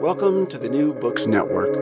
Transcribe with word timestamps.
Welcome 0.00 0.46
to 0.46 0.58
the 0.58 0.68
New 0.68 0.94
Books 0.94 1.26
Network. 1.26 1.74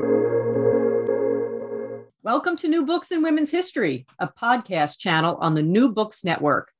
Welcome 2.23 2.57
to 2.57 2.67
New 2.67 2.87
Books 2.87 3.13
in 3.13 3.23
Women's 3.23 3.51
History, 3.51 4.07
a 4.19 4.27
podcast 4.27 4.99
channel 4.99 5.37
on 5.39 5.55
the 5.55 5.63
New 5.63 5.93
Books 5.93 6.25
Network. 6.25 6.73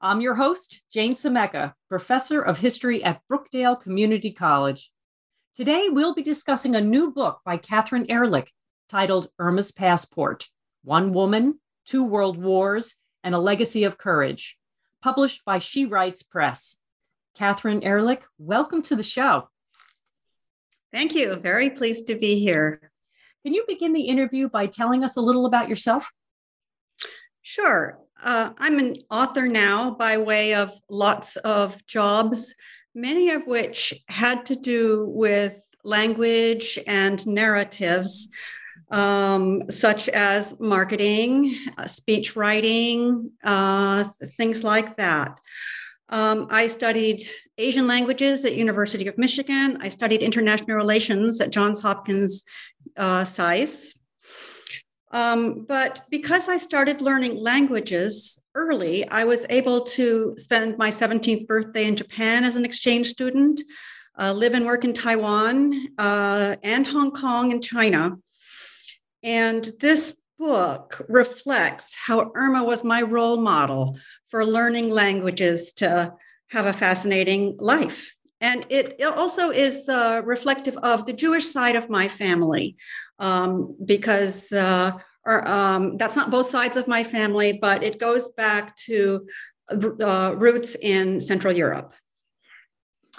I'm 0.00 0.20
your 0.20 0.36
host, 0.36 0.82
Jane 0.92 1.14
Sameka, 1.14 1.74
professor 1.88 2.40
of 2.40 2.58
history 2.58 3.02
at 3.02 3.20
Brookdale 3.28 3.80
Community 3.80 4.30
College. 4.30 4.92
Today, 5.56 5.88
we'll 5.90 6.14
be 6.14 6.22
discussing 6.22 6.76
a 6.76 6.80
new 6.80 7.10
book 7.10 7.40
by 7.44 7.56
Catherine 7.56 8.06
Ehrlich 8.08 8.52
titled 8.88 9.28
Irma's 9.40 9.72
Passport 9.72 10.46
One 10.84 11.12
Woman, 11.12 11.58
Two 11.86 12.04
World 12.04 12.38
Wars, 12.38 12.94
and 13.24 13.34
a 13.34 13.38
Legacy 13.38 13.82
of 13.82 13.98
Courage, 13.98 14.56
published 15.02 15.44
by 15.44 15.58
She 15.58 15.86
Writes 15.86 16.22
Press. 16.22 16.78
Catherine 17.34 17.82
Ehrlich, 17.82 18.22
welcome 18.38 18.80
to 18.82 18.94
the 18.94 19.02
show. 19.02 19.48
Thank 20.94 21.12
you. 21.12 21.34
Very 21.34 21.70
pleased 21.70 22.06
to 22.06 22.14
be 22.14 22.38
here. 22.38 22.92
Can 23.44 23.52
you 23.52 23.64
begin 23.66 23.92
the 23.92 24.02
interview 24.02 24.48
by 24.48 24.66
telling 24.66 25.02
us 25.02 25.16
a 25.16 25.20
little 25.20 25.44
about 25.44 25.68
yourself? 25.68 26.08
Sure. 27.42 27.98
Uh, 28.22 28.50
I'm 28.58 28.78
an 28.78 28.98
author 29.10 29.48
now 29.48 29.90
by 29.90 30.18
way 30.18 30.54
of 30.54 30.70
lots 30.88 31.34
of 31.38 31.84
jobs, 31.88 32.54
many 32.94 33.30
of 33.30 33.44
which 33.44 33.92
had 34.06 34.46
to 34.46 34.54
do 34.54 35.06
with 35.08 35.66
language 35.82 36.78
and 36.86 37.26
narratives, 37.26 38.28
um, 38.92 39.68
such 39.72 40.08
as 40.08 40.54
marketing, 40.60 41.56
uh, 41.76 41.88
speech 41.88 42.36
writing, 42.36 43.32
uh, 43.42 44.04
things 44.36 44.62
like 44.62 44.96
that. 44.98 45.40
Um, 46.14 46.46
I 46.48 46.68
studied 46.68 47.22
Asian 47.58 47.88
languages 47.88 48.44
at 48.44 48.54
University 48.54 49.08
of 49.08 49.18
Michigan. 49.18 49.78
I 49.80 49.88
studied 49.88 50.22
international 50.22 50.76
relations 50.76 51.40
at 51.40 51.50
Johns 51.50 51.80
Hopkins 51.82 52.44
uh, 52.96 53.24
SAIS. 53.24 53.98
Um, 55.10 55.64
but 55.66 56.02
because 56.10 56.48
I 56.48 56.56
started 56.58 57.02
learning 57.02 57.36
languages 57.36 58.40
early, 58.54 59.08
I 59.08 59.24
was 59.24 59.44
able 59.50 59.80
to 59.98 60.34
spend 60.38 60.78
my 60.78 60.88
17th 60.88 61.48
birthday 61.48 61.84
in 61.84 61.96
Japan 61.96 62.44
as 62.44 62.54
an 62.54 62.64
exchange 62.64 63.08
student, 63.08 63.60
uh, 64.16 64.32
live 64.32 64.54
and 64.54 64.66
work 64.66 64.84
in 64.84 64.92
Taiwan 64.92 65.88
uh, 65.98 66.54
and 66.62 66.86
Hong 66.86 67.10
Kong 67.10 67.50
and 67.50 67.60
China. 67.60 68.18
And 69.24 69.68
this 69.80 70.16
book 70.38 71.04
reflects 71.08 71.96
how 72.06 72.32
Irma 72.34 72.64
was 72.64 72.84
my 72.84 73.02
role 73.02 73.36
model 73.36 73.98
for 74.28 74.44
learning 74.44 74.90
languages 74.90 75.72
to 75.74 76.14
have 76.50 76.66
a 76.66 76.72
fascinating 76.72 77.56
life. 77.58 78.14
And 78.40 78.66
it, 78.68 79.00
also 79.02 79.50
is 79.50 79.88
uh, 79.88 80.20
reflective 80.24 80.76
of 80.78 81.06
the 81.06 81.12
Jewish 81.12 81.46
side 81.46 81.76
of 81.76 81.88
my 81.88 82.08
family, 82.08 82.76
um, 83.18 83.74
because 83.84 84.52
uh, 84.52 84.92
or, 85.24 85.46
um, 85.48 85.96
that's 85.96 86.16
not 86.16 86.30
both 86.30 86.50
sides 86.50 86.76
of 86.76 86.86
my 86.86 87.02
family, 87.04 87.54
but 87.54 87.82
it 87.82 87.98
goes 87.98 88.28
back 88.28 88.76
to 88.76 89.26
uh, 89.70 90.34
roots 90.36 90.76
in 90.80 91.20
Central 91.20 91.54
Europe. 91.54 91.94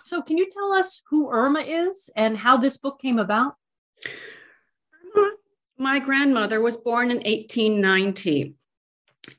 So, 0.03 0.21
can 0.21 0.37
you 0.37 0.47
tell 0.47 0.71
us 0.73 1.01
who 1.09 1.31
Irma 1.31 1.61
is 1.61 2.11
and 2.15 2.37
how 2.37 2.57
this 2.57 2.77
book 2.77 3.01
came 3.01 3.17
about? 3.17 3.55
My 5.77 5.99
grandmother 5.99 6.61
was 6.61 6.77
born 6.77 7.11
in 7.11 7.17
1890. 7.17 8.55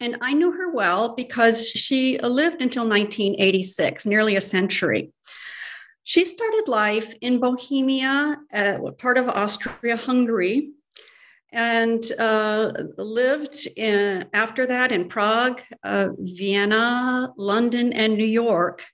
And 0.00 0.16
I 0.20 0.32
knew 0.32 0.52
her 0.52 0.70
well 0.70 1.14
because 1.14 1.70
she 1.70 2.18
lived 2.18 2.60
until 2.60 2.88
1986, 2.88 4.04
nearly 4.04 4.36
a 4.36 4.40
century. 4.40 5.12
She 6.02 6.24
started 6.24 6.64
life 6.68 7.14
in 7.20 7.40
Bohemia, 7.40 8.38
uh, 8.52 8.78
part 8.98 9.18
of 9.18 9.28
Austria 9.28 9.96
Hungary, 9.96 10.70
and 11.52 12.04
uh, 12.18 12.72
lived 12.98 13.66
in, 13.76 14.26
after 14.32 14.66
that 14.66 14.92
in 14.92 15.08
Prague, 15.08 15.60
uh, 15.82 16.08
Vienna, 16.18 17.32
London, 17.36 17.92
and 17.92 18.16
New 18.16 18.26
York. 18.26 18.84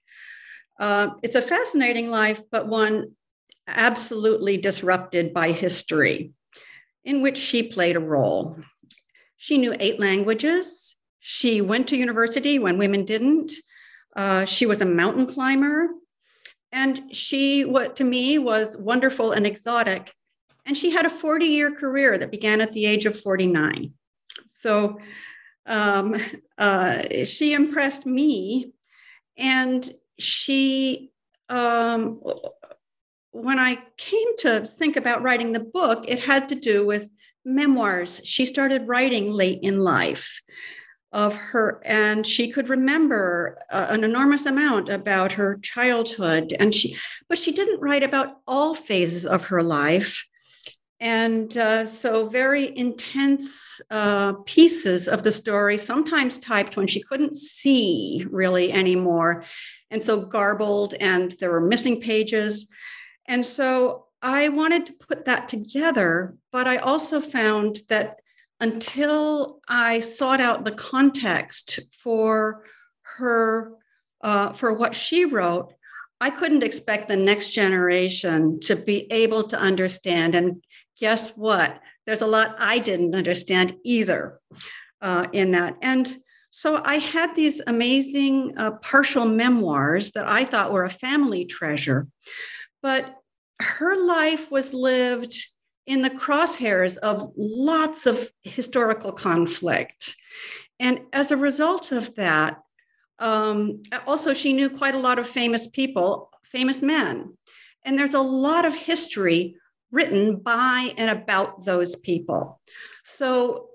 Uh, 0.78 1.09
it's 1.22 1.34
a 1.34 1.42
fascinating 1.42 2.10
life, 2.10 2.41
but 2.50 2.66
one 2.66 3.12
absolutely 3.66 4.56
disrupted 4.56 5.34
by 5.34 5.53
history, 5.53 6.32
in 7.04 7.22
which 7.22 7.36
she 7.36 7.62
played 7.62 7.96
a 7.96 8.00
role. 8.00 8.58
She 9.36 9.58
knew 9.58 9.74
eight 9.80 9.98
languages. 9.98 10.96
She 11.18 11.60
went 11.60 11.88
to 11.88 11.96
university 11.96 12.58
when 12.58 12.78
women 12.78 13.04
didn't. 13.04 13.52
Uh, 14.14 14.44
she 14.44 14.66
was 14.66 14.80
a 14.80 14.86
mountain 14.86 15.26
climber. 15.26 15.88
And 16.70 17.14
she, 17.14 17.64
what 17.64 17.96
to 17.96 18.04
me 18.04 18.38
was 18.38 18.76
wonderful 18.76 19.32
and 19.32 19.46
exotic. 19.46 20.14
And 20.64 20.76
she 20.76 20.91
had 20.91 21.06
a 21.06 21.10
40 21.10 21.46
year 21.46 21.70
career 21.74 22.16
that 22.18 22.30
began 22.30 22.60
at 22.60 22.72
the 22.72 22.86
age 22.86 23.04
of 23.04 23.18
49. 23.18 23.92
So 24.46 24.98
um, 25.66 26.16
uh, 26.58 27.02
she 27.24 27.52
impressed 27.52 28.06
me. 28.06 28.72
And 29.36 29.88
she, 30.18 31.10
um, 31.48 32.20
when 33.32 33.59
I 33.59 33.78
came 33.97 34.37
to 34.38 34.66
think 34.66 34.97
about 34.97 35.22
writing 35.22 35.53
the 35.53 35.60
book, 35.60 36.04
it 36.06 36.20
had 36.20 36.48
to 36.50 36.54
do 36.54 36.87
with 36.87 37.10
memoirs. 37.44 38.20
She 38.25 38.47
started 38.47 38.87
writing 38.87 39.32
late 39.32 39.60
in 39.62 39.81
life 39.81 40.41
of 41.12 41.37
her 41.37 41.82
and 41.84 42.26
she 42.26 42.50
could 42.50 42.69
remember 42.69 43.59
uh, 43.71 43.87
an 43.91 44.03
enormous 44.03 44.47
amount 44.47 44.88
about 44.88 45.32
her 45.32 45.59
childhood 45.59 46.54
and 46.59 46.75
she 46.75 46.97
but 47.28 47.37
she 47.37 47.53
didn't 47.53 47.81
write 47.81 48.03
about 48.03 48.38
all 48.47 48.75
phases 48.75 49.26
of 49.26 49.44
her 49.44 49.62
life 49.62 50.26
and 51.00 51.59
uh, 51.59 51.84
so 51.84 52.28
very 52.28 52.75
intense 52.78 53.81
uh, 53.91 54.32
pieces 54.47 55.06
of 55.06 55.22
the 55.22 55.32
story 55.32 55.76
sometimes 55.76 56.38
typed 56.38 56.78
when 56.78 56.87
she 56.87 57.03
couldn't 57.03 57.37
see 57.37 58.26
really 58.31 58.72
anymore 58.72 59.44
and 59.91 60.03
so 60.03 60.19
garbled 60.19 60.94
and 60.98 61.32
there 61.41 61.50
were 61.50 61.60
missing 61.60 62.00
pages 62.00 62.69
and 63.27 63.44
so 63.44 64.06
i 64.22 64.49
wanted 64.49 64.87
to 64.87 64.93
put 64.94 65.25
that 65.25 65.49
together 65.49 66.37
but 66.50 66.66
i 66.66 66.77
also 66.77 67.21
found 67.21 67.80
that 67.89 68.19
until 68.63 69.60
I 69.66 69.98
sought 69.98 70.41
out 70.41 70.65
the 70.65 70.71
context 70.71 71.80
for 71.91 72.65
her, 73.16 73.72
uh, 74.21 74.53
for 74.53 74.72
what 74.72 74.95
she 74.95 75.24
wrote, 75.24 75.74
I 76.21 76.30
couldn't 76.30 76.63
expect 76.63 77.09
the 77.09 77.16
next 77.16 77.51
generation 77.51 78.60
to 78.60 78.77
be 78.77 79.10
able 79.10 79.42
to 79.48 79.59
understand. 79.59 80.36
And 80.36 80.63
guess 81.01 81.30
what? 81.30 81.80
There's 82.07 82.22
a 82.22 82.27
lot 82.27 82.54
I 82.60 82.78
didn't 82.78 83.16
understand 83.16 83.75
either 83.83 84.39
uh, 85.01 85.27
in 85.33 85.51
that. 85.51 85.77
And 85.83 86.16
so 86.53 86.80
I 86.84 86.98
had 86.98 87.34
these 87.34 87.60
amazing 87.66 88.57
uh, 88.57 88.72
partial 88.72 89.25
memoirs 89.25 90.13
that 90.13 90.28
I 90.28 90.45
thought 90.45 90.72
were 90.72 90.84
a 90.84 90.91
family 90.91 91.47
treasure. 91.47 92.07
But 92.82 93.16
her 93.60 93.96
life 94.04 94.50
was 94.50 94.74
lived 94.74 95.34
in 95.86 96.02
the 96.02 96.10
crosshairs 96.10 96.96
of 96.98 97.32
lots 97.36 98.06
of 98.06 98.30
historical 98.42 99.12
conflict. 99.12 100.16
And 100.78 101.00
as 101.12 101.30
a 101.30 101.36
result 101.36 101.92
of 101.92 102.14
that, 102.16 102.58
um, 103.18 103.82
also 104.06 104.34
she 104.34 104.52
knew 104.52 104.68
quite 104.68 104.94
a 104.94 104.98
lot 104.98 105.18
of 105.18 105.28
famous 105.28 105.68
people, 105.68 106.30
famous 106.44 106.82
men. 106.82 107.36
And 107.84 107.98
there's 107.98 108.14
a 108.14 108.20
lot 108.20 108.64
of 108.64 108.74
history 108.74 109.56
written 109.90 110.36
by 110.36 110.94
and 110.96 111.10
about 111.10 111.64
those 111.64 111.96
people. 111.96 112.60
So 113.04 113.68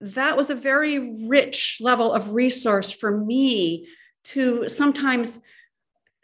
that 0.00 0.36
was 0.36 0.50
a 0.50 0.54
very 0.54 1.26
rich 1.26 1.78
level 1.80 2.12
of 2.12 2.30
resource 2.30 2.92
for 2.92 3.16
me 3.16 3.88
to 4.24 4.68
sometimes 4.68 5.40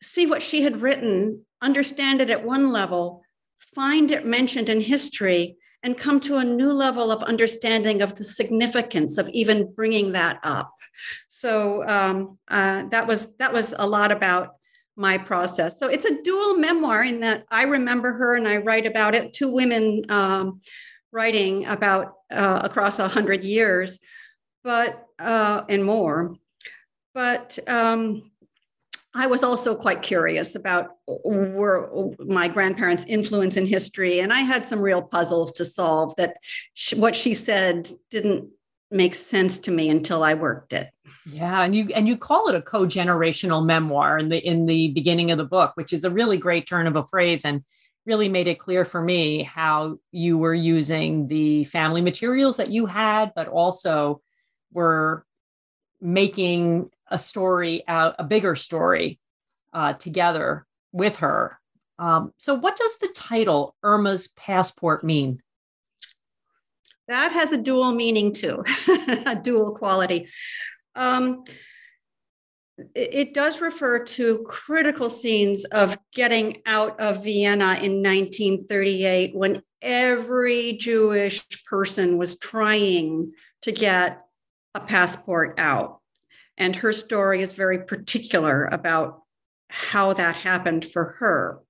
see 0.03 0.27
what 0.27 0.43
she 0.43 0.63
had 0.63 0.81
written, 0.81 1.45
understand 1.63 2.21
it 2.21 2.31
at 2.31 2.45
one 2.45 2.71
level, 2.71 3.23
find 3.59 4.11
it 4.11 4.27
mentioned 4.27 4.69
in 4.69 4.81
history, 4.81 5.57
and 5.83 5.97
come 5.97 6.21
to 6.21 6.37
a 6.37 6.45
new 6.45 6.73
level 6.73 7.11
of 7.11 7.23
understanding 7.23 8.03
of 8.03 8.15
the 8.15 8.25
significance 8.25 9.17
of 9.19 9.29
even 9.31 9.73
bringing 9.73 10.13
that 10.13 10.39
up. 10.43 10.75
So 11.29 11.87
um, 11.89 12.39
uh, 12.49 12.85
that 12.91 13.07
was 13.07 13.29
that 13.39 13.53
was 13.53 13.75
a 13.79 13.87
lot 13.87 14.13
about 14.13 14.57
my 14.97 15.17
process. 15.17 15.79
So 15.79 15.89
it's 15.89 16.05
a 16.05 16.23
dual 16.23 16.57
memoir 16.57 17.03
in 17.05 17.21
that 17.21 17.45
I 17.51 17.63
remember 17.63 18.13
her 18.13 18.37
and 18.37 18.47
I 18.47 18.59
write 18.59 18.87
about 18.87 19.15
it. 19.15 19.33
Two 19.33 19.51
women 19.51 20.05
um, 20.11 20.61
writing 21.13 21.67
about 21.67 22.15
uh, 22.31 22.61
across 22.63 22.99
a 22.99 23.09
hundred 23.09 23.43
years, 23.43 23.99
but 24.63 25.07
uh, 25.19 25.63
and 25.69 25.85
more. 25.85 26.37
But 27.15 27.59
um, 27.67 28.30
I 29.15 29.27
was 29.27 29.43
also 29.43 29.75
quite 29.75 30.03
curious 30.03 30.55
about 30.55 30.91
uh, 31.09 31.15
were 31.25 31.91
uh, 31.93 32.25
my 32.25 32.49
grandparents' 32.49 33.05
influence 33.07 33.57
in 33.57 33.67
history, 33.67 34.21
and 34.21 34.33
I 34.33 34.41
had 34.41 34.67
some 34.67 34.81
real 34.81 35.03
puzzles 35.03 35.53
to 35.53 35.65
solve. 35.65 36.15
That 36.17 36.37
she, 36.75 36.97
what 36.97 37.17
she 37.17 37.35
said 37.35 37.91
didn't 38.11 38.49
make 38.91 39.15
sense 39.15 39.59
to 39.61 39.71
me 39.71 39.89
until 39.89 40.23
I 40.23 40.35
worked 40.35 40.73
it. 40.73 40.91
Yeah, 41.27 41.63
and 41.63 41.75
you 41.75 41.89
and 41.95 42.07
you 42.07 42.17
call 42.17 42.49
it 42.49 42.55
a 42.55 42.63
co-generational 42.63 43.65
memoir 43.65 44.19
in 44.19 44.29
the 44.29 44.39
in 44.39 44.67
the 44.67 44.89
beginning 44.89 45.31
of 45.31 45.39
the 45.39 45.45
book, 45.45 45.73
which 45.75 45.93
is 45.93 46.05
a 46.05 46.11
really 46.11 46.37
great 46.37 46.69
turn 46.69 46.87
of 46.87 46.97
a 46.97 47.05
phrase 47.05 47.45
and 47.45 47.65
really 48.07 48.29
made 48.29 48.47
it 48.47 48.59
clear 48.59 48.85
for 48.85 49.03
me 49.03 49.43
how 49.43 49.99
you 50.11 50.39
were 50.39 50.55
using 50.55 51.29
the 51.29 51.65
family 51.65 52.01
materials 52.01 52.57
that 52.57 52.71
you 52.71 52.87
had, 52.87 53.33
but 53.35 53.49
also 53.49 54.21
were 54.73 55.25
making 56.01 56.91
a 57.11 57.19
story 57.19 57.85
out, 57.89 58.17
a 58.19 58.25
bigger 58.25 58.57
story 58.57 59.19
uh, 59.73 59.95
together 59.95 60.67
with 60.93 61.17
her. 61.17 61.59
Um, 61.99 62.33
so, 62.39 62.55
what 62.55 62.77
does 62.77 62.99
the 62.99 63.09
title 63.15 63.75
Irma's 63.83 64.29
Passport 64.29 65.05
mean? 65.05 65.43
That 67.09 67.33
has 67.33 67.53
a 67.53 67.59
dual 67.59 67.93
meaning 67.93 68.33
too, 68.33 68.65
a 69.27 69.35
dual 69.35 69.73
quality. 69.75 70.29
Um, 70.95 71.45
it 72.95 73.35
does 73.35 73.61
refer 73.61 74.05
to 74.05 74.45
critical 74.47 75.11
scenes 75.11 75.65
of 75.67 75.99
getting 76.15 76.63
out 76.67 76.99
of 77.01 77.23
Vienna 77.23 77.75
in 77.75 78.03
1938 78.03 79.35
when 79.35 79.63
every 79.83 80.75
Jewish 80.75 81.45
person 81.65 82.17
was 82.17 82.39
trying 82.39 83.33
to 83.63 83.73
get 83.73 84.23
a 84.75 84.81
passport 84.81 85.57
out. 85.59 86.00
And 86.61 86.77
her 86.77 86.93
story 86.93 87.41
is 87.41 87.55
very 87.55 87.81
particular 87.81 88.67
about 88.67 89.23
how 89.71 90.13
that 90.13 90.37
happened 90.37 90.85
for 90.85 91.17
her. 91.19 91.61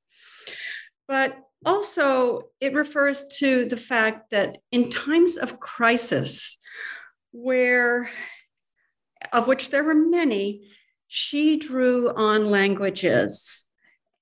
But 1.07 1.39
also, 1.65 2.51
it 2.61 2.75
refers 2.75 3.25
to 3.39 3.67
the 3.67 3.77
fact 3.77 4.33
that 4.33 4.59
in 4.73 4.91
times 4.91 5.37
of 5.37 5.61
crisis, 5.61 6.59
where 7.31 8.11
of 9.33 9.47
which 9.47 9.71
there 9.71 9.85
were 9.85 9.95
many, 9.95 10.69
she 11.07 11.57
drew 11.57 12.13
on 12.15 12.51
languages 12.51 13.67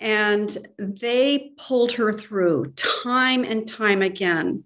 and 0.01 0.57
they 0.79 1.53
pulled 1.57 1.93
her 1.93 2.13
through 2.13 2.73
time 2.77 3.43
and 3.45 3.67
time 3.67 4.03
again. 4.03 4.65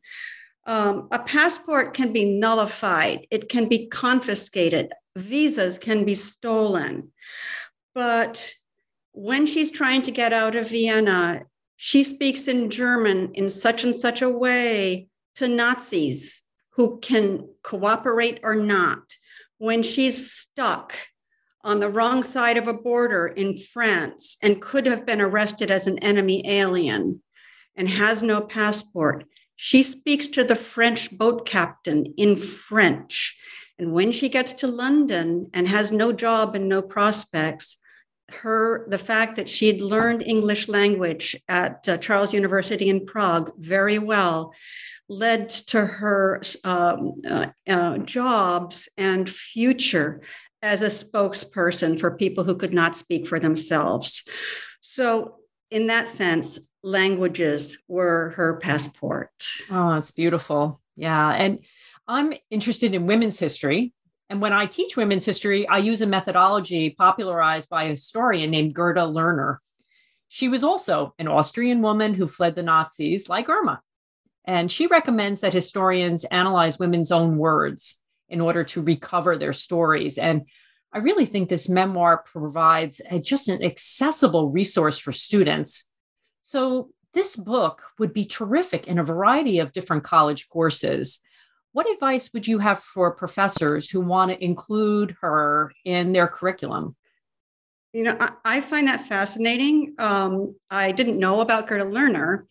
Um, 0.66 1.08
a 1.10 1.18
passport 1.18 1.94
can 1.94 2.12
be 2.12 2.38
nullified, 2.38 3.26
it 3.30 3.48
can 3.48 3.68
be 3.68 3.86
confiscated, 3.86 4.92
visas 5.16 5.78
can 5.78 6.04
be 6.04 6.14
stolen. 6.14 7.08
But 7.94 8.54
when 9.12 9.46
she's 9.46 9.70
trying 9.70 10.02
to 10.02 10.10
get 10.10 10.32
out 10.32 10.56
of 10.56 10.70
Vienna, 10.70 11.42
she 11.76 12.04
speaks 12.04 12.48
in 12.48 12.70
German 12.70 13.32
in 13.34 13.50
such 13.50 13.84
and 13.84 13.94
such 13.94 14.22
a 14.22 14.28
way 14.28 15.08
to 15.34 15.48
Nazis 15.48 16.42
who 16.70 16.98
can 17.00 17.48
cooperate 17.62 18.40
or 18.42 18.54
not 18.54 19.02
when 19.62 19.82
she's 19.82 20.32
stuck 20.32 20.96
on 21.62 21.78
the 21.78 21.88
wrong 21.88 22.24
side 22.24 22.56
of 22.56 22.66
a 22.66 22.72
border 22.72 23.28
in 23.28 23.56
France 23.56 24.36
and 24.42 24.60
could 24.60 24.86
have 24.86 25.06
been 25.06 25.20
arrested 25.20 25.70
as 25.70 25.86
an 25.86 26.00
enemy 26.00 26.42
alien 26.48 27.22
and 27.76 27.88
has 27.88 28.24
no 28.24 28.40
passport, 28.40 29.24
she 29.54 29.84
speaks 29.84 30.26
to 30.26 30.42
the 30.42 30.56
French 30.56 31.16
boat 31.16 31.46
captain 31.46 32.06
in 32.16 32.36
French. 32.36 33.38
And 33.78 33.92
when 33.92 34.12
she 34.12 34.28
gets 34.28 34.52
to 34.54 34.66
London 34.66 35.50
and 35.52 35.66
has 35.68 35.92
no 35.92 36.12
job 36.12 36.54
and 36.54 36.68
no 36.68 36.82
prospects, 36.82 37.78
her 38.30 38.86
the 38.88 38.98
fact 38.98 39.36
that 39.36 39.48
she'd 39.48 39.80
learned 39.80 40.22
English 40.22 40.68
language 40.68 41.36
at 41.48 41.88
uh, 41.88 41.98
Charles 41.98 42.32
University 42.32 42.88
in 42.88 43.04
Prague 43.04 43.52
very 43.58 43.98
well 43.98 44.54
led 45.08 45.50
to 45.50 45.84
her 45.84 46.40
um, 46.64 47.20
uh, 47.28 47.46
uh, 47.68 47.98
jobs 47.98 48.88
and 48.96 49.28
future 49.28 50.22
as 50.62 50.80
a 50.80 50.86
spokesperson 50.86 51.98
for 51.98 52.16
people 52.16 52.44
who 52.44 52.56
could 52.56 52.72
not 52.72 52.96
speak 52.96 53.26
for 53.26 53.38
themselves. 53.38 54.22
So, 54.80 55.36
in 55.70 55.88
that 55.88 56.08
sense, 56.08 56.58
languages 56.82 57.78
were 57.88 58.30
her 58.36 58.56
passport. 58.56 59.30
Oh, 59.70 59.92
that's 59.94 60.10
beautiful. 60.10 60.80
Yeah. 60.96 61.30
And 61.30 61.60
I'm 62.08 62.34
interested 62.50 62.94
in 62.94 63.06
women's 63.06 63.38
history. 63.38 63.92
And 64.28 64.40
when 64.40 64.52
I 64.52 64.66
teach 64.66 64.96
women's 64.96 65.26
history, 65.26 65.68
I 65.68 65.78
use 65.78 66.00
a 66.00 66.06
methodology 66.06 66.90
popularized 66.90 67.68
by 67.68 67.84
a 67.84 67.90
historian 67.90 68.50
named 68.50 68.74
Gerda 68.74 69.02
Lerner. 69.02 69.58
She 70.28 70.48
was 70.48 70.64
also 70.64 71.14
an 71.18 71.28
Austrian 71.28 71.82
woman 71.82 72.14
who 72.14 72.26
fled 72.26 72.54
the 72.54 72.62
Nazis, 72.62 73.28
like 73.28 73.48
Irma. 73.48 73.82
And 74.44 74.72
she 74.72 74.86
recommends 74.86 75.42
that 75.42 75.52
historians 75.52 76.24
analyze 76.24 76.78
women's 76.78 77.12
own 77.12 77.36
words 77.36 78.00
in 78.28 78.40
order 78.40 78.64
to 78.64 78.82
recover 78.82 79.36
their 79.36 79.52
stories. 79.52 80.18
And 80.18 80.46
I 80.92 80.98
really 80.98 81.26
think 81.26 81.48
this 81.48 81.68
memoir 81.68 82.24
provides 82.24 83.00
a, 83.10 83.18
just 83.18 83.48
an 83.48 83.62
accessible 83.62 84.50
resource 84.50 84.98
for 84.98 85.12
students. 85.12 85.86
So, 86.42 86.90
this 87.14 87.36
book 87.36 87.82
would 87.98 88.14
be 88.14 88.24
terrific 88.24 88.86
in 88.86 88.98
a 88.98 89.04
variety 89.04 89.58
of 89.58 89.72
different 89.72 90.02
college 90.02 90.48
courses. 90.48 91.20
What 91.72 91.90
advice 91.90 92.32
would 92.32 92.46
you 92.46 92.58
have 92.58 92.80
for 92.80 93.14
professors 93.14 93.88
who 93.88 94.00
want 94.00 94.30
to 94.30 94.44
include 94.44 95.16
her 95.20 95.72
in 95.84 96.12
their 96.12 96.28
curriculum? 96.28 96.96
You 97.92 98.04
know, 98.04 98.16
I, 98.20 98.32
I 98.44 98.60
find 98.60 98.88
that 98.88 99.06
fascinating. 99.06 99.94
Um, 99.98 100.54
I 100.70 100.92
didn't 100.92 101.18
know 101.18 101.40
about 101.40 101.66
Gerda 101.66 101.84
Lerner, 101.84 102.44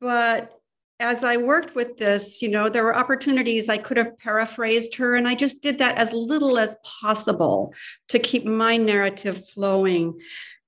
but 0.00 0.58
as 1.00 1.24
I 1.24 1.36
worked 1.36 1.74
with 1.74 1.96
this, 1.96 2.40
you 2.40 2.48
know, 2.48 2.68
there 2.68 2.84
were 2.84 2.96
opportunities 2.96 3.68
I 3.68 3.78
could 3.78 3.96
have 3.96 4.18
paraphrased 4.18 4.94
her, 4.96 5.16
and 5.16 5.26
I 5.26 5.34
just 5.34 5.60
did 5.60 5.78
that 5.78 5.98
as 5.98 6.12
little 6.12 6.58
as 6.58 6.76
possible 6.84 7.74
to 8.08 8.18
keep 8.18 8.44
my 8.44 8.76
narrative 8.76 9.48
flowing 9.48 10.20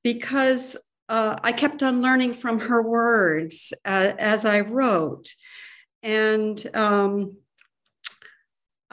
because 0.02 0.76
uh, 1.08 1.36
I 1.42 1.52
kept 1.52 1.82
on 1.82 2.02
learning 2.02 2.34
from 2.34 2.60
her 2.60 2.82
words 2.82 3.72
uh, 3.84 4.12
as 4.18 4.44
I 4.44 4.60
wrote. 4.60 5.28
And 6.02 6.60
um, 6.74 7.36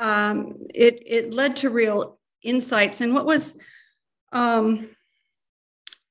um, 0.02 0.56
it, 0.74 1.04
it 1.06 1.34
led 1.34 1.56
to 1.58 1.70
real 1.70 2.20
insights. 2.44 3.00
And 3.02 3.14
what 3.14 3.26
was 3.26 3.54
um, 4.34 4.90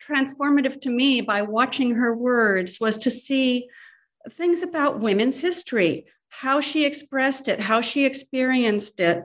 transformative 0.09 0.81
to 0.83 0.91
me 0.91 1.21
by 1.21 1.43
watching 1.43 1.97
her 1.97 2.15
words 2.15 2.79
was 2.81 2.97
to 2.99 3.11
see 3.11 3.69
things 4.31 4.63
about 4.63 5.01
women's 5.01 5.41
history, 5.41 6.07
how 6.29 6.61
she 6.61 6.85
expressed 6.85 7.49
it, 7.49 7.61
how 7.61 7.81
she 7.81 8.05
experienced 8.05 9.01
it, 9.01 9.25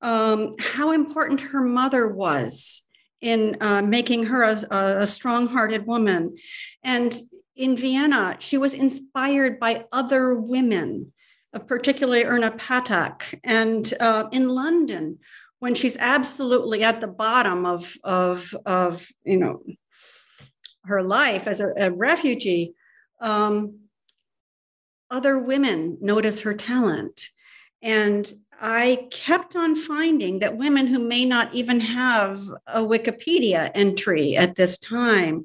um, 0.00 0.50
how 0.60 0.92
important 0.92 1.40
her 1.40 1.62
mother 1.62 2.06
was 2.06 2.82
in 3.20 3.56
uh, 3.60 3.82
making 3.82 4.26
her 4.26 4.42
a, 4.42 5.02
a 5.02 5.06
strong 5.06 5.48
hearted 5.48 5.86
woman. 5.86 6.36
And 6.84 7.16
in 7.56 7.76
Vienna, 7.76 8.36
she 8.38 8.58
was 8.58 8.74
inspired 8.74 9.58
by 9.58 9.86
other 9.90 10.34
women, 10.34 11.12
particularly 11.60 12.24
Erna 12.24 12.50
Patak. 12.52 13.38
And 13.44 13.92
uh, 14.00 14.28
in 14.32 14.48
London, 14.48 15.18
when 15.58 15.74
she's 15.74 15.96
absolutely 15.96 16.84
at 16.84 17.00
the 17.00 17.06
bottom 17.06 17.64
of, 17.64 17.96
of, 18.04 18.54
of 18.66 19.08
you 19.24 19.38
know, 19.38 19.62
her 20.84 21.02
life 21.02 21.46
as 21.46 21.60
a, 21.60 21.72
a 21.76 21.90
refugee, 21.90 22.74
um, 23.20 23.78
other 25.10 25.38
women 25.38 25.98
notice 26.00 26.40
her 26.40 26.54
talent. 26.54 27.30
And 27.80 28.30
I 28.60 29.08
kept 29.10 29.56
on 29.56 29.76
finding 29.76 30.38
that 30.40 30.56
women 30.56 30.86
who 30.86 30.98
may 30.98 31.24
not 31.24 31.54
even 31.54 31.80
have 31.80 32.40
a 32.66 32.80
Wikipedia 32.82 33.70
entry 33.74 34.36
at 34.36 34.56
this 34.56 34.78
time 34.78 35.44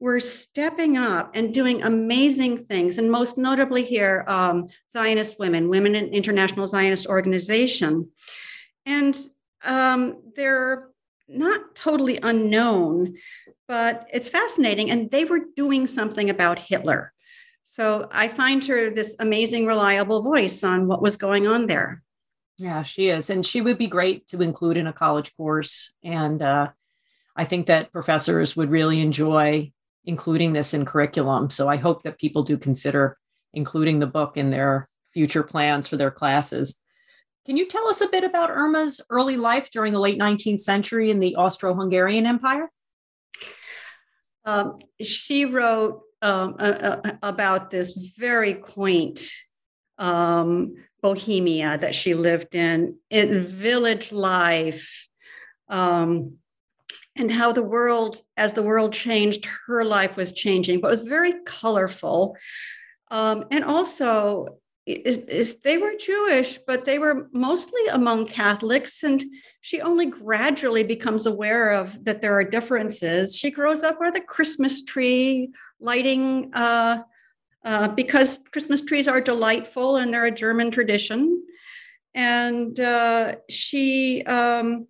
were 0.00 0.20
stepping 0.20 0.96
up 0.96 1.30
and 1.34 1.54
doing 1.54 1.82
amazing 1.82 2.66
things. 2.66 2.98
And 2.98 3.10
most 3.10 3.38
notably 3.38 3.84
here, 3.84 4.24
um, 4.26 4.66
Zionist 4.92 5.38
women, 5.38 5.68
Women 5.68 5.94
in 5.94 6.08
International 6.08 6.66
Zionist 6.66 7.06
Organization. 7.06 8.10
And 8.84 9.18
um, 9.64 10.18
they're 10.34 10.88
not 11.28 11.74
totally 11.74 12.18
unknown, 12.22 13.16
but 13.66 14.06
it's 14.12 14.28
fascinating. 14.28 14.90
And 14.90 15.10
they 15.10 15.24
were 15.24 15.40
doing 15.56 15.86
something 15.86 16.28
about 16.28 16.58
Hitler. 16.58 17.12
So 17.62 18.08
I 18.10 18.28
find 18.28 18.62
her 18.66 18.90
this 18.90 19.16
amazing, 19.18 19.64
reliable 19.64 20.22
voice 20.22 20.62
on 20.62 20.86
what 20.86 21.00
was 21.00 21.16
going 21.16 21.46
on 21.46 21.66
there. 21.66 22.02
Yeah, 22.58 22.82
she 22.82 23.08
is. 23.08 23.30
And 23.30 23.44
she 23.44 23.60
would 23.60 23.78
be 23.78 23.86
great 23.86 24.28
to 24.28 24.42
include 24.42 24.76
in 24.76 24.86
a 24.86 24.92
college 24.92 25.34
course. 25.34 25.92
And 26.04 26.42
uh, 26.42 26.70
I 27.34 27.44
think 27.46 27.66
that 27.66 27.90
professors 27.90 28.54
would 28.54 28.70
really 28.70 29.00
enjoy 29.00 29.72
including 30.04 30.52
this 30.52 30.74
in 30.74 30.84
curriculum. 30.84 31.50
So 31.50 31.68
I 31.68 31.76
hope 31.76 32.02
that 32.02 32.18
people 32.18 32.42
do 32.42 32.58
consider 32.58 33.16
including 33.52 34.00
the 34.00 34.06
book 34.06 34.36
in 34.36 34.50
their 34.50 34.88
future 35.12 35.42
plans 35.42 35.86
for 35.86 35.96
their 35.96 36.10
classes. 36.10 36.76
Can 37.46 37.56
you 37.56 37.68
tell 37.68 37.88
us 37.88 38.00
a 38.00 38.08
bit 38.08 38.24
about 38.24 38.50
Irma's 38.50 39.00
early 39.10 39.36
life 39.36 39.70
during 39.70 39.92
the 39.92 40.00
late 40.00 40.18
19th 40.18 40.60
century 40.60 41.10
in 41.10 41.20
the 41.20 41.36
Austro 41.36 41.74
Hungarian 41.74 42.26
Empire? 42.26 42.70
Um, 44.44 44.74
she 45.00 45.44
wrote 45.44 46.00
um, 46.22 46.56
about 47.22 47.70
this 47.70 47.92
very 48.18 48.54
quaint 48.54 49.26
um, 49.98 50.74
Bohemia 51.02 51.76
that 51.78 51.94
she 51.94 52.14
lived 52.14 52.54
in, 52.54 52.96
in 53.10 53.44
village 53.44 54.10
life, 54.10 55.08
um, 55.68 56.38
and 57.16 57.30
how 57.30 57.52
the 57.52 57.62
world, 57.62 58.20
as 58.36 58.52
the 58.52 58.62
world 58.62 58.92
changed, 58.92 59.46
her 59.66 59.84
life 59.84 60.16
was 60.16 60.32
changing, 60.32 60.80
but 60.80 60.88
it 60.88 60.98
was 60.98 61.02
very 61.02 61.34
colorful. 61.44 62.36
Um, 63.10 63.44
and 63.50 63.64
also, 63.64 64.58
is, 64.86 65.16
is 65.16 65.58
they 65.60 65.78
were 65.78 65.94
Jewish, 65.98 66.58
but 66.66 66.84
they 66.84 66.98
were 66.98 67.28
mostly 67.32 67.86
among 67.92 68.26
Catholics, 68.26 69.02
and 69.02 69.24
she 69.60 69.80
only 69.80 70.06
gradually 70.06 70.82
becomes 70.82 71.24
aware 71.24 71.70
of 71.70 72.04
that 72.04 72.20
there 72.20 72.34
are 72.34 72.44
differences. 72.44 73.38
She 73.38 73.50
grows 73.50 73.82
up 73.82 73.96
with 73.98 74.16
a 74.16 74.20
Christmas 74.20 74.84
tree, 74.84 75.50
lighting 75.80 76.50
uh, 76.52 76.98
uh, 77.64 77.88
because 77.88 78.40
Christmas 78.52 78.82
trees 78.82 79.08
are 79.08 79.22
delightful 79.22 79.96
and 79.96 80.12
they're 80.12 80.26
a 80.26 80.30
German 80.30 80.70
tradition. 80.70 81.42
And 82.14 82.78
uh, 82.78 83.36
she 83.48 84.22
um, 84.24 84.86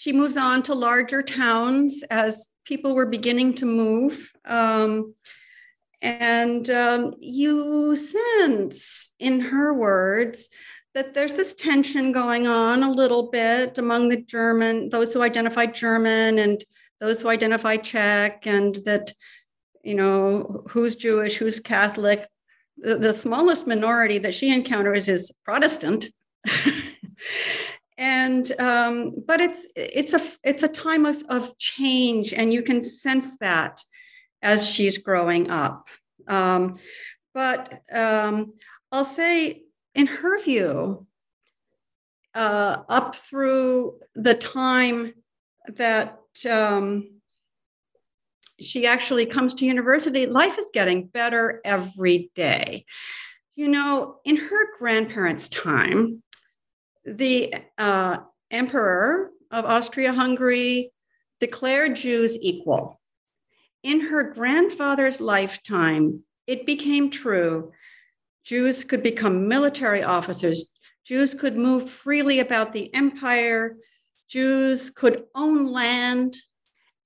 she 0.00 0.14
moves 0.14 0.38
on 0.38 0.62
to 0.62 0.72
larger 0.74 1.22
towns 1.22 2.02
as 2.08 2.48
people 2.64 2.94
were 2.94 3.04
beginning 3.04 3.52
to 3.52 3.66
move. 3.66 4.32
Um, 4.46 5.14
and 6.00 6.70
um, 6.70 7.12
you 7.18 7.94
sense 7.96 9.14
in 9.18 9.40
her 9.40 9.74
words 9.74 10.48
that 10.94 11.12
there's 11.12 11.34
this 11.34 11.52
tension 11.52 12.12
going 12.12 12.46
on 12.46 12.82
a 12.82 12.90
little 12.90 13.24
bit 13.24 13.76
among 13.76 14.08
the 14.08 14.22
German, 14.22 14.88
those 14.88 15.12
who 15.12 15.20
identify 15.20 15.66
German 15.66 16.38
and 16.38 16.64
those 16.98 17.20
who 17.20 17.28
identify 17.28 17.76
Czech, 17.76 18.46
and 18.46 18.76
that 18.86 19.12
you 19.84 19.94
know, 19.94 20.64
who's 20.70 20.96
Jewish, 20.96 21.36
who's 21.36 21.60
Catholic. 21.60 22.26
The, 22.78 22.96
the 22.96 23.12
smallest 23.12 23.66
minority 23.66 24.16
that 24.16 24.32
she 24.32 24.50
encounters 24.50 25.08
is 25.08 25.30
Protestant. 25.44 26.06
and 28.00 28.58
um, 28.58 29.14
but 29.26 29.40
it's 29.40 29.66
it's 29.76 30.14
a 30.14 30.20
it's 30.42 30.62
a 30.62 30.68
time 30.68 31.04
of, 31.06 31.22
of 31.28 31.56
change 31.58 32.32
and 32.32 32.52
you 32.52 32.62
can 32.62 32.80
sense 32.80 33.36
that 33.38 33.80
as 34.42 34.68
she's 34.68 34.98
growing 34.98 35.50
up 35.50 35.88
um, 36.26 36.78
but 37.34 37.82
um, 37.92 38.54
i'll 38.90 39.04
say 39.04 39.62
in 39.94 40.06
her 40.06 40.40
view 40.40 41.06
uh, 42.34 42.78
up 42.88 43.14
through 43.14 43.98
the 44.14 44.34
time 44.34 45.12
that 45.68 46.20
um, 46.50 47.20
she 48.60 48.86
actually 48.86 49.26
comes 49.26 49.54
to 49.54 49.66
university, 49.66 50.26
life 50.26 50.58
is 50.58 50.70
getting 50.72 51.06
better 51.06 51.60
every 51.64 52.30
day. 52.34 52.84
You 53.56 53.68
know, 53.68 54.16
in 54.24 54.36
her 54.36 54.78
grandparents' 54.78 55.48
time, 55.48 56.22
the 57.04 57.54
uh, 57.78 58.18
emperor 58.50 59.30
of 59.50 59.64
Austria 59.64 60.12
Hungary 60.12 60.92
declared 61.38 61.96
Jews 61.96 62.36
equal. 62.40 63.00
In 63.82 64.00
her 64.00 64.22
grandfather's 64.34 65.20
lifetime, 65.20 66.22
it 66.46 66.66
became 66.66 67.10
true. 67.10 67.72
Jews 68.44 68.84
could 68.84 69.02
become 69.02 69.48
military 69.48 70.02
officers, 70.02 70.72
Jews 71.04 71.34
could 71.34 71.56
move 71.56 71.88
freely 71.90 72.40
about 72.40 72.72
the 72.72 72.92
empire, 72.94 73.76
Jews 74.28 74.90
could 74.90 75.24
own 75.34 75.72
land, 75.72 76.36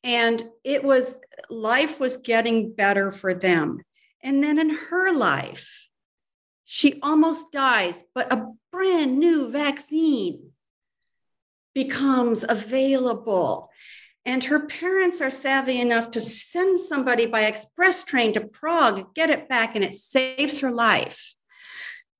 and 0.02 0.42
it 0.62 0.84
was 0.84 1.16
life 1.48 1.98
was 1.98 2.18
getting 2.18 2.74
better 2.74 3.12
for 3.12 3.32
them. 3.32 3.80
And 4.22 4.42
then 4.42 4.58
in 4.58 4.70
her 4.70 5.12
life, 5.14 5.88
she 6.74 6.98
almost 7.02 7.52
dies, 7.52 8.02
but 8.16 8.32
a 8.32 8.52
brand 8.72 9.16
new 9.16 9.48
vaccine 9.48 10.50
becomes 11.72 12.44
available. 12.48 13.70
And 14.26 14.42
her 14.42 14.66
parents 14.66 15.20
are 15.20 15.30
savvy 15.30 15.80
enough 15.80 16.10
to 16.10 16.20
send 16.20 16.80
somebody 16.80 17.26
by 17.26 17.42
express 17.42 18.02
train 18.02 18.32
to 18.32 18.40
Prague, 18.40 19.14
get 19.14 19.30
it 19.30 19.48
back, 19.48 19.76
and 19.76 19.84
it 19.84 19.94
saves 19.94 20.58
her 20.62 20.72
life. 20.72 21.36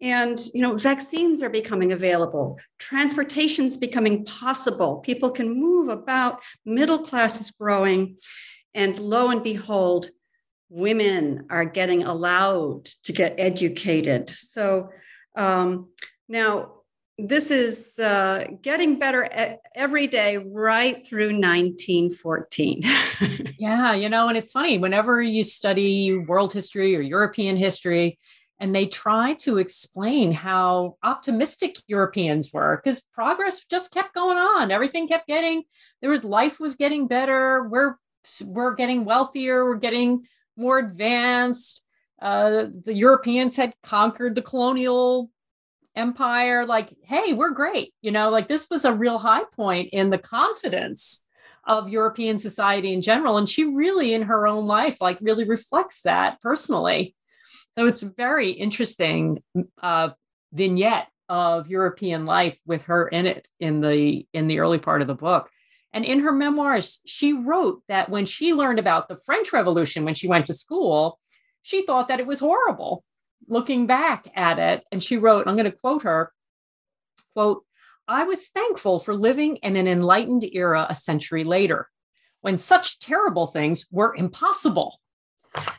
And 0.00 0.38
you 0.54 0.62
know, 0.62 0.76
vaccines 0.76 1.42
are 1.42 1.50
becoming 1.50 1.90
available, 1.90 2.61
transportation's 2.78 3.76
becoming 3.76 4.25
possible. 4.25 4.99
People 4.99 5.32
can 5.32 5.50
move 5.50 5.88
about, 5.88 6.40
middle 6.64 7.00
class 7.00 7.40
is 7.40 7.50
growing. 7.50 8.18
And 8.73 9.00
lo 9.00 9.30
and 9.30 9.42
behold, 9.42 10.11
women 10.68 11.47
are 11.50 11.64
getting 11.64 12.04
allowed 12.04 12.87
to 13.04 13.12
get 13.12 13.35
educated. 13.38 14.30
So 14.30 14.90
um, 15.37 15.88
now 16.28 16.73
this 17.16 17.50
is 17.50 17.99
uh, 17.99 18.47
getting 18.61 18.99
better 18.99 19.59
every 19.75 20.06
day 20.06 20.37
right 20.37 21.06
through 21.06 21.28
1914. 21.28 22.83
yeah, 23.59 23.94
you 23.94 24.09
know, 24.09 24.28
and 24.28 24.37
it's 24.37 24.52
funny, 24.52 24.78
whenever 24.78 25.23
you 25.23 25.44
study 25.44 26.16
world 26.16 26.52
history 26.52 26.97
or 26.97 27.00
European 27.00 27.56
history, 27.56 28.18
and 28.61 28.75
they 28.75 28.87
try 28.87 29.35
to 29.35 29.59
explain 29.59 30.33
how 30.33 30.97
optimistic 31.02 31.76
Europeans 31.87 32.52
were 32.52 32.80
because 32.83 33.02
progress 33.12 33.64
just 33.64 33.92
kept 33.92 34.14
going 34.14 34.38
on. 34.38 34.71
Everything 34.71 35.09
kept 35.09 35.26
getting 35.26 35.64
there 36.00 36.11
was 36.11 36.25
life 36.25 36.61
was 36.61 36.76
getting 36.76 37.06
better. 37.06 37.64
We're 37.64 37.97
we're 38.44 38.75
getting 38.75 39.04
wealthier. 39.04 39.64
We're 39.64 39.75
getting 39.75 40.26
more 40.56 40.78
advanced. 40.78 41.82
Uh, 42.20 42.66
the 42.84 42.94
Europeans 42.94 43.56
had 43.56 43.75
conquered 43.82 44.34
the 44.34 44.42
colonial 44.42 45.30
empire. 45.96 46.66
Like, 46.66 46.94
hey, 47.02 47.32
we're 47.32 47.50
great. 47.50 47.92
You 48.02 48.11
know, 48.11 48.30
like 48.30 48.49
this 48.49 48.68
was 48.70 48.84
a 48.84 48.92
real 48.92 49.18
high 49.18 49.44
point 49.56 49.90
in 49.92 50.11
the 50.11 50.18
confidence 50.18 51.26
of 51.66 51.88
European 51.88 52.38
society 52.38 52.92
in 52.92 53.02
general. 53.02 53.38
And 53.38 53.49
she 53.49 53.64
really, 53.64 54.12
in 54.12 54.23
her 54.23 54.46
own 54.46 54.66
life, 54.66 54.99
like 55.00 55.18
really 55.20 55.44
reflects 55.44 56.02
that 56.02 56.40
personally. 56.40 57.14
So 57.76 57.87
it's 57.87 58.02
a 58.02 58.12
very 58.16 58.50
interesting 58.50 59.42
uh, 59.82 60.11
vignette 60.52 61.08
of 61.28 61.68
European 61.68 62.26
life 62.26 62.58
with 62.66 62.84
her 62.84 63.08
in 63.08 63.26
it 63.26 63.49
in 63.58 63.80
the 63.80 64.26
in 64.32 64.46
the 64.46 64.58
early 64.58 64.78
part 64.78 65.00
of 65.00 65.08
the 65.08 65.14
book. 65.14 65.49
And 65.94 66.04
in 66.04 66.20
her 66.20 66.32
memoirs, 66.32 67.00
she 67.06 67.32
wrote 67.32 67.82
that 67.86 68.10
when 68.10 68.26
she 68.26 68.52
learned 68.52 68.80
about 68.80 69.08
the 69.08 69.16
French 69.24 69.52
Revolution 69.52 70.04
when 70.04 70.16
she 70.16 70.26
went 70.26 70.46
to 70.46 70.54
school, 70.54 71.20
she 71.62 71.86
thought 71.86 72.08
that 72.08 72.18
it 72.18 72.26
was 72.26 72.40
horrible. 72.40 73.04
Looking 73.46 73.86
back 73.86 74.28
at 74.34 74.58
it, 74.58 74.82
and 74.90 75.02
she 75.02 75.16
wrote, 75.16 75.46
I'm 75.46 75.54
going 75.54 75.70
to 75.70 75.78
quote 75.78 76.02
her, 76.02 76.32
quote, 77.34 77.64
I 78.08 78.24
was 78.24 78.48
thankful 78.48 78.98
for 78.98 79.14
living 79.14 79.56
in 79.56 79.76
an 79.76 79.86
enlightened 79.86 80.44
era 80.52 80.84
a 80.90 80.96
century 80.96 81.44
later, 81.44 81.88
when 82.40 82.58
such 82.58 82.98
terrible 82.98 83.46
things 83.46 83.86
were 83.90 84.16
impossible. 84.16 84.98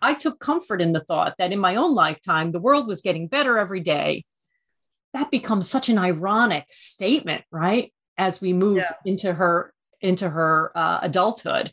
I 0.02 0.14
took 0.14 0.40
comfort 0.40 0.82
in 0.82 0.94
the 0.94 1.04
thought 1.04 1.36
that 1.40 1.52
in 1.52 1.60
my 1.60 1.76
own 1.76 1.94
lifetime, 1.94 2.54
the 2.54 2.62
world 2.62 2.88
was 2.88 3.02
getting 3.02 3.28
better 3.28 3.58
every 3.58 3.82
day. 3.82 4.24
That 5.14 5.30
becomes 5.30 5.70
such 5.70 5.90
an 5.90 5.98
ironic 5.98 6.68
statement, 6.70 7.44
right? 7.52 7.94
As 8.18 8.40
we 8.40 8.54
move 8.54 8.78
yeah. 8.78 8.94
into 9.04 9.34
her 9.34 9.74
into 10.06 10.30
her 10.30 10.72
uh, 10.76 11.00
adulthood. 11.02 11.72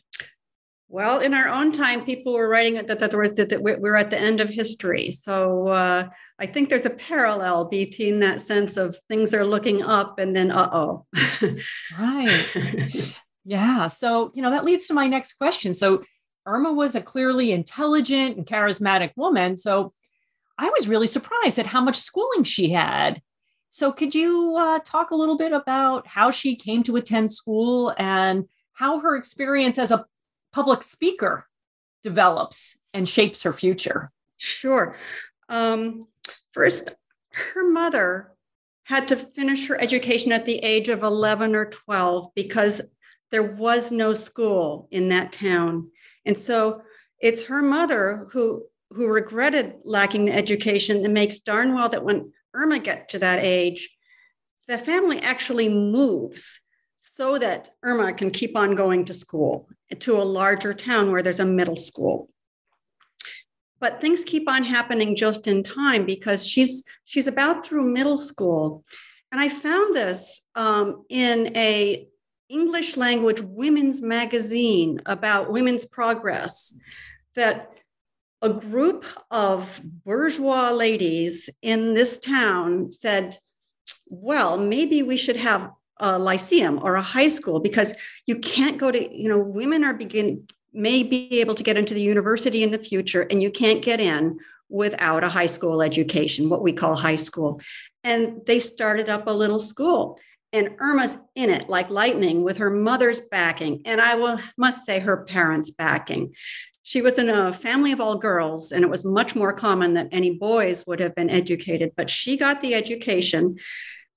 Well, 0.89 1.21
in 1.21 1.33
our 1.33 1.47
own 1.47 1.71
time, 1.71 2.05
people 2.05 2.33
were 2.33 2.49
writing 2.49 2.75
that, 2.75 2.87
that, 2.87 2.99
that, 2.99 3.11
that, 3.35 3.49
that 3.49 3.61
we're 3.63 3.95
at 3.95 4.09
the 4.09 4.19
end 4.19 4.41
of 4.41 4.49
history. 4.49 5.11
So 5.11 5.67
uh, 5.69 6.09
I 6.39 6.45
think 6.45 6.69
there's 6.69 6.85
a 6.85 6.91
parallel 6.91 7.65
between 7.65 8.19
that 8.19 8.41
sense 8.41 8.77
of 8.77 8.95
things 9.09 9.33
are 9.33 9.45
looking 9.45 9.83
up 9.83 10.19
and 10.19 10.35
then, 10.35 10.51
uh 10.51 10.69
oh. 10.71 11.05
right. 11.99 13.13
Yeah. 13.45 13.87
So, 13.87 14.31
you 14.35 14.41
know, 14.41 14.51
that 14.51 14.65
leads 14.65 14.87
to 14.87 14.93
my 14.93 15.07
next 15.07 15.33
question. 15.33 15.73
So, 15.73 16.03
Irma 16.45 16.73
was 16.73 16.93
a 16.93 17.01
clearly 17.01 17.53
intelligent 17.53 18.35
and 18.35 18.45
charismatic 18.45 19.11
woman. 19.15 19.55
So 19.55 19.93
I 20.57 20.69
was 20.69 20.89
really 20.89 21.07
surprised 21.07 21.57
at 21.57 21.67
how 21.67 21.81
much 21.81 21.95
schooling 21.95 22.43
she 22.43 22.69
had. 22.69 23.21
So, 23.73 23.91
could 23.91 24.13
you 24.13 24.55
uh, 24.55 24.77
talk 24.85 25.09
a 25.09 25.15
little 25.15 25.35
bit 25.35 25.51
about 25.51 26.05
how 26.05 26.29
she 26.29 26.55
came 26.55 26.83
to 26.83 26.95
attend 26.95 27.31
school 27.31 27.91
and 27.97 28.47
how 28.73 28.99
her 28.99 29.15
experience 29.15 29.79
as 29.79 29.89
a 29.89 30.05
public 30.51 30.83
speaker 30.83 31.47
develops 32.03 32.77
and 32.93 33.09
shapes 33.09 33.41
her 33.41 33.51
future? 33.51 34.11
Sure. 34.37 34.95
Um, 35.49 36.05
first, 36.51 36.93
her 37.31 37.67
mother 37.67 38.33
had 38.83 39.07
to 39.07 39.15
finish 39.15 39.67
her 39.69 39.81
education 39.81 40.31
at 40.31 40.45
the 40.45 40.59
age 40.59 40.87
of 40.87 41.01
11 41.01 41.55
or 41.55 41.65
12 41.65 42.27
because 42.35 42.79
there 43.31 43.41
was 43.41 43.91
no 43.91 44.13
school 44.13 44.87
in 44.91 45.09
that 45.09 45.31
town. 45.31 45.89
And 46.27 46.37
so 46.37 46.83
it's 47.19 47.45
her 47.45 47.63
mother 47.63 48.27
who 48.33 48.65
who 48.91 49.07
regretted 49.07 49.73
lacking 49.83 50.25
the 50.25 50.35
education 50.35 51.03
and 51.03 51.11
makes 51.11 51.39
darn 51.39 51.73
well 51.73 51.89
that 51.89 52.03
when 52.03 52.31
Irma 52.53 52.79
gets 52.79 53.11
to 53.11 53.19
that 53.19 53.39
age, 53.39 53.89
the 54.67 54.77
family 54.77 55.19
actually 55.19 55.69
moves 55.69 56.61
so 57.01 57.37
that 57.37 57.69
Irma 57.83 58.13
can 58.13 58.31
keep 58.31 58.55
on 58.55 58.75
going 58.75 59.05
to 59.05 59.13
school 59.13 59.67
to 59.99 60.21
a 60.21 60.23
larger 60.23 60.73
town 60.73 61.11
where 61.11 61.21
there's 61.21 61.41
a 61.41 61.45
middle 61.45 61.75
school. 61.75 62.29
But 63.79 63.99
things 63.99 64.23
keep 64.23 64.49
on 64.49 64.63
happening 64.63 65.15
just 65.15 65.45
in 65.45 65.61
time 65.61 66.05
because 66.05 66.47
she's 66.47 66.85
she's 67.03 67.27
about 67.27 67.65
through 67.65 67.91
middle 67.91 68.15
school, 68.15 68.85
and 69.31 69.41
I 69.41 69.49
found 69.49 69.93
this 69.93 70.41
um, 70.55 71.03
in 71.09 71.51
a 71.57 72.07
English 72.47 72.95
language 72.95 73.41
women's 73.41 74.01
magazine 74.01 75.01
about 75.05 75.51
women's 75.51 75.83
progress 75.85 76.73
that 77.35 77.72
a 78.43 78.49
group 78.49 79.05
of 79.31 79.81
bourgeois 80.05 80.69
ladies 80.69 81.49
in 81.61 81.93
this 81.93 82.19
town 82.19 82.91
said, 82.91 83.37
well, 84.09 84.57
maybe 84.57 85.01
we 85.01 85.15
should 85.15 85.37
have 85.37 85.71
a 85.97 86.19
lyceum 86.19 86.77
or 86.83 86.95
a 86.95 87.01
high 87.01 87.29
school 87.29 87.61
because 87.61 87.95
you 88.27 88.37
can't 88.37 88.77
go 88.77 88.91
to, 88.91 89.15
you 89.15 89.29
know, 89.29 89.39
women 89.39 89.83
are 89.83 89.93
begin 89.93 90.45
may 90.73 91.03
be 91.03 91.39
able 91.39 91.55
to 91.55 91.63
get 91.63 91.77
into 91.77 91.93
the 91.93 92.01
university 92.01 92.63
in 92.63 92.71
the 92.71 92.79
future 92.79 93.21
and 93.21 93.41
you 93.41 93.51
can't 93.51 93.83
get 93.83 94.01
in 94.01 94.37
without 94.69 95.23
a 95.23 95.29
high 95.29 95.45
school 95.45 95.81
education, 95.81 96.49
what 96.49 96.63
we 96.63 96.73
call 96.73 96.95
high 96.95 97.15
school. 97.15 97.61
And 98.03 98.41
they 98.45 98.59
started 98.59 99.07
up 99.07 99.27
a 99.27 99.31
little 99.31 99.59
school 99.59 100.19
and 100.53 100.75
Irma's 100.79 101.17
in 101.35 101.49
it 101.49 101.67
like 101.67 101.89
lightning 101.89 102.43
with 102.43 102.57
her 102.57 102.69
mother's 102.69 103.19
backing, 103.19 103.81
and 103.85 103.99
I 103.99 104.15
will 104.15 104.39
must 104.57 104.85
say 104.85 104.99
her 104.99 105.25
parents' 105.25 105.71
backing. 105.71 106.33
She 106.83 107.01
was 107.01 107.17
in 107.17 107.29
a 107.29 107.51
family 107.51 107.91
of 107.91 107.99
all 107.99 108.17
girls, 108.17 108.71
and 108.71 108.83
it 108.83 108.89
was 108.89 109.03
much 109.03 109.35
more 109.35 109.51
common 109.51 109.95
that 109.95 110.09
any 110.11 110.31
boys 110.31 110.85
would 110.85 110.99
have 110.99 111.15
been 111.15 111.29
educated, 111.29 111.93
but 111.97 112.09
she 112.09 112.37
got 112.37 112.61
the 112.61 112.75
education. 112.75 113.57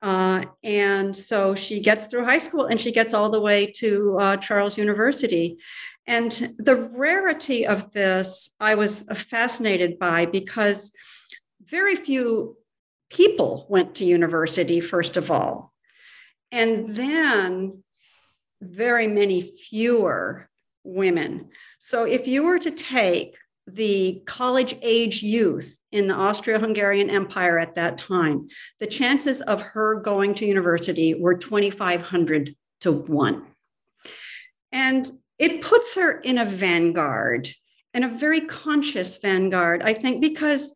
Uh, 0.02 0.44
and 0.62 1.16
so 1.16 1.54
she 1.54 1.80
gets 1.80 2.06
through 2.06 2.24
high 2.24 2.38
school 2.38 2.66
and 2.66 2.78
she 2.80 2.92
gets 2.92 3.14
all 3.14 3.30
the 3.30 3.40
way 3.40 3.66
to 3.66 4.16
uh, 4.18 4.36
Charles 4.36 4.76
University. 4.76 5.56
And 6.06 6.30
the 6.58 6.76
rarity 6.76 7.66
of 7.66 7.92
this, 7.92 8.50
I 8.60 8.74
was 8.74 9.02
fascinated 9.14 9.98
by 9.98 10.26
because 10.26 10.92
very 11.64 11.96
few 11.96 12.56
people 13.10 13.66
went 13.68 13.94
to 13.96 14.04
university, 14.04 14.80
first 14.80 15.16
of 15.16 15.30
all. 15.30 15.72
And 16.52 16.94
then 16.94 17.82
very 18.60 19.08
many 19.08 19.40
fewer 19.40 20.48
women. 20.84 21.50
So 21.78 22.04
if 22.04 22.26
you 22.26 22.44
were 22.44 22.58
to 22.58 22.70
take 22.70 23.36
the 23.66 24.22
college 24.26 24.76
age 24.80 25.22
youth 25.22 25.80
in 25.90 26.06
the 26.06 26.14
Austro 26.14 26.58
Hungarian 26.58 27.10
Empire 27.10 27.58
at 27.58 27.74
that 27.74 27.98
time, 27.98 28.48
the 28.78 28.86
chances 28.86 29.40
of 29.42 29.60
her 29.60 29.96
going 29.96 30.34
to 30.34 30.46
university 30.46 31.14
were 31.14 31.34
2,500 31.34 32.54
to 32.82 32.92
1. 32.92 33.46
And 34.72 35.10
it 35.38 35.62
puts 35.62 35.96
her 35.96 36.20
in 36.20 36.38
a 36.38 36.44
vanguard 36.44 37.48
and 37.92 38.04
a 38.04 38.08
very 38.08 38.42
conscious 38.42 39.16
vanguard, 39.16 39.82
I 39.82 39.94
think, 39.94 40.20
because 40.20 40.72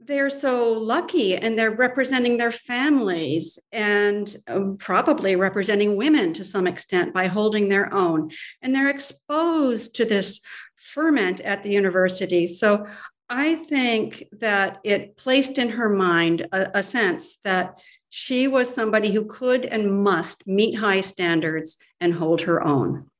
they're 0.00 0.30
so 0.30 0.72
lucky 0.72 1.36
and 1.36 1.58
they're 1.58 1.70
representing 1.70 2.38
their 2.38 2.50
families 2.50 3.58
and 3.72 4.36
um, 4.46 4.76
probably 4.76 5.36
representing 5.36 5.96
women 5.96 6.32
to 6.34 6.44
some 6.44 6.66
extent 6.66 7.12
by 7.12 7.26
holding 7.26 7.68
their 7.68 7.92
own. 7.92 8.30
And 8.62 8.74
they're 8.74 8.90
exposed 8.90 9.94
to 9.96 10.04
this 10.04 10.40
ferment 10.76 11.40
at 11.40 11.62
the 11.62 11.70
university. 11.70 12.46
So 12.46 12.86
I 13.28 13.56
think 13.56 14.24
that 14.32 14.78
it 14.84 15.16
placed 15.16 15.58
in 15.58 15.70
her 15.70 15.88
mind 15.88 16.46
a, 16.52 16.78
a 16.78 16.82
sense 16.82 17.38
that 17.44 17.80
she 18.08 18.48
was 18.48 18.74
somebody 18.74 19.12
who 19.12 19.26
could 19.26 19.66
and 19.66 20.02
must 20.02 20.46
meet 20.46 20.74
high 20.76 21.02
standards 21.02 21.76
and 22.00 22.14
hold 22.14 22.42
her 22.42 22.64
own. 22.64 23.10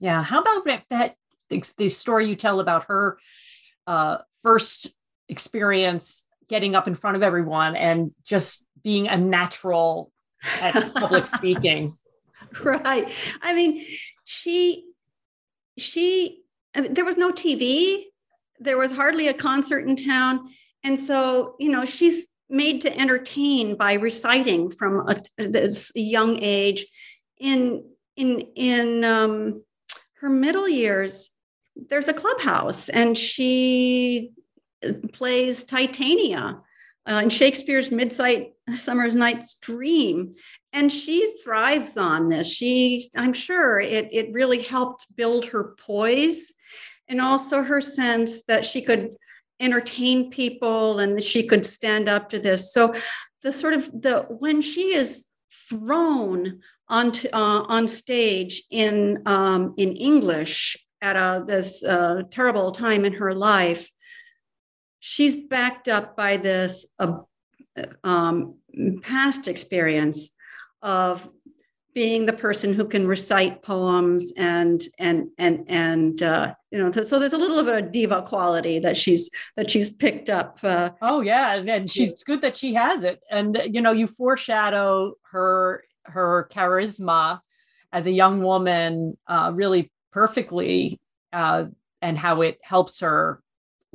Yeah. 0.00 0.22
How 0.22 0.40
about 0.40 0.82
that? 0.88 1.16
The 1.50 1.88
story 1.88 2.28
you 2.28 2.36
tell 2.36 2.60
about 2.60 2.84
her 2.84 3.18
uh, 3.86 4.18
first 4.42 4.95
experience 5.28 6.26
getting 6.48 6.74
up 6.74 6.86
in 6.86 6.94
front 6.94 7.16
of 7.16 7.22
everyone 7.22 7.76
and 7.76 8.12
just 8.24 8.64
being 8.82 9.08
a 9.08 9.16
natural 9.16 10.12
at 10.60 10.94
public 10.94 11.26
speaking. 11.34 11.92
Right. 12.62 13.08
I 13.42 13.52
mean, 13.52 13.84
she, 14.24 14.84
she, 15.76 16.42
I 16.74 16.82
mean, 16.82 16.94
there 16.94 17.04
was 17.04 17.16
no 17.16 17.32
TV. 17.32 18.04
There 18.60 18.78
was 18.78 18.92
hardly 18.92 19.28
a 19.28 19.34
concert 19.34 19.88
in 19.88 19.96
town. 19.96 20.48
And 20.84 20.98
so, 20.98 21.56
you 21.58 21.70
know, 21.70 21.84
she's 21.84 22.26
made 22.48 22.80
to 22.82 22.96
entertain 22.96 23.76
by 23.76 23.94
reciting 23.94 24.70
from 24.70 25.08
a, 25.08 25.20
this 25.36 25.90
young 25.94 26.38
age. 26.40 26.86
In 27.38 27.84
in 28.16 28.40
in 28.54 29.04
um, 29.04 29.62
her 30.20 30.30
middle 30.30 30.68
years, 30.68 31.30
there's 31.74 32.08
a 32.08 32.14
clubhouse, 32.14 32.88
and 32.88 33.16
she 33.16 34.30
plays 35.12 35.64
Titania 35.64 36.60
uh, 37.08 37.20
in 37.22 37.28
Shakespeare's 37.28 37.90
Midsummer's 37.90 39.16
Night's 39.16 39.54
Dream. 39.54 40.32
And 40.72 40.92
she 40.92 41.36
thrives 41.42 41.96
on 41.96 42.28
this. 42.28 42.52
She, 42.52 43.10
I'm 43.16 43.32
sure 43.32 43.80
it, 43.80 44.08
it 44.12 44.32
really 44.32 44.62
helped 44.62 45.06
build 45.14 45.46
her 45.46 45.74
poise 45.78 46.52
and 47.08 47.20
also 47.20 47.62
her 47.62 47.80
sense 47.80 48.42
that 48.42 48.64
she 48.64 48.82
could 48.82 49.16
entertain 49.60 50.30
people 50.30 50.98
and 50.98 51.16
that 51.16 51.24
she 51.24 51.42
could 51.44 51.64
stand 51.64 52.08
up 52.08 52.28
to 52.30 52.38
this. 52.38 52.72
So 52.72 52.94
the 53.42 53.52
sort 53.52 53.74
of 53.74 53.90
the 53.92 54.26
when 54.28 54.60
she 54.60 54.94
is 54.94 55.26
thrown 55.68 56.60
onto 56.88 57.28
uh, 57.28 57.64
on 57.68 57.88
stage 57.88 58.64
in 58.70 59.22
um, 59.26 59.74
in 59.76 59.92
English 59.92 60.76
at 61.00 61.16
a, 61.16 61.44
this 61.46 61.82
uh, 61.82 62.22
terrible 62.30 62.72
time 62.72 63.04
in 63.04 63.14
her 63.14 63.34
life, 63.34 63.90
she's 65.06 65.36
backed 65.36 65.86
up 65.86 66.16
by 66.16 66.36
this 66.36 66.84
uh, 66.98 67.18
um, 68.02 68.56
past 69.02 69.46
experience 69.46 70.32
of 70.82 71.30
being 71.94 72.26
the 72.26 72.32
person 72.32 72.74
who 72.74 72.84
can 72.84 73.06
recite 73.06 73.62
poems 73.62 74.32
and 74.36 74.82
and 74.98 75.28
and 75.38 75.64
and 75.68 76.22
uh, 76.24 76.52
you 76.72 76.78
know 76.78 76.90
so 76.90 77.20
there's 77.20 77.32
a 77.34 77.38
little 77.38 77.58
of 77.58 77.68
a 77.68 77.80
diva 77.80 78.20
quality 78.22 78.80
that 78.80 78.96
she's 78.96 79.30
that 79.56 79.70
she's 79.70 79.90
picked 79.90 80.28
up 80.28 80.58
uh, 80.64 80.90
oh 81.00 81.20
yeah 81.20 81.54
and 81.54 81.88
she's 81.88 82.24
good 82.24 82.42
that 82.42 82.56
she 82.56 82.74
has 82.74 83.04
it. 83.04 83.22
And 83.30 83.62
you 83.70 83.80
know 83.80 83.92
you 83.92 84.08
foreshadow 84.08 85.14
her 85.30 85.84
her 86.02 86.48
charisma 86.52 87.38
as 87.92 88.06
a 88.06 88.12
young 88.12 88.42
woman 88.42 89.16
uh, 89.28 89.52
really 89.54 89.92
perfectly 90.12 91.00
uh, 91.32 91.66
and 92.02 92.18
how 92.18 92.42
it 92.42 92.58
helps 92.62 93.00
her 93.00 93.40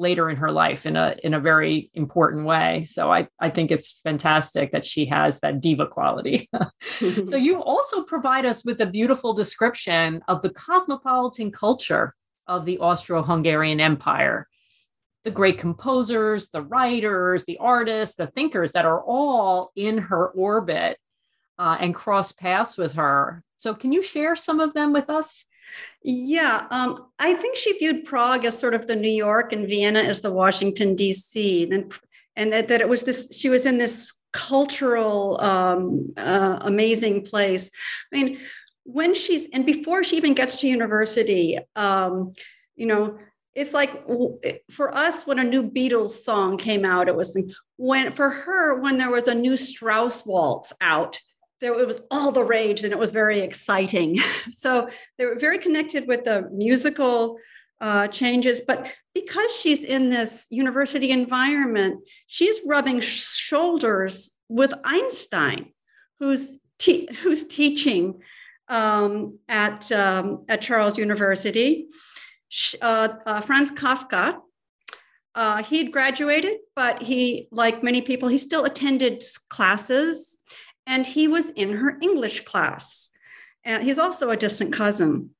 later 0.01 0.29
in 0.29 0.35
her 0.35 0.51
life 0.51 0.85
in 0.85 0.95
a 0.97 1.15
in 1.23 1.33
a 1.33 1.39
very 1.39 1.89
important 1.93 2.45
way. 2.45 2.83
So 2.83 3.11
I 3.11 3.27
I 3.39 3.49
think 3.49 3.71
it's 3.71 4.01
fantastic 4.03 4.71
that 4.71 4.85
she 4.85 5.05
has 5.05 5.39
that 5.39 5.61
diva 5.61 5.87
quality. 5.87 6.49
so 6.81 7.35
you 7.47 7.63
also 7.63 8.03
provide 8.03 8.45
us 8.45 8.65
with 8.65 8.81
a 8.81 8.85
beautiful 8.85 9.33
description 9.33 10.21
of 10.27 10.41
the 10.41 10.49
cosmopolitan 10.49 11.51
culture 11.51 12.15
of 12.47 12.65
the 12.65 12.79
Austro-Hungarian 12.79 13.79
Empire. 13.79 14.47
The 15.23 15.31
great 15.31 15.59
composers, 15.59 16.49
the 16.49 16.63
writers, 16.63 17.45
the 17.45 17.59
artists, 17.59 18.15
the 18.15 18.27
thinkers 18.27 18.71
that 18.71 18.85
are 18.85 19.03
all 19.03 19.71
in 19.75 19.99
her 19.99 20.29
orbit 20.29 20.97
uh, 21.59 21.77
and 21.79 21.93
cross 21.93 22.31
paths 22.31 22.75
with 22.75 22.93
her. 22.93 23.43
So, 23.57 23.75
can 23.75 23.91
you 23.91 24.01
share 24.01 24.35
some 24.35 24.59
of 24.59 24.73
them 24.73 24.91
with 24.91 25.11
us? 25.11 25.45
Yeah, 26.03 26.67
um, 26.71 27.07
I 27.19 27.33
think 27.33 27.55
she 27.57 27.77
viewed 27.77 28.05
Prague 28.05 28.45
as 28.45 28.57
sort 28.57 28.73
of 28.73 28.87
the 28.87 28.95
New 28.95 29.11
York 29.11 29.53
and 29.53 29.67
Vienna 29.67 29.99
as 29.99 30.21
the 30.21 30.31
Washington 30.31 30.95
D.C. 30.95 31.65
Then, 31.65 31.89
and 32.35 32.51
that, 32.53 32.67
that 32.69 32.81
it 32.81 32.89
was 32.89 33.03
this. 33.03 33.29
She 33.31 33.49
was 33.49 33.65
in 33.65 33.77
this 33.77 34.13
cultural, 34.33 35.39
um, 35.41 36.13
uh, 36.17 36.59
amazing 36.61 37.25
place. 37.25 37.69
I 38.11 38.15
mean, 38.15 38.39
when 38.83 39.13
she's 39.13 39.47
and 39.53 39.65
before 39.65 40.03
she 40.03 40.17
even 40.17 40.33
gets 40.33 40.59
to 40.61 40.67
university, 40.67 41.59
um, 41.75 42.33
you 42.75 42.87
know, 42.87 43.17
it's 43.53 43.73
like 43.73 44.05
for 44.69 44.95
us 44.95 45.27
when 45.27 45.39
a 45.39 45.43
new 45.43 45.69
Beatles 45.69 46.09
song 46.09 46.57
came 46.57 46.85
out, 46.85 47.07
it 47.07 47.15
was 47.15 47.37
when 47.77 48.11
for 48.11 48.29
her 48.29 48.79
when 48.79 48.97
there 48.97 49.11
was 49.11 49.27
a 49.27 49.35
new 49.35 49.57
Strauss 49.57 50.25
waltz 50.25 50.73
out, 50.81 51.19
there 51.61 51.77
it 51.79 51.87
was 51.87 52.01
all 52.11 52.31
the 52.31 52.43
rage 52.43 52.83
and 52.83 52.91
it 52.91 52.99
was 52.99 53.11
very 53.11 53.39
exciting. 53.39 54.17
so 54.51 54.89
they 55.17 55.25
were 55.25 55.37
very 55.37 55.57
connected 55.57 56.07
with 56.07 56.23
the 56.23 56.49
musical 56.51 57.37
uh, 57.79 58.07
changes, 58.07 58.61
but 58.61 58.91
because 59.15 59.55
she's 59.55 59.83
in 59.83 60.09
this 60.09 60.47
university 60.51 61.11
environment, 61.11 61.99
she's 62.27 62.59
rubbing 62.65 62.99
shoulders 62.99 64.35
with 64.49 64.73
Einstein, 64.83 65.73
who's 66.19 66.57
te- 66.77 67.09
who's 67.21 67.45
teaching 67.45 68.21
um, 68.67 69.39
at 69.49 69.91
um, 69.91 70.45
at 70.47 70.61
Charles 70.61 70.97
University 70.97 71.87
uh, 72.81 73.09
uh, 73.25 73.41
Franz 73.41 73.71
Kafka. 73.71 74.39
Uh, 75.33 75.63
he'd 75.63 75.93
graduated, 75.93 76.57
but 76.75 77.01
he, 77.01 77.47
like 77.51 77.83
many 77.83 78.01
people, 78.01 78.27
he 78.27 78.37
still 78.37 78.65
attended 78.65 79.23
classes 79.49 80.37
and 80.85 81.05
he 81.05 81.27
was 81.27 81.49
in 81.51 81.77
her 81.77 81.97
English 82.01 82.45
class. 82.45 83.09
And 83.63 83.83
he's 83.83 83.99
also 83.99 84.29
a 84.29 84.37
distant 84.37 84.73
cousin. 84.73 85.31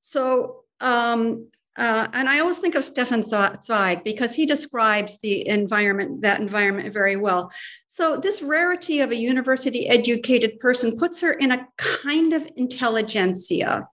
So, 0.00 0.64
um, 0.80 1.48
uh, 1.76 2.08
and 2.12 2.28
I 2.28 2.40
always 2.40 2.58
think 2.58 2.74
of 2.74 2.84
Stefan 2.84 3.22
Zweig 3.22 4.04
because 4.04 4.34
he 4.34 4.44
describes 4.44 5.18
the 5.18 5.46
environment, 5.48 6.22
that 6.22 6.40
environment 6.40 6.92
very 6.92 7.16
well. 7.16 7.52
So, 7.86 8.16
this 8.16 8.42
rarity 8.42 9.00
of 9.00 9.12
a 9.12 9.16
university 9.16 9.88
educated 9.88 10.58
person 10.58 10.98
puts 10.98 11.20
her 11.20 11.32
in 11.32 11.52
a 11.52 11.66
kind 11.76 12.32
of 12.32 12.48
intelligentsia. 12.56 13.88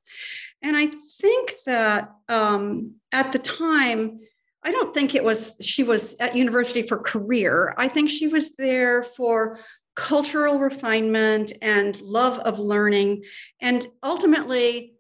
And 0.62 0.76
I 0.76 0.88
think 1.22 1.54
that 1.66 2.12
um, 2.28 2.96
at 3.12 3.32
the 3.32 3.40
time, 3.40 4.20
I 4.64 4.72
don't 4.72 4.94
think 4.94 5.16
it 5.16 5.24
was 5.24 5.56
she 5.62 5.84
was 5.84 6.16
at 6.20 6.36
university 6.36 6.82
for 6.82 6.98
career. 6.98 7.74
I 7.78 7.88
think 7.88 8.10
she 8.10 8.28
was 8.28 8.56
there 8.56 9.04
for 9.04 9.60
cultural 9.98 10.60
refinement 10.60 11.52
and 11.62 12.00
love 12.02 12.40
of 12.40 12.60
learning. 12.60 13.26
And 13.60 13.86
ultimately, 14.04 14.94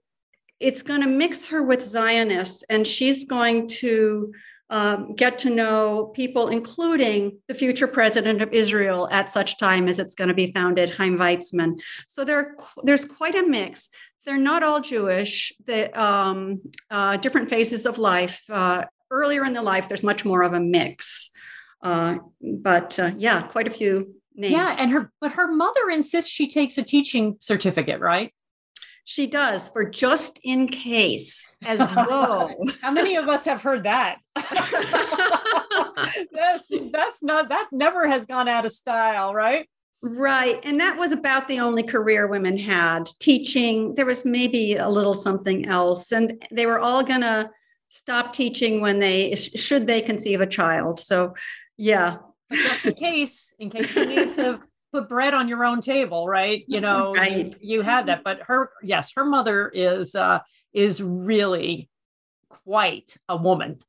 it's 0.60 0.82
going 0.82 1.02
to 1.02 1.08
mix 1.08 1.46
her 1.46 1.64
with 1.64 1.82
Zionists, 1.84 2.64
and 2.68 2.86
she's 2.86 3.24
going 3.24 3.68
to 3.68 4.34
um, 4.70 5.16
get 5.16 5.38
to 5.40 5.50
know 5.50 6.08
people, 6.14 6.50
including 6.50 7.38
the 7.48 7.54
future 7.54 7.88
president 7.88 8.42
of 8.42 8.52
Israel 8.52 9.08
at 9.12 9.32
such 9.32 9.58
time 9.58 9.88
as 9.88 10.00
it's 10.00 10.16
going 10.16 10.28
to 10.28 10.34
be 10.34 10.52
founded, 10.52 10.90
Chaim 10.90 11.18
Weizmann. 11.18 11.80
So 12.08 12.26
there, 12.26 12.58
there's 12.84 13.06
quite 13.06 13.36
a 13.36 13.48
mix 13.48 13.90
they're 14.28 14.38
not 14.38 14.62
all 14.62 14.82
Jewish. 14.82 15.54
The 15.66 15.90
um, 16.00 16.62
uh, 16.92 17.16
different 17.18 17.50
phases 17.50 17.86
of 17.86 17.98
life. 17.98 18.44
Uh, 18.50 18.84
earlier 19.10 19.46
in 19.46 19.54
the 19.54 19.62
life, 19.62 19.88
there's 19.88 20.04
much 20.04 20.26
more 20.26 20.44
of 20.44 20.52
a 20.52 20.60
mix. 20.60 21.32
Uh, 21.82 22.18
but 22.42 23.00
uh, 23.00 23.12
yeah, 23.18 23.44
quite 23.44 23.68
a 23.68 23.72
few 23.72 24.16
names. 24.38 24.54
Yeah, 24.54 24.76
and 24.80 24.92
her 24.92 25.12
but 25.20 25.34
her 25.34 25.52
mother 25.52 25.90
insists 25.92 26.32
she 26.32 26.48
takes 26.48 26.78
a 26.78 26.84
teaching 26.84 27.38
certificate, 27.40 28.00
right? 28.00 28.34
She 29.04 29.28
does 29.28 29.70
for 29.70 29.90
just 29.90 30.40
in 30.44 30.68
case, 30.68 31.50
as 31.64 31.80
though. 31.96 32.54
How 32.82 32.92
many 32.92 33.16
of 33.16 33.28
us 33.30 33.46
have 33.46 33.62
heard 33.62 33.84
that? 33.84 34.20
that's 36.32 36.72
that's 36.92 37.24
not 37.24 37.50
that 37.50 37.68
never 37.72 38.08
has 38.08 38.26
gone 38.26 38.48
out 38.48 38.66
of 38.66 38.72
style, 38.72 39.34
right? 39.34 39.68
Right. 40.04 40.60
And 40.64 40.80
that 40.80 40.98
was 40.98 41.12
about 41.12 41.48
the 41.48 41.60
only 41.60 41.84
career 41.84 42.28
women 42.28 42.58
had 42.58 43.10
teaching. 43.20 43.96
There 43.96 44.06
was 44.06 44.26
maybe 44.26 44.76
a 44.76 44.90
little 44.90 45.14
something 45.14 45.66
else. 45.68 46.12
And 46.12 46.46
they 46.52 46.66
were 46.66 46.80
all 46.80 47.04
going 47.04 47.22
to 47.22 47.50
stop 47.90 48.34
teaching 48.34 48.80
when 48.80 49.00
they, 49.00 49.34
should 49.36 49.88
they 49.88 50.02
conceive 50.02 50.40
a 50.40 50.46
child. 50.48 51.00
So, 51.00 51.34
yeah. 51.78 52.18
But 52.50 52.60
just 52.60 52.86
in 52.86 52.94
case, 52.94 53.54
in 53.60 53.70
case 53.70 53.96
you 53.96 54.06
need 54.06 54.36
to 54.36 54.62
put 54.94 55.10
bread 55.10 55.34
on 55.34 55.48
your 55.48 55.66
own 55.66 55.82
table, 55.82 56.28
right? 56.28 56.64
You 56.68 56.82
know, 56.82 57.14
right. 57.18 57.56
You, 57.62 57.80
you 57.80 57.82
had 57.82 58.06
that. 58.08 58.24
But 58.24 58.42
her, 58.48 58.72
yes, 58.82 59.12
her 59.16 59.26
mother 59.26 59.70
is, 59.74 60.16
uh, 60.16 60.40
is 60.74 61.02
really 61.02 61.90
quite 62.50 63.18
a 63.28 63.36
woman 63.36 63.80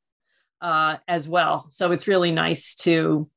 uh, 0.60 0.96
as 1.06 1.28
well. 1.28 1.66
So 1.70 1.92
it's 1.92 2.08
really 2.08 2.32
nice 2.32 2.74
to 2.76 3.28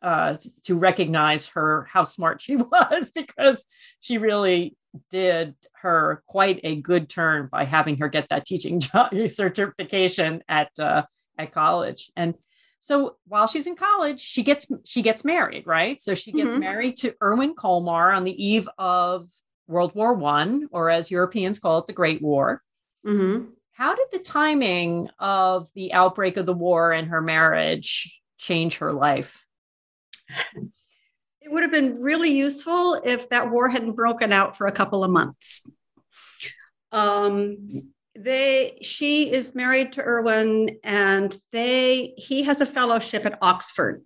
uh, 0.00 0.36
to 0.62 0.76
recognize 0.76 1.48
her 1.48 1.88
how 1.92 2.04
smart 2.04 2.40
she 2.40 2.56
was 2.56 3.10
because 3.10 3.64
she 4.00 4.18
really 4.18 4.76
did 5.10 5.54
her 5.82 6.22
quite 6.26 6.60
a 6.62 6.76
good 6.76 7.08
turn 7.08 7.48
by 7.50 7.64
having 7.64 7.98
her 7.98 8.08
get 8.08 8.28
that 8.30 8.46
teaching 8.46 8.80
job 8.80 9.10
certification 9.28 10.42
at 10.48 10.70
uh, 10.78 11.02
at 11.36 11.52
college 11.52 12.10
and 12.16 12.34
so 12.80 13.16
while 13.26 13.46
she's 13.46 13.66
in 13.66 13.76
college 13.76 14.20
she 14.20 14.42
gets 14.42 14.66
she 14.84 15.02
gets 15.02 15.24
married 15.24 15.66
right 15.66 16.00
so 16.00 16.14
she 16.14 16.32
gets 16.32 16.50
mm-hmm. 16.50 16.60
married 16.60 16.96
to 16.96 17.14
erwin 17.22 17.54
kolmar 17.54 18.16
on 18.16 18.24
the 18.24 18.44
eve 18.44 18.68
of 18.78 19.28
world 19.66 19.94
war 19.94 20.14
one 20.14 20.68
or 20.70 20.90
as 20.90 21.10
europeans 21.10 21.58
call 21.58 21.78
it 21.78 21.86
the 21.86 21.92
great 21.92 22.22
war 22.22 22.62
mm-hmm. 23.06 23.44
how 23.72 23.94
did 23.94 24.06
the 24.12 24.18
timing 24.18 25.08
of 25.18 25.68
the 25.74 25.92
outbreak 25.92 26.36
of 26.36 26.46
the 26.46 26.54
war 26.54 26.92
and 26.92 27.08
her 27.08 27.20
marriage 27.20 28.20
change 28.38 28.78
her 28.78 28.92
life 28.92 29.44
it 31.48 31.52
would 31.52 31.62
have 31.62 31.72
been 31.72 32.02
really 32.02 32.30
useful 32.30 33.00
if 33.02 33.30
that 33.30 33.50
war 33.50 33.70
hadn't 33.70 33.92
broken 33.92 34.32
out 34.34 34.54
for 34.54 34.66
a 34.66 34.72
couple 34.72 35.02
of 35.02 35.10
months. 35.10 35.66
Um, 36.92 37.92
they 38.22 38.78
she 38.82 39.32
is 39.32 39.54
married 39.54 39.92
to 39.94 40.02
Erwin 40.02 40.78
and 40.84 41.36
they 41.52 42.14
he 42.16 42.42
has 42.42 42.60
a 42.60 42.66
fellowship 42.66 43.24
at 43.26 43.38
Oxford. 43.42 44.02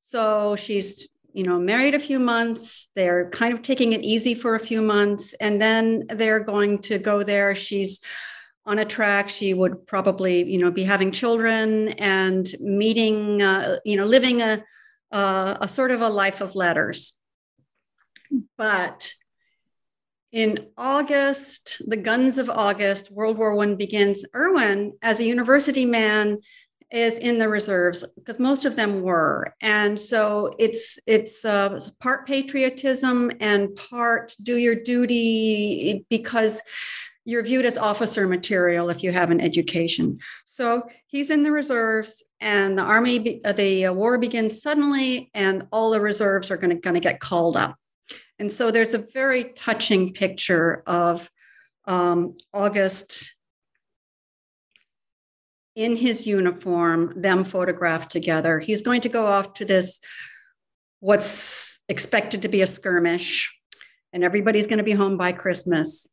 So 0.00 0.56
she's 0.56 1.08
you 1.32 1.44
know 1.44 1.58
married 1.58 1.94
a 1.94 2.00
few 2.00 2.18
months 2.18 2.90
they're 2.94 3.30
kind 3.30 3.54
of 3.54 3.62
taking 3.62 3.94
it 3.94 4.02
easy 4.02 4.34
for 4.34 4.54
a 4.54 4.60
few 4.60 4.82
months 4.82 5.32
and 5.40 5.62
then 5.62 6.04
they're 6.10 6.40
going 6.40 6.76
to 6.76 6.98
go 6.98 7.22
there 7.22 7.54
she's 7.54 8.00
on 8.66 8.78
a 8.78 8.84
track 8.84 9.30
she 9.30 9.54
would 9.54 9.86
probably 9.86 10.44
you 10.44 10.58
know 10.58 10.70
be 10.70 10.82
having 10.82 11.10
children 11.10 11.88
and 11.90 12.54
meeting 12.60 13.40
uh, 13.40 13.76
you 13.86 13.96
know 13.96 14.04
living 14.04 14.42
a 14.42 14.62
uh, 15.12 15.58
a 15.60 15.68
sort 15.68 15.90
of 15.90 16.00
a 16.00 16.08
life 16.08 16.40
of 16.40 16.54
letters. 16.56 17.12
But 18.56 19.12
in 20.32 20.56
August, 20.78 21.82
the 21.86 21.96
guns 21.96 22.38
of 22.38 22.48
August, 22.48 23.10
World 23.10 23.36
War 23.36 23.54
One 23.54 23.76
begins. 23.76 24.24
Erwin, 24.34 24.92
as 25.02 25.20
a 25.20 25.24
university 25.24 25.84
man, 25.84 26.38
is 26.90 27.18
in 27.18 27.38
the 27.38 27.48
reserves 27.48 28.04
because 28.16 28.38
most 28.38 28.64
of 28.64 28.76
them 28.76 29.02
were, 29.02 29.54
and 29.60 29.98
so 29.98 30.54
it's 30.58 30.98
it's 31.06 31.44
uh, 31.44 31.78
part 32.00 32.26
patriotism 32.26 33.30
and 33.40 33.74
part 33.76 34.34
do 34.42 34.56
your 34.56 34.74
duty 34.74 36.04
because 36.08 36.62
you're 37.24 37.42
viewed 37.42 37.64
as 37.64 37.78
officer 37.78 38.26
material 38.26 38.90
if 38.90 39.02
you 39.02 39.12
have 39.12 39.30
an 39.30 39.40
education. 39.40 40.18
So 40.44 40.82
he's 41.06 41.30
in 41.30 41.42
the 41.42 41.52
reserves, 41.52 42.22
and 42.40 42.76
the 42.76 42.82
army, 42.82 43.40
uh, 43.44 43.52
the 43.52 43.86
uh, 43.86 43.92
war 43.92 44.18
begins 44.18 44.60
suddenly, 44.60 45.30
and 45.34 45.66
all 45.70 45.90
the 45.90 46.00
reserves 46.00 46.50
are 46.50 46.56
going 46.56 46.80
to 46.80 47.00
get 47.00 47.20
called 47.20 47.56
up. 47.56 47.76
And 48.38 48.50
so 48.50 48.70
there's 48.70 48.94
a 48.94 48.98
very 48.98 49.44
touching 49.44 50.12
picture 50.12 50.82
of 50.86 51.30
um, 51.84 52.36
August 52.52 53.34
in 55.74 55.96
his 55.96 56.26
uniform, 56.26 57.14
them 57.16 57.44
photographed 57.44 58.10
together. 58.10 58.58
He's 58.58 58.82
going 58.82 59.00
to 59.02 59.08
go 59.08 59.26
off 59.26 59.54
to 59.54 59.64
this, 59.64 60.00
what's 61.00 61.78
expected 61.88 62.42
to 62.42 62.48
be 62.48 62.62
a 62.62 62.66
skirmish, 62.66 63.54
and 64.12 64.22
everybody's 64.22 64.66
going 64.66 64.78
to 64.78 64.84
be 64.84 64.92
home 64.92 65.16
by 65.16 65.32
Christmas. 65.32 66.06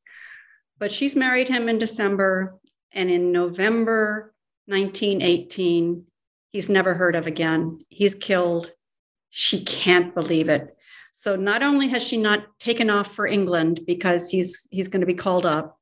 But 0.78 0.92
she's 0.92 1.16
married 1.16 1.50
him 1.50 1.68
in 1.68 1.78
December, 1.78 2.58
and 2.94 3.10
in 3.10 3.32
November 3.32 4.34
1918, 4.68 6.06
he's 6.54 6.70
never 6.70 6.94
heard 6.94 7.16
of 7.16 7.28
again. 7.28 7.80
He's 7.90 8.16
killed. 8.16 8.72
She 9.30 9.64
can't 9.64 10.16
believe 10.16 10.48
it. 10.48 10.76
So 11.20 11.36
not 11.36 11.64
only 11.64 11.90
has 11.90 12.02
she 12.02 12.16
not 12.16 12.58
taken 12.60 12.90
off 12.90 13.14
for 13.14 13.28
England 13.28 13.82
because 13.86 14.30
he's 14.30 14.70
he's 14.72 14.88
going 14.88 15.02
to 15.02 15.06
be 15.06 15.14
called 15.14 15.46
up, 15.46 15.78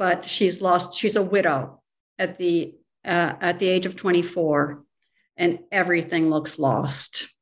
but 0.00 0.26
she's 0.28 0.60
lost. 0.60 0.96
She's 0.98 1.14
a 1.14 1.22
widow 1.22 1.80
at 2.18 2.38
the 2.38 2.74
uh, 3.04 3.34
at 3.40 3.60
the 3.60 3.68
age 3.68 3.86
of 3.86 3.94
24, 3.94 4.82
and 5.36 5.60
everything 5.70 6.28
looks 6.28 6.58
lost. 6.58 7.32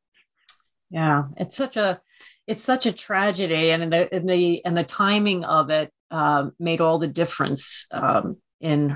Yeah, 0.90 1.29
it's 1.38 1.57
such 1.57 1.79
a 1.79 2.02
it's 2.46 2.62
such 2.62 2.85
a 2.85 2.92
tragedy, 2.92 3.70
and 3.70 3.90
the 3.90 4.14
and 4.14 4.29
the 4.29 4.62
and 4.66 4.76
the 4.76 4.85
timing 4.85 5.42
of 5.42 5.70
it 5.70 5.90
um, 6.11 6.52
made 6.61 6.83
all 6.83 6.98
the 6.98 7.09
difference 7.09 7.87
um, 7.92 8.37
in 8.61 8.94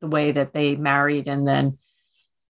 the 0.00 0.08
way 0.08 0.32
that 0.32 0.54
they 0.54 0.74
married. 0.74 1.28
And 1.28 1.46
then 1.46 1.76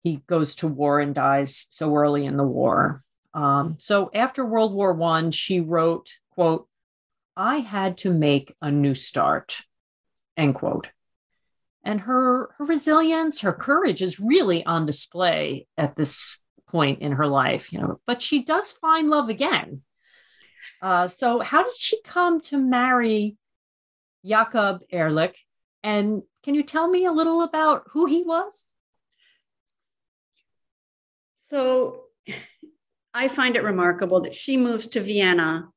he 0.02 0.24
goes 0.26 0.56
to 0.56 0.66
war 0.66 0.98
and 0.98 1.14
dies 1.14 1.66
so 1.70 1.94
early 1.94 2.26
in 2.26 2.36
the 2.36 2.42
war. 2.42 3.03
Um, 3.34 3.76
so 3.80 4.10
after 4.14 4.44
World 4.44 4.72
War 4.74 4.92
One, 4.94 5.30
she 5.32 5.60
wrote, 5.60 6.10
"quote 6.30 6.68
I 7.36 7.58
had 7.58 7.98
to 7.98 8.12
make 8.12 8.54
a 8.62 8.70
new 8.70 8.94
start." 8.94 9.62
End 10.36 10.54
quote. 10.54 10.90
and 11.84 12.00
her 12.02 12.50
her 12.58 12.64
resilience, 12.64 13.40
her 13.42 13.52
courage 13.52 14.02
is 14.02 14.20
really 14.20 14.64
on 14.64 14.86
display 14.86 15.66
at 15.76 15.96
this 15.96 16.42
point 16.68 17.00
in 17.02 17.12
her 17.12 17.26
life, 17.26 17.72
you 17.72 17.80
know. 17.80 18.00
But 18.06 18.22
she 18.22 18.44
does 18.44 18.72
find 18.72 19.10
love 19.10 19.28
again. 19.28 19.82
Uh, 20.82 21.08
so, 21.08 21.40
how 21.40 21.62
did 21.62 21.76
she 21.76 22.00
come 22.02 22.40
to 22.42 22.58
marry 22.58 23.36
Jakob 24.24 24.82
Ehrlich? 24.90 25.44
And 25.82 26.22
can 26.42 26.54
you 26.54 26.62
tell 26.62 26.88
me 26.88 27.04
a 27.06 27.12
little 27.12 27.42
about 27.42 27.84
who 27.92 28.06
he 28.06 28.22
was? 28.22 28.66
So, 31.34 32.04
I 33.14 33.28
find 33.28 33.56
it 33.56 33.62
remarkable 33.62 34.20
that 34.22 34.34
she 34.34 34.56
moves 34.56 34.88
to 34.88 35.00
Vienna 35.00 35.68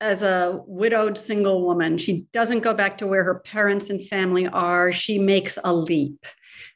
as 0.00 0.22
a 0.22 0.60
widowed 0.66 1.16
single 1.16 1.64
woman. 1.64 1.98
She 1.98 2.26
doesn't 2.32 2.60
go 2.60 2.74
back 2.74 2.98
to 2.98 3.06
where 3.06 3.24
her 3.24 3.40
parents 3.40 3.90
and 3.90 4.04
family 4.04 4.46
are. 4.48 4.92
She 4.92 5.18
makes 5.18 5.58
a 5.62 5.72
leap. 5.72 6.26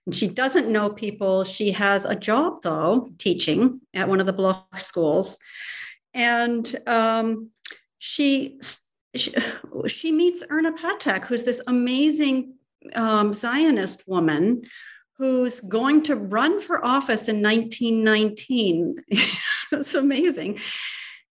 And 0.07 0.15
she 0.15 0.29
doesn't 0.29 0.69
know 0.69 0.91
people. 0.91 1.45
She 1.45 1.73
has 1.73 2.05
a 2.05 2.15
job, 2.15 2.63
though, 2.63 3.11
teaching 3.19 3.81
at 3.95 4.09
one 4.09 4.21
of 4.21 4.27
the 4.27 4.33
Bloch 4.33 4.79
schools. 4.79 5.39
And 6.15 6.75
um, 6.87 7.51
she, 7.99 8.61
she, 9.15 9.35
she 9.87 10.13
meets 10.13 10.43
Erna 10.49 10.73
Patak, 10.73 11.25
who's 11.25 11.45
this 11.45 11.63
amazing 11.67 12.55
um, 12.95 13.35
Zionist 13.35 14.07
woman 14.07 14.63
who's 15.19 15.61
going 15.61 16.03
to 16.03 16.17
run 16.17 16.61
for 16.61 16.85
office 16.85 17.29
in 17.29 17.43
1919. 17.43 18.97
it's 19.81 19.95
amazing 19.95 20.59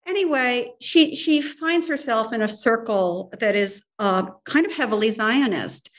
anyway, 0.05 0.73
she 0.79 1.15
she 1.15 1.41
finds 1.41 1.87
herself 1.87 2.33
in 2.33 2.41
a 2.41 2.47
circle 2.47 3.33
that 3.39 3.55
is 3.55 3.83
uh, 3.99 4.23
kind 4.45 4.65
of 4.65 4.73
heavily 4.73 5.11
Zionist. 5.11 5.89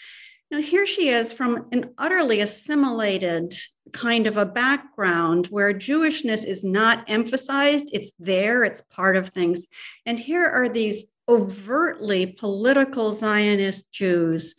Now 0.51 0.61
here 0.61 0.87
she 0.87 1.09
is 1.09 1.33
from 1.33 1.67
an 1.73 1.95
utterly 1.97 2.41
assimilated 2.41 3.55
kind 3.93 4.27
of 4.27 4.37
a 4.37 4.47
background 4.47 5.47
where 5.47 5.73
Jewishness 5.73 6.47
is 6.47 6.63
not 6.63 7.05
emphasized. 7.09 7.91
It's 7.93 8.13
there. 8.19 8.65
It's 8.65 8.83
part 8.83 9.17
of 9.17 9.31
things. 9.31 9.67
And 10.07 10.19
here 10.19 10.47
are 10.47 10.69
these 10.69 11.07
overtly 11.29 12.27
political 12.27 13.15
Zionist 13.15 13.91
Jews 13.93 14.55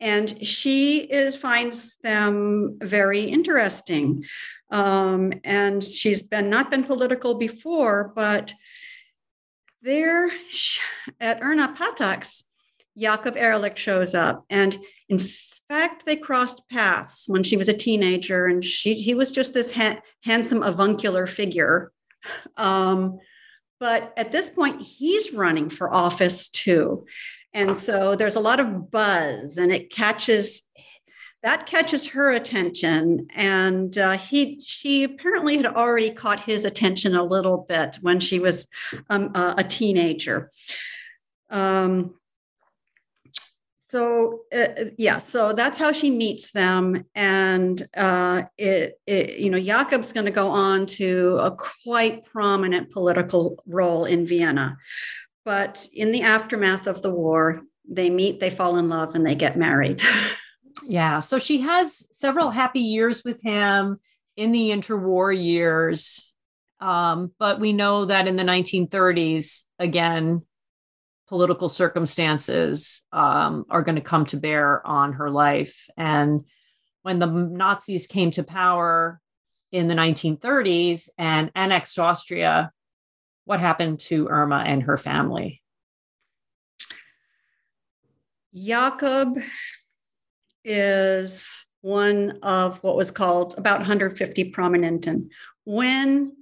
and 0.00 0.44
she 0.46 1.00
is 1.00 1.36
finds 1.36 1.96
them 1.96 2.78
very 2.80 3.24
interesting 3.24 4.24
um, 4.70 5.32
and 5.44 5.82
she's 5.82 6.22
been 6.22 6.48
not 6.50 6.70
been 6.70 6.84
political 6.84 7.34
before 7.34 8.12
but 8.14 8.52
there 9.82 10.30
at 11.20 11.42
Erna 11.42 11.74
Patak's, 11.76 12.44
Jakob 12.96 13.36
Ehrlich 13.36 13.78
shows 13.78 14.14
up. 14.14 14.44
And 14.50 14.78
in 15.08 15.18
fact, 15.68 16.04
they 16.04 16.16
crossed 16.16 16.68
paths 16.68 17.24
when 17.28 17.42
she 17.42 17.56
was 17.56 17.68
a 17.68 17.74
teenager, 17.74 18.46
and 18.46 18.64
she, 18.64 18.94
he 18.94 19.14
was 19.14 19.30
just 19.30 19.54
this 19.54 19.72
ha- 19.72 20.00
handsome 20.24 20.62
avuncular 20.62 21.26
figure. 21.26 21.92
Um, 22.56 23.18
but 23.78 24.12
at 24.16 24.32
this 24.32 24.50
point, 24.50 24.82
he's 24.82 25.32
running 25.32 25.70
for 25.70 25.92
office 25.92 26.50
too. 26.50 27.06
And 27.54 27.76
so 27.76 28.14
there's 28.14 28.36
a 28.36 28.40
lot 28.40 28.60
of 28.60 28.90
buzz, 28.90 29.56
and 29.56 29.72
it 29.72 29.90
catches 29.90 30.62
that 31.42 31.66
catches 31.66 32.08
her 32.08 32.30
attention. 32.32 33.28
And 33.34 33.96
uh, 33.96 34.18
he 34.18 34.60
she 34.64 35.04
apparently 35.04 35.56
had 35.56 35.66
already 35.66 36.10
caught 36.10 36.40
his 36.40 36.64
attention 36.64 37.14
a 37.14 37.24
little 37.24 37.64
bit 37.68 37.98
when 38.02 38.20
she 38.20 38.38
was 38.38 38.68
um, 39.08 39.30
uh, 39.34 39.54
a 39.56 39.64
teenager. 39.64 40.50
Um, 41.48 42.14
so 43.78 44.42
uh, 44.56 44.84
yeah 44.98 45.18
so 45.18 45.52
that's 45.52 45.78
how 45.78 45.90
she 45.90 46.10
meets 46.10 46.52
them. 46.52 47.06
And 47.14 47.88
uh, 47.96 48.42
it, 48.56 49.00
it, 49.06 49.38
you 49.38 49.50
know 49.50 49.58
jakob's 49.58 50.12
going 50.12 50.26
to 50.26 50.32
go 50.32 50.48
on 50.48 50.86
to 50.86 51.38
a 51.40 51.50
quite 51.50 52.24
prominent 52.26 52.90
political 52.90 53.62
role 53.66 54.04
in 54.04 54.26
vienna. 54.26 54.76
But 55.44 55.88
in 55.92 56.12
the 56.12 56.22
aftermath 56.22 56.86
of 56.86 57.02
the 57.02 57.10
war 57.10 57.62
they 57.88 58.10
meet 58.10 58.38
they 58.38 58.50
fall 58.50 58.76
in 58.76 58.88
love 58.88 59.16
and 59.16 59.26
they 59.26 59.34
get 59.34 59.56
married 59.56 60.00
Yeah. 60.86 61.20
So 61.20 61.38
she 61.38 61.60
has 61.60 62.08
several 62.10 62.50
happy 62.50 62.80
years 62.80 63.24
with 63.24 63.40
him 63.42 63.98
in 64.36 64.52
the 64.52 64.70
interwar 64.70 65.36
years. 65.36 66.34
Um, 66.80 67.32
but 67.38 67.60
we 67.60 67.72
know 67.72 68.06
that 68.06 68.26
in 68.26 68.36
the 68.36 68.42
1930s, 68.42 69.64
again, 69.78 70.42
political 71.28 71.68
circumstances 71.68 73.02
um, 73.12 73.64
are 73.70 73.82
going 73.82 73.96
to 73.96 74.00
come 74.00 74.26
to 74.26 74.36
bear 74.36 74.84
on 74.86 75.12
her 75.14 75.30
life. 75.30 75.88
And 75.96 76.44
when 77.02 77.18
the 77.18 77.26
Nazis 77.26 78.06
came 78.06 78.30
to 78.32 78.42
power 78.42 79.20
in 79.70 79.88
the 79.88 79.94
1930s 79.94 81.08
and 81.16 81.52
annexed 81.54 81.98
Austria, 81.98 82.72
what 83.44 83.60
happened 83.60 84.00
to 84.00 84.28
Irma 84.28 84.64
and 84.66 84.82
her 84.82 84.96
family? 84.96 85.62
Jakob 88.54 89.38
is 90.64 91.66
one 91.82 92.38
of 92.42 92.82
what 92.82 92.96
was 92.96 93.10
called 93.10 93.54
about 93.56 93.78
150 93.78 94.52
Prominenten. 94.52 95.28
When 95.64 96.36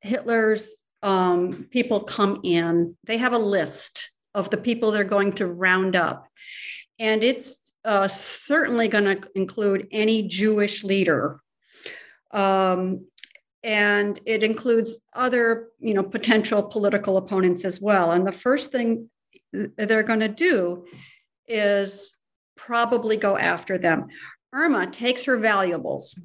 Hitler's 0.00 0.76
um, 1.02 1.66
people 1.70 2.00
come 2.00 2.40
in, 2.44 2.96
they 3.04 3.18
have 3.18 3.32
a 3.32 3.38
list 3.38 4.10
of 4.34 4.50
the 4.50 4.56
people 4.56 4.90
they're 4.90 5.04
going 5.04 5.32
to 5.34 5.46
round 5.46 5.96
up. 5.96 6.28
And 6.98 7.22
it's 7.22 7.72
uh, 7.84 8.08
certainly 8.08 8.88
going 8.88 9.04
to 9.04 9.28
include 9.34 9.88
any 9.90 10.22
Jewish 10.26 10.84
leader. 10.84 11.40
Um, 12.32 13.06
and 13.62 14.20
it 14.26 14.42
includes 14.42 14.98
other, 15.14 15.68
you 15.78 15.94
know, 15.94 16.02
potential 16.02 16.62
political 16.62 17.16
opponents 17.16 17.64
as 17.64 17.80
well. 17.80 18.12
And 18.12 18.26
the 18.26 18.32
first 18.32 18.70
thing 18.70 19.10
they're 19.52 20.02
going 20.02 20.20
to 20.20 20.28
do 20.28 20.84
is 21.46 22.14
probably 22.58 23.16
go 23.16 23.38
after 23.38 23.78
them. 23.78 24.08
Irma 24.52 24.90
takes 24.90 25.24
her 25.24 25.38
valuables 25.38 26.20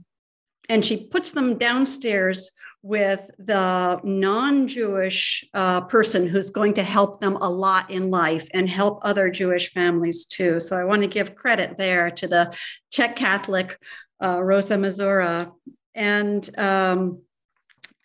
and 0.67 0.83
she 0.83 1.05
puts 1.07 1.31
them 1.31 1.57
downstairs 1.57 2.51
with 2.81 3.31
the 3.39 3.99
non 4.03 4.67
Jewish 4.67 5.45
uh, 5.53 5.81
person 5.81 6.27
who's 6.27 6.49
going 6.49 6.73
to 6.73 6.83
help 6.83 7.21
them 7.21 7.37
a 7.37 7.49
lot 7.49 7.89
in 7.89 8.11
life 8.11 8.47
and 8.53 8.69
help 8.69 8.99
other 9.03 9.29
Jewish 9.29 9.71
families 9.71 10.25
too. 10.25 10.59
So 10.59 10.77
I 10.77 10.83
want 10.83 11.01
to 11.01 11.07
give 11.07 11.35
credit 11.35 11.77
there 11.77 12.11
to 12.11 12.27
the 12.27 12.53
Czech 12.91 13.15
Catholic 13.15 13.77
uh, 14.21 14.41
Rosa 14.43 14.75
Mazura. 14.75 15.51
And, 15.95 16.49
um, 16.57 17.21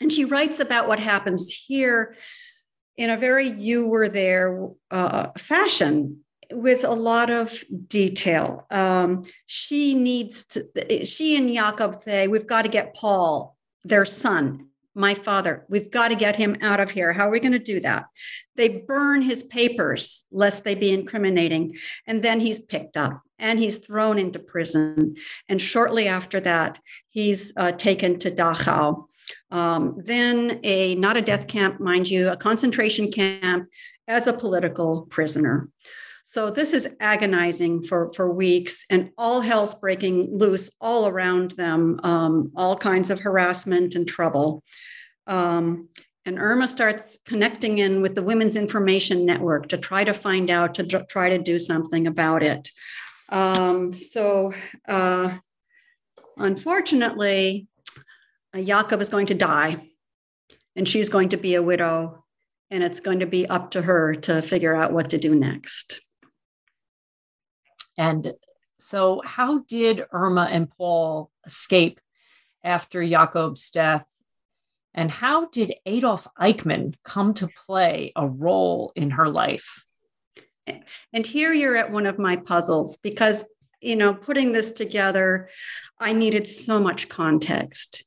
and 0.01 0.13
she 0.13 0.25
writes 0.25 0.61
about 0.61 0.87
what 0.87 1.01
happens 1.01 1.51
here 1.51 2.15
in 2.97 3.11
a 3.11 3.17
very 3.17 3.49
you 3.49 3.89
were 3.89 4.09
there 4.09 4.69
uh, 4.93 5.29
fashion 5.39 6.25
with 6.53 6.85
a 6.85 6.91
lot 6.91 7.31
of 7.31 7.63
detail. 7.87 8.67
Um, 8.71 9.25
she 9.47 9.95
needs 9.95 10.47
to, 10.47 11.05
she 11.05 11.37
and 11.37 11.53
Jakob 11.53 12.03
say, 12.03 12.29
we've 12.29 12.47
got 12.47 12.63
to 12.63 12.71
get 12.71 12.95
Paul, 12.95 13.57
their 13.85 14.05
son, 14.05 14.69
my 14.99 15.15
father, 15.15 15.65
we've 15.69 15.93
got 15.93 16.09
to 16.09 16.17
get 16.17 16.35
him 16.35 16.57
out 16.61 16.81
of 16.81 16.91
here. 16.91 17.13
How 17.13 17.29
are 17.29 17.31
we 17.31 17.39
going 17.39 17.53
to 17.53 17.61
do 17.61 17.79
that? 17.81 18.07
They 18.57 18.69
burn 18.69 19.23
his 19.23 19.45
papers 19.45 20.25
lest 20.33 20.65
they 20.65 20.75
be 20.75 20.93
incriminating. 20.93 21.77
And 22.07 22.21
then 22.21 22.41
he's 22.41 22.59
picked 22.59 22.97
up 22.97 23.23
and 23.39 23.61
he's 23.61 23.79
thrown 23.79 24.19
into 24.19 24.41
prison. 24.41 25.15
And 25.49 25.63
shortly 25.63 26.09
after 26.09 26.41
that, 26.41 26.81
he's 27.11 27.53
uh, 27.57 27.73
taken 27.73 28.19
to 28.19 28.31
Dachau. 28.31 29.05
Um, 29.53 30.01
then 30.05 30.59
a 30.65 30.97
not 30.97 31.17
a 31.17 31.23
death 31.23 31.47
camp, 31.47 31.79
mind 31.79 32.11
you, 32.11 32.31
a 32.31 32.37
concentration 32.37 33.13
camp 33.13 33.69
as 34.09 34.27
a 34.27 34.33
political 34.33 35.03
prisoner. 35.03 35.69
So 36.31 36.51
this 36.51 36.75
is 36.75 36.87
agonizing 37.01 37.85
for, 37.85 38.13
for 38.13 38.31
weeks, 38.31 38.85
and 38.91 39.09
all 39.17 39.41
hell's 39.41 39.73
breaking 39.73 40.37
loose 40.37 40.69
all 40.79 41.09
around 41.09 41.53
them, 41.53 41.99
um, 42.03 42.53
all 42.55 42.77
kinds 42.77 43.09
of 43.09 43.19
harassment 43.19 43.95
and 43.95 44.07
trouble. 44.07 44.63
Um, 45.27 45.89
and 46.27 46.39
Irma 46.39 46.69
starts 46.69 47.19
connecting 47.25 47.79
in 47.79 48.03
with 48.03 48.15
the 48.15 48.23
Women's 48.23 48.57
Information 48.57 49.25
Network 49.25 49.69
to 49.69 49.79
try 49.79 50.05
to 50.05 50.13
find 50.13 50.51
out, 50.51 50.75
to 50.75 50.85
try 51.09 51.31
to 51.31 51.39
do 51.39 51.59
something 51.59 52.07
about 52.07 52.43
it. 52.43 52.69
Um, 53.31 53.95
so, 53.95 54.53
uh, 54.87 55.39
unfortunately, 56.37 57.69
uh, 58.53 58.61
Jakob 58.61 59.01
is 59.01 59.09
going 59.09 59.29
to 59.29 59.35
die, 59.35 59.89
and 60.77 60.87
she's 60.87 61.09
going 61.09 61.31
to 61.31 61.39
be 61.39 61.55
a 61.55 61.63
widow, 61.63 62.27
and 62.71 62.85
it's 62.85 63.01
going 63.01 63.21
to 63.21 63.27
be 63.27 63.47
up 63.47 63.71
to 63.71 63.81
her 63.81 64.15
to 64.15 64.43
figure 64.43 64.77
out 64.77 64.93
what 64.93 65.09
to 65.09 65.17
do 65.17 65.35
next. 65.35 66.03
And 67.99 68.33
so, 68.79 69.21
how 69.25 69.59
did 69.59 70.07
Irma 70.13 70.49
and 70.51 70.71
Paul 70.71 71.31
escape 71.45 72.01
after 72.65 73.07
Jakob's 73.07 73.71
death? 73.71 74.07
And 74.95 75.11
how 75.11 75.47
did 75.47 75.75
Adolf 75.85 76.27
Eichmann 76.41 76.95
come 77.05 77.35
to 77.35 77.49
play 77.67 78.13
a 78.17 78.27
role 78.27 78.93
in 78.97 79.11
her 79.11 79.29
life? 79.29 79.85
And 81.13 81.27
here 81.27 81.53
you're 81.53 81.77
at 81.77 81.91
one 81.91 82.07
of 82.07 82.19
my 82.19 82.37
puzzles 82.37 82.97
because 82.99 83.45
you 83.81 83.97
know, 83.97 84.15
putting 84.15 84.53
this 84.53 84.73
together, 84.73 85.49
I 86.01 86.13
needed 86.13 86.47
so 86.47 86.81
much 86.81 87.09
context. 87.09 88.05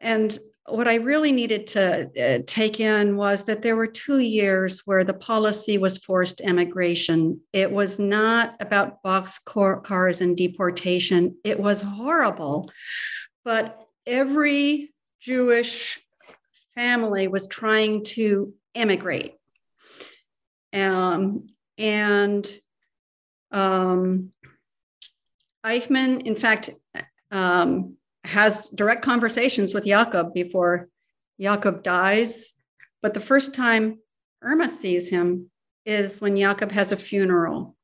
And 0.00 0.36
what 0.70 0.88
I 0.88 0.94
really 0.94 1.32
needed 1.32 1.66
to 1.68 2.10
uh, 2.18 2.42
take 2.46 2.80
in 2.80 3.16
was 3.16 3.44
that 3.44 3.62
there 3.62 3.76
were 3.76 3.86
two 3.86 4.18
years 4.18 4.80
where 4.86 5.04
the 5.04 5.14
policy 5.14 5.78
was 5.78 5.98
forced 5.98 6.40
immigration. 6.40 7.40
It 7.52 7.70
was 7.70 7.98
not 7.98 8.56
about 8.60 9.02
box 9.02 9.38
cars 9.38 10.20
and 10.20 10.36
deportation, 10.36 11.36
it 11.44 11.58
was 11.58 11.82
horrible. 11.82 12.70
But 13.44 13.80
every 14.06 14.92
Jewish 15.20 16.00
family 16.74 17.28
was 17.28 17.46
trying 17.46 18.04
to 18.04 18.54
immigrate. 18.74 19.34
Um, 20.72 21.48
and 21.78 22.48
um, 23.50 24.32
Eichmann, 25.64 26.26
in 26.26 26.36
fact, 26.36 26.70
um, 27.30 27.96
has 28.24 28.68
direct 28.74 29.02
conversations 29.02 29.72
with 29.74 29.86
Jakob 29.86 30.34
before 30.34 30.88
Jakob 31.40 31.82
dies. 31.82 32.52
But 33.02 33.14
the 33.14 33.20
first 33.20 33.54
time 33.54 33.98
Irma 34.42 34.68
sees 34.68 35.08
him 35.08 35.50
is 35.86 36.20
when 36.20 36.36
Jakob 36.36 36.70
has 36.72 36.92
a 36.92 36.96
funeral. 36.96 37.76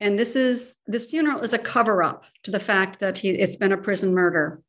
And 0.00 0.18
this 0.18 0.36
is 0.36 0.76
this 0.86 1.06
funeral 1.06 1.40
is 1.40 1.52
a 1.52 1.58
cover 1.58 2.02
up 2.02 2.24
to 2.42 2.50
the 2.50 2.60
fact 2.60 3.00
that 3.00 3.18
he, 3.18 3.30
it's 3.30 3.56
been 3.56 3.72
a 3.72 3.76
prison 3.76 4.12
murder. 4.12 4.62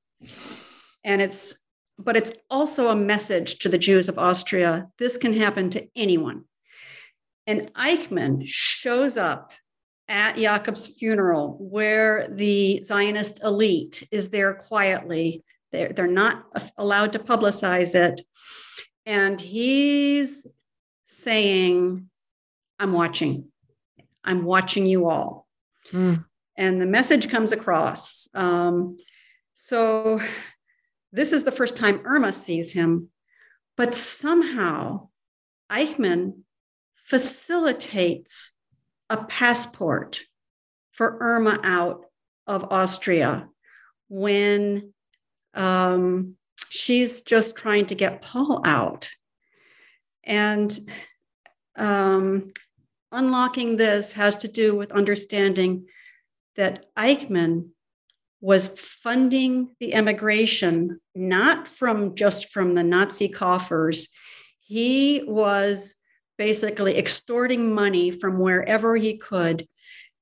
And 1.04 1.22
it's 1.22 1.56
but 2.00 2.18
it's 2.18 2.34
also 2.50 2.90
a 2.90 2.96
message 2.96 3.60
to 3.60 3.70
the 3.70 3.78
Jews 3.78 4.10
of 4.10 4.18
Austria. 4.18 4.88
This 4.98 5.18
can 5.18 5.34
happen 5.34 5.70
to 5.72 5.88
anyone. 5.96 6.46
And 7.46 7.72
Eichmann 7.74 8.44
shows 8.46 9.18
up 9.18 9.52
at 10.08 10.36
Jakob's 10.38 10.88
funeral, 10.88 11.58
where 11.60 12.28
the 12.30 12.82
Zionist 12.84 13.42
elite 13.44 14.08
is 14.12 14.30
there 14.30 14.54
quietly. 14.54 15.44
They're, 15.72 15.90
they're 15.90 16.08
not 16.08 16.44
allowed 16.78 17.14
to 17.14 17.20
publicize 17.20 17.96
it. 17.96 18.22
And 19.06 19.40
he's 19.40 20.46
saying, 21.08 22.10
I'm 22.80 22.94
watching. 22.94 23.46
I'm 24.24 24.44
watching 24.44 24.86
you 24.86 25.10
all. 25.10 25.48
Mm. 25.92 26.26
And 26.58 26.82
the 26.82 26.86
message 26.86 27.30
comes 27.30 27.52
across. 27.52 28.28
Um, 28.34 28.98
so 29.54 30.20
this 31.12 31.32
is 31.32 31.44
the 31.44 31.52
first 31.52 31.76
time 31.76 32.02
Irma 32.06 32.32
sees 32.32 32.74
him, 32.74 33.10
but 33.78 33.96
somehow 33.96 35.10
Eichmann 35.72 36.42
facilitates 36.96 38.53
a 39.14 39.26
passport 39.26 40.22
for 40.92 41.18
Irma 41.20 41.60
out 41.64 42.06
of 42.48 42.72
Austria 42.72 43.48
when 44.10 44.92
um, 45.54 46.36
she's 46.70 47.22
just 47.22 47.56
trying 47.56 47.86
to 47.88 47.96
get 47.96 48.24
Paul 48.24 48.62
out. 48.66 49.10
And 50.24 50.78
um, 51.78 52.52
unlocking 53.12 53.76
this 53.76 54.14
has 54.14 54.36
to 54.38 54.48
do 54.48 54.76
with 54.76 54.92
understanding 54.92 55.86
that 56.56 56.86
Eichmann 56.98 57.70
was 58.42 58.68
funding 58.68 59.76
the 59.80 59.94
emigration 59.94 61.00
not 61.14 61.68
from 61.68 62.16
just 62.16 62.52
from 62.52 62.74
the 62.74 62.84
Nazi 62.84 63.30
coffers. 63.30 64.10
He 64.60 65.24
was 65.28 65.96
basically 66.38 66.98
extorting 66.98 67.74
money 67.74 68.12
from 68.12 68.40
wherever 68.40 68.96
he 68.96 69.18
could. 69.18 69.68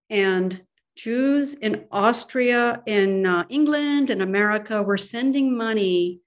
And 0.09 0.61
Jews 0.95 1.53
in 1.53 1.85
Austria, 1.91 2.83
in 2.85 3.25
uh, 3.25 3.45
England, 3.49 4.09
in 4.09 4.21
America 4.21 4.83
were 4.83 4.97
sending 4.97 5.57
money 5.57 6.19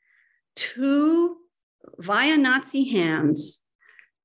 to 0.57 1.37
via 1.99 2.37
Nazi 2.37 2.85
hands 2.85 3.61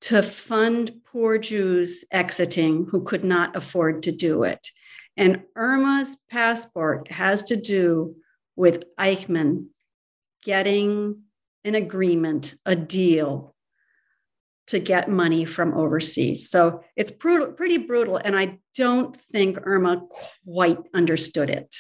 to 0.02 0.24
fund 0.24 1.02
poor 1.06 1.38
Jews 1.38 2.06
exiting 2.12 2.88
who 2.90 3.04
could 3.04 3.24
not 3.24 3.56
afford 3.56 4.04
to 4.04 4.12
do 4.12 4.44
it. 4.44 4.70
And 5.18 5.44
Irma's 5.56 6.16
passport 6.30 7.12
has 7.12 7.44
to 7.44 7.58
do 7.58 8.16
with 8.56 8.84
Eichmann 8.98 9.68
getting 10.44 11.24
an 11.66 11.76
agreement, 11.76 12.56
a 12.66 12.76
deal 12.76 13.54
to 14.70 14.80
get 14.80 15.10
money 15.10 15.46
from 15.46 15.74
overseas. 15.74 16.50
So 16.50 16.84
it's 16.96 17.10
brutal, 17.10 17.54
pretty 17.54 17.78
brutal. 17.78 18.18
And 18.18 18.38
I 18.38 18.60
don't 18.76 19.20
think 19.20 19.58
Irma 19.64 20.04
quite 20.46 20.78
understood 20.94 21.50
it. 21.50 21.76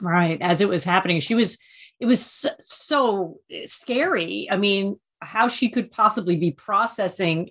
Right. 0.00 0.42
As 0.42 0.60
it 0.60 0.68
was 0.68 0.82
happening, 0.82 1.20
she 1.20 1.36
was, 1.36 1.56
it 2.00 2.06
was 2.06 2.24
so, 2.24 2.50
so 2.58 3.38
scary. 3.66 4.48
I 4.50 4.56
mean, 4.56 4.98
how 5.20 5.46
she 5.46 5.68
could 5.68 5.92
possibly 5.92 6.34
be 6.34 6.50
processing 6.50 7.50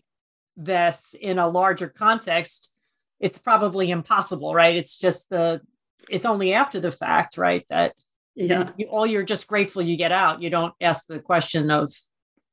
this 0.57 1.15
in 1.19 1.39
a 1.39 1.47
larger 1.47 1.87
context, 1.87 2.73
it's 3.21 3.37
probably 3.37 3.91
impossible, 3.91 4.53
right? 4.53 4.75
It's 4.75 4.97
just 4.97 5.29
the, 5.29 5.61
it's 6.09 6.25
only 6.25 6.53
after 6.53 6.81
the 6.81 6.91
fact, 6.91 7.37
right? 7.37 7.65
That 7.69 7.93
yeah, 8.35 8.71
you, 8.75 8.87
all 8.87 9.07
you're 9.07 9.23
just 9.23 9.47
grateful 9.47 9.81
you 9.81 9.95
get 9.95 10.11
out. 10.11 10.41
You 10.41 10.49
don't 10.49 10.73
ask 10.81 11.07
the 11.07 11.19
question 11.19 11.71
of 11.71 11.93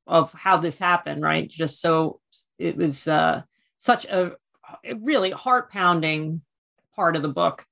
of 0.09 0.33
how 0.33 0.57
this 0.57 0.79
happened, 0.79 1.21
right? 1.21 1.47
Just 1.47 1.79
so 1.79 2.19
it 2.57 2.75
was 2.75 3.07
uh, 3.07 3.43
such 3.77 4.05
a 4.05 4.33
really 4.97 5.31
heart 5.31 5.71
pounding 5.71 6.41
part 6.95 7.15
of 7.15 7.21
the 7.21 7.29
book 7.29 7.65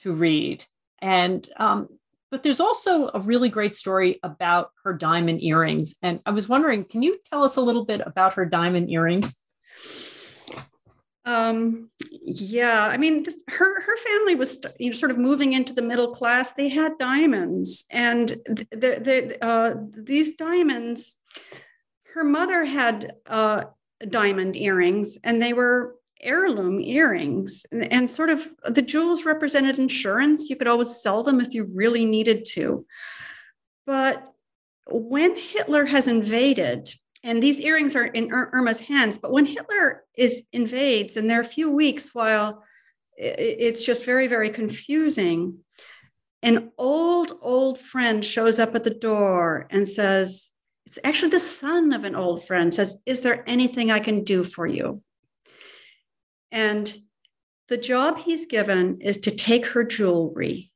to 0.00 0.12
read. 0.12 0.64
And, 1.00 1.48
um, 1.56 1.88
but 2.30 2.42
there's 2.42 2.60
also 2.60 3.10
a 3.12 3.20
really 3.20 3.48
great 3.48 3.74
story 3.74 4.20
about 4.22 4.70
her 4.84 4.92
diamond 4.92 5.42
earrings. 5.42 5.96
And 6.02 6.20
I 6.26 6.30
was 6.30 6.48
wondering, 6.48 6.84
can 6.84 7.02
you 7.02 7.18
tell 7.24 7.42
us 7.42 7.56
a 7.56 7.62
little 7.62 7.86
bit 7.86 8.02
about 8.04 8.34
her 8.34 8.44
diamond 8.44 8.90
earrings? 8.90 9.34
Um, 11.24 11.90
yeah, 12.22 12.88
I 12.90 12.96
mean, 12.96 13.26
her 13.48 13.82
her 13.82 13.96
family 13.98 14.34
was 14.34 14.64
you 14.78 14.88
know 14.88 14.96
sort 14.96 15.10
of 15.10 15.18
moving 15.18 15.52
into 15.52 15.74
the 15.74 15.82
middle 15.82 16.14
class. 16.14 16.52
They 16.52 16.70
had 16.70 16.96
diamonds, 16.98 17.84
and 17.90 18.28
the, 18.28 18.66
the, 18.72 19.44
uh, 19.44 19.74
these 19.94 20.36
diamonds 20.36 21.16
her 22.14 22.24
mother 22.24 22.64
had 22.64 23.12
uh, 23.26 23.64
diamond 24.08 24.56
earrings 24.56 25.18
and 25.24 25.40
they 25.40 25.52
were 25.52 25.96
heirloom 26.20 26.80
earrings 26.80 27.64
and, 27.70 27.92
and, 27.92 28.10
sort 28.10 28.28
of 28.28 28.48
the 28.64 28.82
jewels 28.82 29.24
represented 29.24 29.78
insurance. 29.78 30.50
You 30.50 30.56
could 30.56 30.66
always 30.66 31.00
sell 31.00 31.22
them 31.22 31.40
if 31.40 31.54
you 31.54 31.64
really 31.64 32.04
needed 32.04 32.44
to. 32.54 32.84
But 33.86 34.28
when 34.90 35.36
hitler 35.36 35.84
has 35.84 36.08
invaded 36.08 36.88
and 37.22 37.42
these 37.42 37.60
earrings 37.60 37.94
are 37.94 38.04
in 38.04 38.32
irma's 38.32 38.80
hands 38.80 39.18
but 39.18 39.32
when 39.32 39.46
hitler 39.46 40.04
is 40.16 40.44
invades 40.52 41.16
and 41.16 41.28
there 41.28 41.38
are 41.38 41.42
a 41.42 41.44
few 41.44 41.70
weeks 41.70 42.14
while 42.14 42.64
it's 43.16 43.82
just 43.82 44.04
very 44.04 44.26
very 44.28 44.50
confusing 44.50 45.58
an 46.42 46.70
old 46.78 47.32
old 47.42 47.78
friend 47.78 48.24
shows 48.24 48.58
up 48.58 48.74
at 48.74 48.84
the 48.84 48.94
door 48.94 49.66
and 49.70 49.86
says 49.86 50.50
it's 50.88 50.98
actually 51.04 51.28
the 51.28 51.38
son 51.38 51.92
of 51.92 52.04
an 52.04 52.14
old 52.14 52.46
friend 52.46 52.72
says, 52.72 53.02
Is 53.04 53.20
there 53.20 53.44
anything 53.46 53.90
I 53.90 54.00
can 54.00 54.24
do 54.24 54.42
for 54.42 54.66
you? 54.66 55.02
And 56.50 56.96
the 57.68 57.76
job 57.76 58.16
he's 58.16 58.46
given 58.46 59.02
is 59.02 59.18
to 59.18 59.30
take 59.30 59.66
her 59.66 59.84
jewelry 59.84 60.72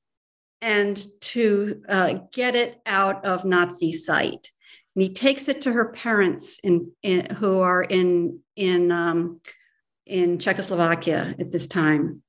and 0.60 1.02
to 1.22 1.82
uh, 1.88 2.14
get 2.30 2.54
it 2.54 2.78
out 2.84 3.24
of 3.24 3.46
Nazi 3.46 3.90
sight. 3.90 4.52
And 4.94 5.02
he 5.02 5.14
takes 5.14 5.48
it 5.48 5.62
to 5.62 5.72
her 5.72 5.86
parents 5.86 6.60
in, 6.62 6.92
in 7.02 7.34
who 7.34 7.60
are 7.60 7.82
in 7.82 8.40
in 8.54 8.92
um, 8.92 9.40
in 10.04 10.38
Czechoslovakia 10.38 11.34
at 11.38 11.50
this 11.50 11.66
time. 11.66 12.22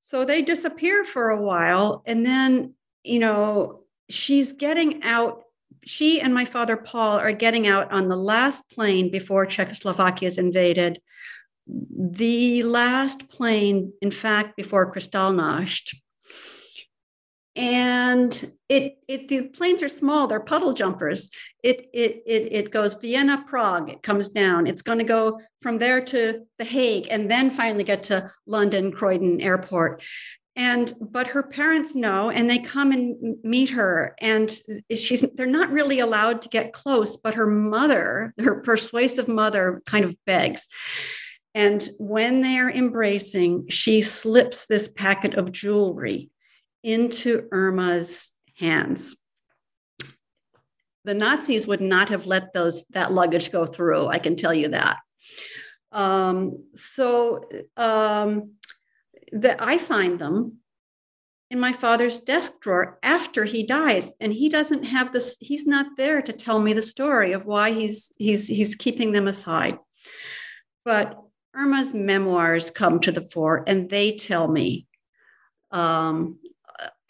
So 0.00 0.26
they 0.26 0.42
disappear 0.42 1.04
for 1.04 1.30
a 1.30 1.40
while, 1.40 2.02
and 2.04 2.26
then 2.26 2.74
you 3.02 3.18
know 3.18 3.84
she's 4.10 4.52
getting 4.52 5.02
out 5.04 5.41
she 5.84 6.20
and 6.20 6.34
my 6.34 6.44
father 6.44 6.76
Paul 6.76 7.18
are 7.18 7.32
getting 7.32 7.66
out 7.66 7.90
on 7.92 8.08
the 8.08 8.16
last 8.16 8.68
plane 8.70 9.10
before 9.10 9.46
Czechoslovakia 9.46 10.26
is 10.26 10.38
invaded. 10.38 11.00
The 11.66 12.62
last 12.64 13.28
plane, 13.28 13.92
in 14.00 14.10
fact, 14.10 14.56
before 14.56 14.92
Kristallnacht. 14.92 15.94
And 17.54 18.52
it, 18.70 18.96
it 19.06 19.28
the 19.28 19.48
planes 19.48 19.82
are 19.82 19.88
small, 19.88 20.26
they're 20.26 20.40
puddle 20.40 20.72
jumpers. 20.72 21.30
It, 21.62 21.86
it, 21.92 22.22
it, 22.26 22.52
it 22.52 22.70
goes 22.70 22.94
Vienna, 22.94 23.44
Prague, 23.46 23.90
it 23.90 24.02
comes 24.02 24.30
down. 24.30 24.66
It's 24.66 24.82
going 24.82 24.98
to 24.98 25.04
go 25.04 25.38
from 25.60 25.78
there 25.78 26.00
to 26.00 26.46
The 26.58 26.64
Hague 26.64 27.08
and 27.10 27.30
then 27.30 27.50
finally 27.50 27.84
get 27.84 28.04
to 28.04 28.30
London, 28.46 28.90
Croydon 28.90 29.40
Airport 29.42 30.02
and 30.54 30.92
but 31.00 31.28
her 31.28 31.42
parents 31.42 31.94
know 31.94 32.30
and 32.30 32.48
they 32.48 32.58
come 32.58 32.92
and 32.92 33.36
meet 33.42 33.70
her 33.70 34.14
and 34.20 34.54
she's 34.94 35.22
they're 35.34 35.46
not 35.46 35.70
really 35.70 36.00
allowed 36.00 36.42
to 36.42 36.48
get 36.50 36.74
close 36.74 37.16
but 37.16 37.34
her 37.34 37.46
mother 37.46 38.34
her 38.38 38.60
persuasive 38.60 39.28
mother 39.28 39.82
kind 39.86 40.04
of 40.04 40.14
begs 40.26 40.68
And 41.54 41.86
when 41.98 42.40
they're 42.40 42.70
embracing, 42.70 43.68
she 43.68 44.00
slips 44.00 44.66
this 44.66 44.88
packet 44.88 45.34
of 45.34 45.52
jewelry 45.52 46.30
into 46.82 47.48
Irma's 47.52 48.32
hands. 48.58 49.16
The 51.04 51.14
Nazis 51.14 51.66
would 51.66 51.80
not 51.80 52.08
have 52.08 52.26
let 52.26 52.52
those 52.52 52.84
that 52.90 53.12
luggage 53.12 53.52
go 53.52 53.66
through. 53.66 54.06
I 54.06 54.18
can 54.18 54.36
tell 54.36 54.54
you 54.54 54.68
that. 54.68 54.98
Um, 55.90 56.64
so 56.74 57.44
um, 57.76 58.52
that 59.32 59.62
I 59.62 59.78
find 59.78 60.18
them 60.18 60.58
in 61.50 61.60
my 61.60 61.72
father's 61.72 62.18
desk 62.18 62.60
drawer 62.60 62.98
after 63.02 63.44
he 63.44 63.62
dies. 63.62 64.12
And 64.20 64.32
he 64.32 64.48
doesn't 64.48 64.84
have 64.84 65.12
this 65.12 65.36
he's 65.40 65.66
not 65.66 65.96
there 65.96 66.22
to 66.22 66.32
tell 66.32 66.58
me 66.58 66.72
the 66.72 66.82
story 66.82 67.32
of 67.32 67.44
why 67.44 67.72
he's 67.72 68.12
he's 68.16 68.48
he's 68.48 68.74
keeping 68.74 69.12
them 69.12 69.28
aside. 69.28 69.78
But 70.84 71.18
irma's 71.54 71.92
memoirs 71.92 72.70
come 72.70 72.98
to 73.00 73.12
the 73.12 73.28
fore 73.28 73.62
and 73.66 73.90
they 73.90 74.16
tell 74.16 74.48
me 74.48 74.86
um, 75.70 76.38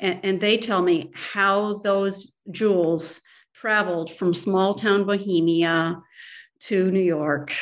and, 0.00 0.20
and 0.24 0.40
they 0.40 0.58
tell 0.58 0.82
me 0.82 1.12
how 1.14 1.78
those 1.78 2.32
jewels 2.50 3.20
traveled 3.54 4.12
from 4.12 4.34
small 4.34 4.74
town 4.74 5.04
bohemia 5.04 6.02
to 6.58 6.90
new 6.90 7.00
york 7.00 7.54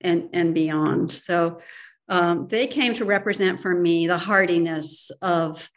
and 0.00 0.28
and 0.32 0.54
beyond. 0.54 1.10
So 1.10 1.60
um, 2.08 2.46
they 2.48 2.66
came 2.66 2.94
to 2.94 3.04
represent 3.04 3.60
for 3.60 3.74
me 3.74 4.06
the 4.06 4.18
hardiness 4.18 5.10
of 5.22 5.68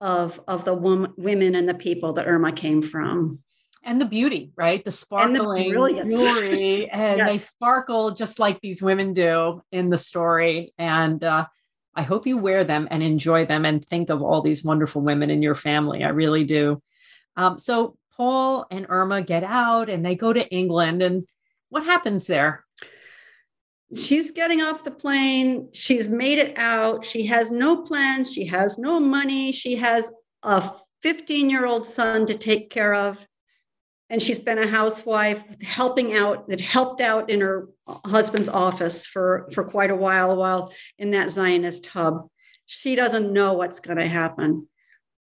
of 0.00 0.40
of 0.46 0.64
the 0.64 0.74
wom- 0.74 1.14
women 1.16 1.54
and 1.54 1.68
the 1.68 1.74
people 1.74 2.12
that 2.14 2.26
Irma 2.26 2.52
came 2.52 2.82
from. 2.82 3.38
And 3.84 4.00
the 4.00 4.06
beauty, 4.06 4.52
right? 4.56 4.84
The 4.84 4.90
sparkling 4.90 5.74
and 5.74 6.12
the 6.12 6.16
jewelry, 6.16 6.90
and 6.92 7.18
yes. 7.18 7.28
they 7.28 7.38
sparkle 7.38 8.10
just 8.10 8.38
like 8.38 8.60
these 8.60 8.82
women 8.82 9.14
do 9.14 9.62
in 9.72 9.88
the 9.88 9.96
story. 9.96 10.74
And 10.76 11.22
uh, 11.24 11.46
I 11.94 12.02
hope 12.02 12.26
you 12.26 12.36
wear 12.36 12.64
them 12.64 12.86
and 12.90 13.02
enjoy 13.02 13.46
them 13.46 13.64
and 13.64 13.84
think 13.84 14.10
of 14.10 14.20
all 14.20 14.42
these 14.42 14.62
wonderful 14.62 15.00
women 15.00 15.30
in 15.30 15.42
your 15.42 15.54
family. 15.54 16.04
I 16.04 16.08
really 16.08 16.44
do. 16.44 16.82
Um, 17.36 17.58
so 17.58 17.96
Paul 18.16 18.66
and 18.70 18.86
Irma 18.88 19.22
get 19.22 19.44
out 19.44 19.88
and 19.88 20.04
they 20.04 20.16
go 20.16 20.32
to 20.32 20.48
England. 20.48 21.02
And 21.02 21.26
what 21.70 21.84
happens 21.84 22.26
there? 22.26 22.64
She's 23.96 24.30
getting 24.30 24.60
off 24.60 24.84
the 24.84 24.90
plane. 24.90 25.68
She's 25.72 26.08
made 26.08 26.38
it 26.38 26.56
out. 26.58 27.04
She 27.04 27.26
has 27.26 27.50
no 27.50 27.82
plans. 27.82 28.32
She 28.32 28.44
has 28.46 28.78
no 28.78 29.00
money. 29.00 29.52
She 29.52 29.76
has 29.76 30.12
a 30.42 30.70
15 31.02 31.50
year 31.50 31.66
old 31.66 31.86
son 31.86 32.26
to 32.26 32.34
take 32.36 32.70
care 32.70 32.94
of. 32.94 33.26
And 34.10 34.22
she's 34.22 34.40
been 34.40 34.58
a 34.58 34.66
housewife 34.66 35.44
helping 35.62 36.14
out, 36.16 36.48
that 36.48 36.60
helped 36.60 37.02
out 37.02 37.28
in 37.28 37.42
her 37.42 37.68
husband's 38.06 38.48
office 38.48 39.06
for, 39.06 39.48
for 39.52 39.64
quite 39.64 39.90
a 39.90 39.96
while, 39.96 40.34
while 40.34 40.72
in 40.98 41.10
that 41.10 41.30
Zionist 41.30 41.86
hub. 41.86 42.28
She 42.64 42.94
doesn't 42.94 43.32
know 43.32 43.52
what's 43.52 43.80
going 43.80 43.98
to 43.98 44.08
happen. 44.08 44.66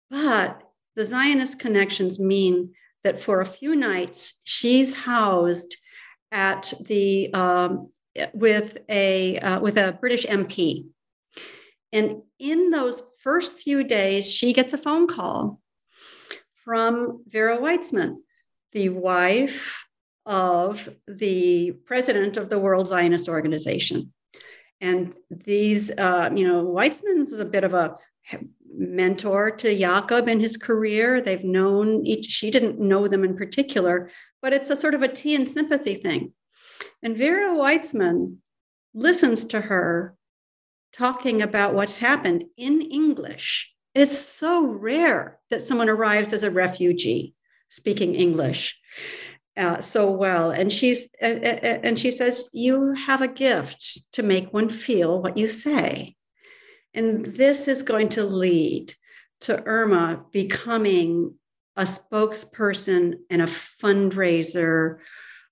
But 0.09 0.61
the 0.95 1.05
Zionist 1.05 1.59
connections 1.59 2.19
mean 2.19 2.73
that 3.03 3.19
for 3.19 3.41
a 3.41 3.45
few 3.45 3.75
nights, 3.75 4.39
she's 4.43 4.95
housed 4.95 5.77
at 6.31 6.73
the 6.85 7.33
um, 7.33 7.89
with 8.33 8.77
a 8.89 9.39
uh, 9.39 9.59
with 9.59 9.77
a 9.77 9.97
British 9.99 10.25
MP. 10.25 10.85
And 11.91 12.21
in 12.39 12.69
those 12.69 13.03
first 13.21 13.53
few 13.53 13.83
days, 13.83 14.31
she 14.31 14.53
gets 14.53 14.73
a 14.73 14.77
phone 14.77 15.07
call 15.07 15.59
from 16.63 17.23
Vera 17.27 17.57
Weizmann, 17.57 18.17
the 18.73 18.89
wife 18.89 19.83
of 20.25 20.89
the 21.07 21.71
president 21.85 22.37
of 22.37 22.49
the 22.49 22.59
World 22.59 22.87
Zionist 22.87 23.27
Organization. 23.27 24.13
And 24.81 25.13
these, 25.29 25.91
uh, 25.91 26.29
you 26.33 26.47
know, 26.47 26.63
Weizmann 26.65 27.17
was 27.17 27.39
a 27.39 27.45
bit 27.45 27.63
of 27.63 27.73
a 27.73 27.95
mentor 28.71 29.51
to 29.51 29.75
Jakob 29.75 30.27
in 30.27 30.39
his 30.39 30.55
career. 30.55 31.21
They've 31.21 31.43
known 31.43 32.05
each, 32.05 32.25
she 32.25 32.51
didn't 32.51 32.79
know 32.79 33.07
them 33.07 33.23
in 33.23 33.35
particular, 33.35 34.11
but 34.41 34.53
it's 34.53 34.69
a 34.69 34.75
sort 34.75 34.93
of 34.93 35.01
a 35.01 35.07
tea 35.07 35.35
and 35.35 35.49
sympathy 35.49 35.95
thing. 35.95 36.33
And 37.01 37.17
Vera 37.17 37.55
Weizmann 37.55 38.37
listens 38.93 39.45
to 39.45 39.61
her 39.61 40.15
talking 40.93 41.41
about 41.41 41.73
what's 41.73 41.99
happened 41.99 42.45
in 42.57 42.81
English. 42.81 43.73
It's 43.95 44.17
so 44.17 44.65
rare 44.65 45.39
that 45.49 45.61
someone 45.61 45.89
arrives 45.89 46.33
as 46.33 46.43
a 46.43 46.51
refugee 46.51 47.33
speaking 47.69 48.15
English 48.15 48.77
uh, 49.55 49.81
so 49.81 50.09
well. 50.11 50.51
And 50.51 50.71
she's 50.71 51.09
uh, 51.21 51.25
uh, 51.25 51.79
and 51.83 51.99
she 51.99 52.11
says, 52.11 52.49
"You 52.53 52.93
have 52.93 53.21
a 53.21 53.27
gift 53.27 54.11
to 54.13 54.23
make 54.23 54.53
one 54.53 54.69
feel 54.69 55.21
what 55.21 55.37
you 55.37 55.47
say." 55.47 56.15
And 56.93 57.23
this 57.23 57.67
is 57.67 57.83
going 57.83 58.09
to 58.09 58.23
lead 58.23 58.93
to 59.41 59.63
Irma 59.65 60.25
becoming 60.31 61.35
a 61.75 61.83
spokesperson 61.83 63.19
and 63.29 63.41
a 63.41 63.45
fundraiser 63.45 64.97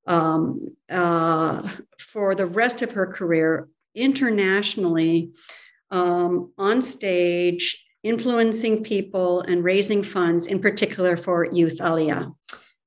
um, 0.08 0.62
uh, 0.90 1.68
for 2.00 2.34
the 2.34 2.46
rest 2.46 2.82
of 2.82 2.94
her 2.94 3.08
career 3.08 3.68
internationally 3.94 5.32
um, 5.92 6.52
on 6.58 6.82
stage, 6.82 7.86
influencing 8.04 8.84
people 8.84 9.42
and 9.42 9.64
raising 9.64 10.04
funds, 10.04 10.48
in 10.48 10.60
particular 10.60 11.18
for 11.18 11.46
youth 11.46 11.80
Aliyah. 11.80 12.34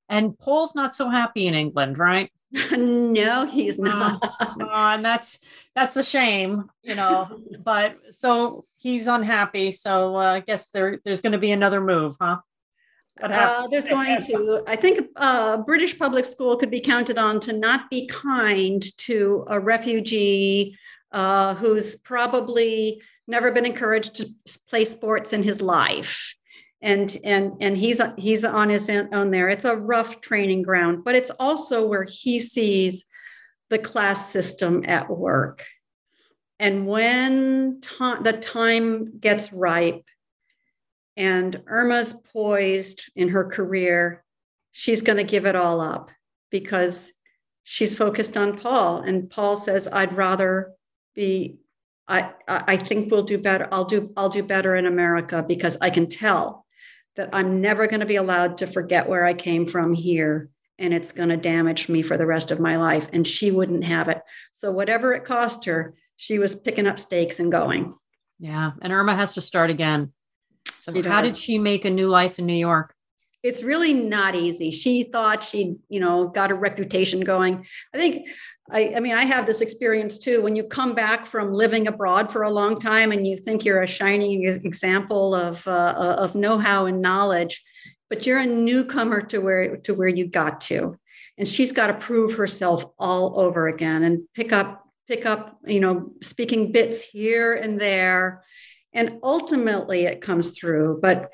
And 0.09 0.37
Paul's 0.37 0.75
not 0.75 0.95
so 0.95 1.09
happy 1.09 1.47
in 1.47 1.53
England, 1.53 1.97
right? 1.97 2.31
no, 2.77 3.45
he's 3.45 3.79
not. 3.79 4.21
Uh, 4.41 4.57
and 4.69 5.05
that's 5.05 5.39
that's 5.73 5.95
a 5.95 6.03
shame, 6.03 6.69
you 6.81 6.95
know. 6.95 7.41
but 7.63 7.97
so 8.11 8.65
he's 8.77 9.07
unhappy. 9.07 9.71
So 9.71 10.15
uh, 10.17 10.33
I 10.33 10.39
guess 10.41 10.67
there 10.73 10.99
there's 11.05 11.21
going 11.21 11.31
to 11.31 11.37
be 11.37 11.51
another 11.51 11.79
move, 11.79 12.17
huh? 12.19 12.39
Uh, 13.21 13.67
there's 13.67 13.89
going 13.89 14.21
to, 14.21 14.63
I 14.67 14.75
think, 14.75 15.07
uh, 15.15 15.57
British 15.57 15.97
public 15.97 16.25
school 16.25 16.55
could 16.57 16.71
be 16.71 16.79
counted 16.79 17.17
on 17.17 17.39
to 17.41 17.53
not 17.53 17.89
be 17.89 18.07
kind 18.07 18.83
to 18.99 19.45
a 19.47 19.59
refugee 19.59 20.77
uh, 21.11 21.55
who's 21.55 21.95
probably 21.97 23.01
never 23.27 23.51
been 23.51 23.65
encouraged 23.65 24.15
to 24.15 24.27
play 24.69 24.85
sports 24.85 25.33
in 25.33 25.43
his 25.43 25.61
life. 25.61 26.35
And, 26.81 27.15
and, 27.23 27.53
and 27.61 27.77
he's, 27.77 28.01
he's 28.17 28.43
on 28.43 28.69
his 28.69 28.89
own 28.89 29.29
there. 29.29 29.49
It's 29.49 29.65
a 29.65 29.75
rough 29.75 30.21
training 30.21 30.63
ground, 30.63 31.03
but 31.03 31.15
it's 31.15 31.29
also 31.39 31.85
where 31.85 32.03
he 32.03 32.39
sees 32.39 33.05
the 33.69 33.77
class 33.77 34.31
system 34.31 34.83
at 34.87 35.09
work. 35.09 35.65
And 36.59 36.85
when 36.85 37.81
ta- 37.81 38.19
the 38.21 38.33
time 38.33 39.17
gets 39.19 39.53
ripe, 39.53 40.03
and 41.17 41.61
Irma's 41.67 42.13
poised 42.13 43.03
in 43.15 43.29
her 43.29 43.45
career. 43.45 44.23
She's 44.71 45.01
going 45.01 45.17
to 45.17 45.23
give 45.23 45.45
it 45.45 45.55
all 45.55 45.81
up 45.81 46.11
because 46.49 47.11
she's 47.63 47.97
focused 47.97 48.37
on 48.37 48.57
Paul. 48.57 48.97
And 48.97 49.29
Paul 49.29 49.57
says, 49.57 49.87
I'd 49.91 50.15
rather 50.15 50.73
be, 51.15 51.57
I, 52.07 52.31
I 52.47 52.77
think 52.77 53.11
we'll 53.11 53.23
do 53.23 53.37
better. 53.37 53.67
I'll 53.71 53.85
do, 53.85 54.11
I'll 54.15 54.29
do 54.29 54.43
better 54.43 54.75
in 54.75 54.85
America 54.85 55.43
because 55.45 55.77
I 55.81 55.89
can 55.89 56.07
tell 56.07 56.65
that 57.15 57.29
I'm 57.33 57.61
never 57.61 57.87
going 57.87 57.99
to 57.99 58.05
be 58.05 58.15
allowed 58.15 58.57
to 58.57 58.67
forget 58.67 59.07
where 59.07 59.25
I 59.25 59.33
came 59.33 59.65
from 59.65 59.93
here. 59.93 60.49
And 60.79 60.93
it's 60.93 61.11
going 61.11 61.29
to 61.29 61.37
damage 61.37 61.89
me 61.89 62.01
for 62.01 62.17
the 62.17 62.25
rest 62.25 62.49
of 62.49 62.59
my 62.59 62.77
life. 62.77 63.07
And 63.13 63.27
she 63.27 63.51
wouldn't 63.51 63.83
have 63.83 64.09
it. 64.09 64.19
So, 64.51 64.71
whatever 64.71 65.13
it 65.13 65.25
cost 65.25 65.65
her, 65.65 65.93
she 66.15 66.39
was 66.39 66.55
picking 66.55 66.87
up 66.87 66.97
stakes 66.97 67.39
and 67.39 67.51
going. 67.51 67.95
Yeah. 68.39 68.71
And 68.81 68.91
Irma 68.91 69.15
has 69.15 69.35
to 69.35 69.41
start 69.41 69.69
again. 69.69 70.11
So 70.81 70.93
she 70.93 71.01
how 71.01 71.21
does. 71.21 71.33
did 71.33 71.39
she 71.39 71.57
make 71.57 71.85
a 71.85 71.89
new 71.89 72.09
life 72.09 72.39
in 72.39 72.45
New 72.45 72.53
York? 72.53 72.93
It's 73.43 73.63
really 73.63 73.93
not 73.93 74.35
easy. 74.35 74.69
She 74.69 75.03
thought 75.03 75.43
she, 75.43 75.75
you 75.89 75.99
know, 75.99 76.27
got 76.27 76.51
a 76.51 76.55
reputation 76.55 77.21
going. 77.21 77.65
I 77.93 77.97
think 77.97 78.27
I, 78.69 78.93
I 78.95 78.99
mean, 78.99 79.15
I 79.15 79.23
have 79.23 79.45
this 79.45 79.61
experience 79.61 80.19
too. 80.19 80.41
When 80.41 80.55
you 80.55 80.63
come 80.63 80.93
back 80.93 81.25
from 81.25 81.53
living 81.53 81.87
abroad 81.87 82.31
for 82.31 82.43
a 82.43 82.51
long 82.51 82.79
time 82.79 83.11
and 83.11 83.25
you 83.25 83.35
think 83.35 83.65
you're 83.65 83.81
a 83.81 83.87
shining 83.87 84.45
example 84.45 85.33
of 85.33 85.67
uh, 85.67 86.15
of 86.19 86.35
know-how 86.35 86.85
and 86.85 87.01
knowledge, 87.01 87.63
but 88.09 88.27
you're 88.27 88.39
a 88.39 88.45
newcomer 88.45 89.21
to 89.21 89.39
where 89.39 89.77
to 89.77 89.93
where 89.93 90.07
you 90.07 90.27
got 90.27 90.61
to, 90.61 90.97
and 91.37 91.47
she's 91.47 91.71
got 91.71 91.87
to 91.87 91.95
prove 91.95 92.35
herself 92.35 92.85
all 92.99 93.39
over 93.39 93.67
again 93.67 94.03
and 94.03 94.21
pick 94.35 94.53
up 94.53 94.85
pick 95.07 95.25
up, 95.25 95.57
you 95.65 95.79
know, 95.79 96.11
speaking 96.21 96.71
bits 96.71 97.01
here 97.01 97.53
and 97.53 97.79
there 97.79 98.43
and 98.93 99.19
ultimately 99.23 100.05
it 100.05 100.21
comes 100.21 100.57
through 100.57 100.99
but 101.01 101.29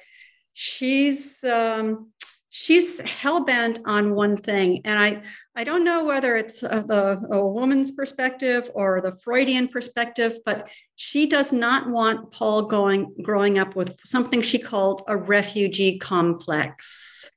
she's 0.54 1.44
um, 1.44 2.12
she's 2.50 3.00
hell-bent 3.02 3.80
on 3.86 4.16
one 4.16 4.38
thing. 4.38 4.82
And 4.86 4.98
i 5.00 5.22
i 5.56 5.64
don't 5.64 5.84
know 5.84 6.06
whether 6.06 6.36
it's 6.36 6.64
uh, 6.64 6.84
the 6.84 7.28
a 7.32 7.48
woman's 7.48 7.92
perspective 7.92 8.70
or 8.74 9.02
the 9.02 9.18
freudian 9.24 9.68
perspective 9.68 10.40
but 10.46 10.70
she 10.96 11.28
does 11.28 11.52
not 11.52 11.90
want 11.90 12.32
paul 12.32 12.64
going 12.64 13.14
growing 13.22 13.60
up 13.60 13.76
with 13.76 13.96
something 14.06 14.42
she 14.42 14.60
called 14.60 15.04
a 15.08 15.16
refugee 15.18 15.98
complex. 16.00 17.32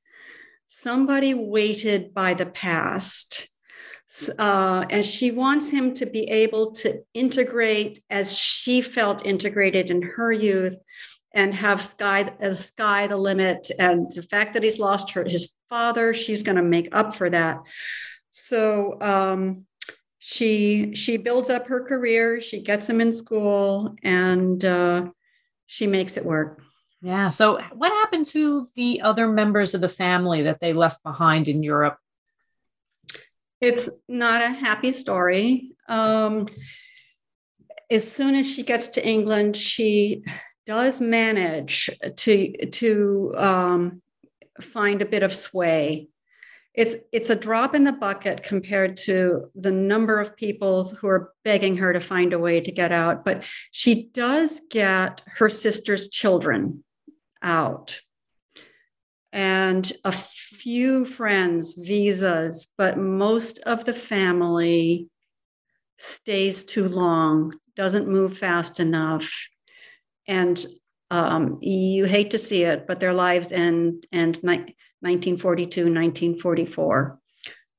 Somebody 0.67 1.35
weighted 1.35 2.15
by 2.15 2.33
the 2.35 2.47
past 2.47 3.51
uh, 4.39 4.85
and 4.91 5.07
she 5.07 5.31
wants 5.31 5.71
him 5.71 5.95
to 5.95 6.07
be 6.07 6.25
able 6.25 6.73
to 6.73 7.03
integrate 7.15 8.03
as 8.11 8.37
she 8.37 8.83
felt 8.83 9.25
integrated 9.25 9.91
in 9.91 10.03
her 10.03 10.33
youth 10.33 10.77
and 11.33 11.55
have 11.55 11.81
sky 11.81 12.23
uh, 12.43 12.55
sky 12.55 13.07
the 13.07 13.17
limit 13.17 13.71
and 13.79 14.13
the 14.13 14.23
fact 14.23 14.55
that 14.55 14.65
he's 14.65 14.81
lost 14.81 15.13
her 15.13 15.25
his 15.25 15.53
father 15.69 16.13
she's 16.13 16.43
going 16.43 16.57
to 16.57 16.63
make 16.63 16.89
up 16.95 17.15
for 17.15 17.31
that. 17.31 17.59
So 18.31 19.01
um, 19.01 19.67
she 20.19 20.95
she 20.95 21.17
builds 21.17 21.49
up 21.49 21.69
her 21.69 21.85
career 21.85 22.41
she 22.41 22.63
gets 22.63 22.89
him 22.89 23.01
in 23.01 23.13
school 23.13 23.95
and 24.03 24.65
uh, 24.65 25.07
she 25.67 25.87
makes 25.87 26.17
it 26.17 26.25
work. 26.25 26.61
Yeah 27.01 27.29
so 27.29 27.61
what 27.75 27.93
happened 27.93 28.27
to 28.27 28.67
the 28.75 29.03
other 29.03 29.29
members 29.29 29.73
of 29.75 29.81
the 29.81 29.89
family 29.89 30.43
that 30.43 30.59
they 30.61 30.73
left 30.73 31.03
behind 31.05 31.47
in 31.47 31.63
europe 31.63 31.99
it's 33.61 33.89
not 34.09 34.43
a 34.43 34.49
happy 34.49 34.93
story 34.93 35.73
um, 35.89 36.47
as 37.91 38.11
soon 38.11 38.35
as 38.35 38.51
she 38.51 38.63
gets 38.63 38.89
to 38.89 39.07
england 39.07 39.57
she 39.57 40.23
does 40.71 41.01
manage 41.01 41.91
to 42.17 42.67
to 42.67 43.35
um, 43.37 44.03
find 44.61 45.03
a 45.03 45.07
bit 45.07 45.23
of 45.23 45.35
sway. 45.35 46.09
It's 46.75 46.95
it's 47.13 47.31
a 47.31 47.35
drop 47.35 47.75
in 47.75 47.83
the 47.83 47.93
bucket 47.93 48.45
compared 48.45 48.97
to 48.99 49.51
the 49.57 49.73
number 49.73 50.21
of 50.21 50.37
people 50.37 50.85
who 50.85 51.09
are 51.09 51.33
begging 51.45 51.77
her 51.79 51.93
to 51.93 52.01
find 52.01 52.33
a 52.33 52.39
way 52.39 52.61
to 52.61 52.71
get 52.71 52.93
out. 52.93 53.25
But 53.25 53.43
she 53.73 54.05
does 54.13 54.61
get 54.71 55.23
her 55.27 55.49
sister's 55.49 56.09
children 56.09 56.85
out 57.43 58.01
and 59.33 59.93
a 60.05 60.13
few 60.13 61.05
friends 61.05 61.75
visas 61.75 62.67
but 62.77 62.99
most 62.99 63.59
of 63.61 63.85
the 63.85 63.93
family 63.93 65.09
stays 65.99 66.65
too 66.65 66.89
long 66.89 67.55
doesn't 67.77 68.09
move 68.09 68.37
fast 68.37 68.81
enough 68.81 69.49
and 70.27 70.67
um, 71.11 71.59
you 71.61 72.05
hate 72.05 72.31
to 72.31 72.39
see 72.39 72.63
it, 72.63 72.87
but 72.87 73.01
their 73.01 73.13
lives 73.13 73.53
end 73.53 74.07
end 74.13 74.39
1942, 74.43 75.81
1944, 75.83 77.19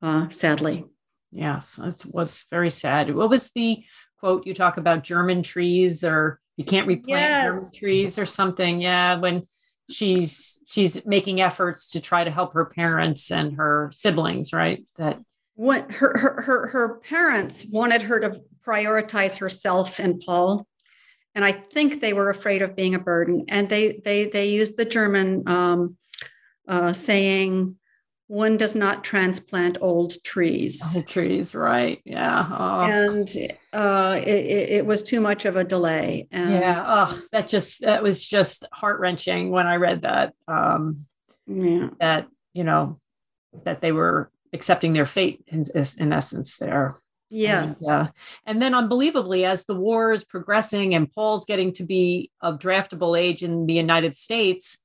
uh, 0.01 0.29
sadly. 0.29 0.85
Yes, 1.31 1.79
it 1.81 2.05
was 2.09 2.45
very 2.51 2.69
sad. 2.69 3.13
What 3.15 3.29
was 3.29 3.51
the 3.51 3.83
quote 4.19 4.45
you 4.45 4.53
talk 4.53 4.77
about 4.77 5.03
German 5.03 5.43
trees 5.43 6.03
or 6.03 6.41
you 6.57 6.65
can't 6.65 6.87
replant 6.87 7.31
yes. 7.31 7.43
German 7.43 7.71
trees 7.73 8.19
or 8.19 8.25
something? 8.25 8.81
Yeah, 8.81 9.17
when 9.17 9.43
she's 9.91 10.59
she's 10.67 11.05
making 11.05 11.41
efforts 11.41 11.91
to 11.91 12.01
try 12.01 12.23
to 12.23 12.31
help 12.31 12.53
her 12.53 12.65
parents 12.65 13.31
and 13.31 13.55
her 13.57 13.89
siblings, 13.93 14.53
right? 14.53 14.83
That 14.97 15.19
what 15.55 15.91
her 15.91 16.17
her 16.17 16.41
her, 16.41 16.67
her 16.67 16.99
parents 16.99 17.65
wanted 17.69 18.01
her 18.03 18.19
to 18.19 18.41
prioritize 18.65 19.37
herself 19.37 19.99
and 19.99 20.21
Paul 20.25 20.65
and 21.33 21.45
I 21.45 21.51
think 21.51 22.01
they 22.01 22.13
were 22.13 22.29
afraid 22.29 22.61
of 22.61 22.75
being 22.75 22.95
a 22.95 22.99
burden. 22.99 23.45
And 23.47 23.69
they 23.69 24.01
they 24.03 24.25
they 24.25 24.49
used 24.49 24.77
the 24.77 24.85
German 24.85 25.47
um, 25.47 25.97
uh, 26.67 26.93
saying, 26.93 27.77
"One 28.31 28.55
does 28.55 28.75
not 28.75 29.03
transplant 29.03 29.77
old 29.81 30.13
trees." 30.23 30.81
Old 30.95 31.05
trees, 31.09 31.53
right? 31.53 32.01
Yeah. 32.05 32.47
Oh. 32.49 32.79
And 32.79 33.29
uh, 33.73 34.21
it, 34.25 34.69
it, 34.69 34.85
was 34.85 35.03
too 35.03 35.19
much 35.19 35.43
of 35.43 35.57
a 35.57 35.65
delay. 35.65 36.29
And 36.31 36.51
yeah. 36.51 36.81
Oh, 36.87 37.21
that 37.33 37.49
just 37.49 37.81
that 37.81 38.01
was 38.01 38.25
just 38.25 38.65
heart 38.71 39.01
wrenching 39.01 39.51
when 39.51 39.67
I 39.67 39.75
read 39.75 40.03
that. 40.03 40.33
Um, 40.47 41.05
yeah. 41.45 41.89
That 41.99 42.29
you 42.53 42.63
know 42.63 43.01
that 43.65 43.81
they 43.81 43.91
were 43.91 44.31
accepting 44.53 44.93
their 44.93 45.05
fate 45.05 45.43
in, 45.47 45.65
in 45.97 46.13
essence 46.13 46.55
there. 46.55 47.01
Yes. 47.29 47.81
And, 47.81 47.91
uh, 47.91 48.07
and, 48.45 48.61
then, 48.61 48.73
unbelievably, 48.73 49.43
as 49.43 49.65
the 49.65 49.75
war 49.75 50.13
is 50.13 50.23
progressing 50.23 50.95
and 50.95 51.11
Paul's 51.11 51.43
getting 51.43 51.73
to 51.73 51.83
be 51.83 52.31
of 52.39 52.59
draftable 52.59 53.19
age 53.19 53.43
in 53.43 53.65
the 53.65 53.73
United 53.73 54.15
States, 54.15 54.79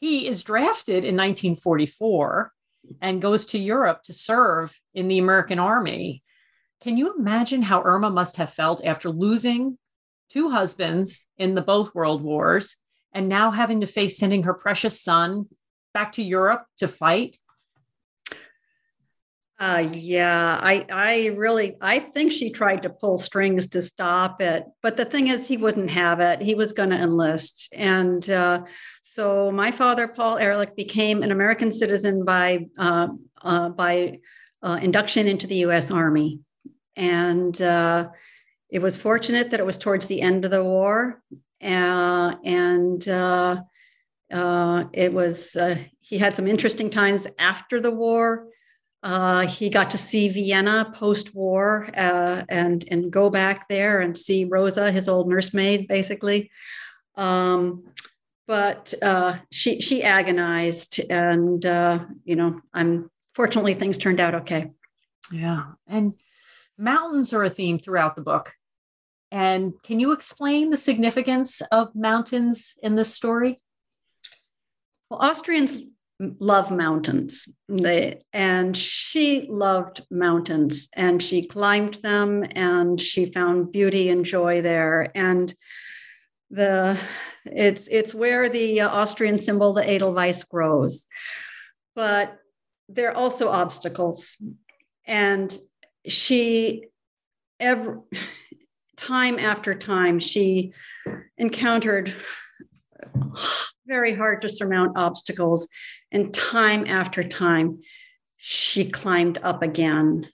he 0.00 0.26
is 0.26 0.42
drafted 0.42 1.04
in 1.04 1.14
1944 1.14 2.52
and 3.00 3.22
goes 3.22 3.46
to 3.46 3.58
Europe 3.58 4.02
to 4.04 4.12
serve 4.12 4.78
in 4.94 5.08
the 5.08 5.18
American 5.18 5.58
Army. 5.58 6.22
Can 6.80 6.96
you 6.96 7.14
imagine 7.18 7.62
how 7.62 7.82
Irma 7.82 8.10
must 8.10 8.36
have 8.36 8.52
felt 8.52 8.84
after 8.84 9.08
losing 9.10 9.78
two 10.30 10.50
husbands 10.50 11.26
in 11.38 11.54
the 11.54 11.62
both 11.62 11.94
world 11.94 12.22
wars 12.22 12.76
and 13.12 13.28
now 13.28 13.50
having 13.50 13.80
to 13.80 13.86
face 13.86 14.18
sending 14.18 14.42
her 14.42 14.54
precious 14.54 15.00
son 15.00 15.46
back 15.94 16.12
to 16.12 16.22
Europe 16.22 16.64
to 16.78 16.88
fight? 16.88 17.38
Uh, 19.58 19.88
yeah, 19.94 20.60
I, 20.62 20.84
I 20.92 21.26
really, 21.28 21.78
I 21.80 21.98
think 21.98 22.30
she 22.30 22.50
tried 22.50 22.82
to 22.82 22.90
pull 22.90 23.16
strings 23.16 23.66
to 23.68 23.80
stop 23.80 24.42
it, 24.42 24.64
but 24.82 24.98
the 24.98 25.06
thing 25.06 25.28
is, 25.28 25.48
he 25.48 25.56
wouldn't 25.56 25.88
have 25.90 26.20
it. 26.20 26.42
He 26.42 26.54
was 26.54 26.74
going 26.74 26.90
to 26.90 27.00
enlist, 27.00 27.72
and 27.72 28.28
uh, 28.28 28.64
so 29.00 29.50
my 29.50 29.70
father, 29.70 30.08
Paul 30.08 30.36
Ehrlich, 30.36 30.76
became 30.76 31.22
an 31.22 31.32
American 31.32 31.72
citizen 31.72 32.22
by 32.22 32.66
uh, 32.76 33.08
uh 33.40 33.70
by 33.70 34.18
uh, 34.62 34.78
induction 34.82 35.26
into 35.26 35.46
the 35.46 35.56
U.S. 35.56 35.90
Army, 35.90 36.40
and 36.94 37.60
uh, 37.62 38.08
it 38.68 38.80
was 38.80 38.98
fortunate 38.98 39.52
that 39.52 39.60
it 39.60 39.66
was 39.66 39.78
towards 39.78 40.06
the 40.06 40.20
end 40.20 40.44
of 40.44 40.50
the 40.50 40.62
war, 40.62 41.22
and 41.62 43.06
it 44.92 45.12
was 45.14 45.56
he 46.00 46.18
had 46.18 46.36
some 46.36 46.46
interesting 46.46 46.90
times 46.90 47.26
after 47.38 47.80
the 47.80 47.90
war 47.90 48.48
uh, 49.06 49.46
he 49.46 49.70
got 49.70 49.90
to 49.90 49.96
see 49.96 50.28
Vienna 50.28 50.90
post 50.92 51.32
war 51.32 51.88
uh, 51.96 52.42
and, 52.48 52.84
and 52.90 53.08
go 53.08 53.30
back 53.30 53.68
there 53.68 54.00
and 54.00 54.18
see 54.18 54.44
Rosa, 54.44 54.90
his 54.90 55.08
old 55.08 55.28
nursemaid, 55.28 55.86
basically. 55.86 56.50
Um, 57.14 57.84
but 58.48 58.92
uh, 59.00 59.36
she, 59.52 59.80
she 59.80 60.02
agonized, 60.02 61.00
and, 61.08 61.64
uh, 61.64 62.00
you 62.24 62.34
know, 62.34 62.60
I'm 62.74 63.08
fortunately 63.32 63.74
things 63.74 63.96
turned 63.96 64.18
out 64.18 64.34
okay. 64.34 64.72
Yeah. 65.30 65.66
And 65.86 66.14
mountains 66.76 67.32
are 67.32 67.44
a 67.44 67.50
theme 67.50 67.78
throughout 67.78 68.16
the 68.16 68.22
book. 68.22 68.54
And 69.30 69.74
can 69.84 70.00
you 70.00 70.10
explain 70.10 70.70
the 70.70 70.76
significance 70.76 71.62
of 71.70 71.94
mountains 71.94 72.74
in 72.82 72.96
this 72.96 73.14
story? 73.14 73.62
Well, 75.08 75.20
Austrians 75.22 75.84
love 76.18 76.70
mountains. 76.70 77.48
They, 77.68 78.20
and 78.32 78.76
she 78.76 79.46
loved 79.48 80.02
mountains 80.10 80.88
and 80.94 81.22
she 81.22 81.46
climbed 81.46 81.94
them 81.96 82.44
and 82.52 83.00
she 83.00 83.26
found 83.26 83.72
beauty 83.72 84.08
and 84.08 84.24
joy 84.24 84.62
there. 84.62 85.10
And 85.14 85.54
the 86.50 86.98
it's 87.44 87.88
it's 87.88 88.14
where 88.14 88.48
the 88.48 88.80
uh, 88.82 88.88
Austrian 88.88 89.38
symbol, 89.38 89.72
the 89.72 89.88
Edelweiss, 89.88 90.44
grows. 90.44 91.06
But 91.94 92.36
there 92.88 93.10
are 93.10 93.16
also 93.16 93.48
obstacles. 93.48 94.36
And 95.06 95.56
she 96.06 96.84
every 97.60 97.96
time 98.96 99.38
after 99.38 99.74
time 99.74 100.18
she 100.18 100.72
encountered 101.36 102.14
very 103.86 104.14
hard 104.14 104.42
to 104.42 104.48
surmount 104.48 104.96
obstacles 104.96 105.68
and 106.12 106.32
time 106.32 106.86
after 106.86 107.22
time, 107.22 107.80
she 108.36 108.90
climbed 108.90 109.38
up 109.42 109.62
again. 109.62 110.28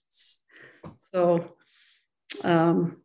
So, 0.97 1.55
um, 2.45 2.99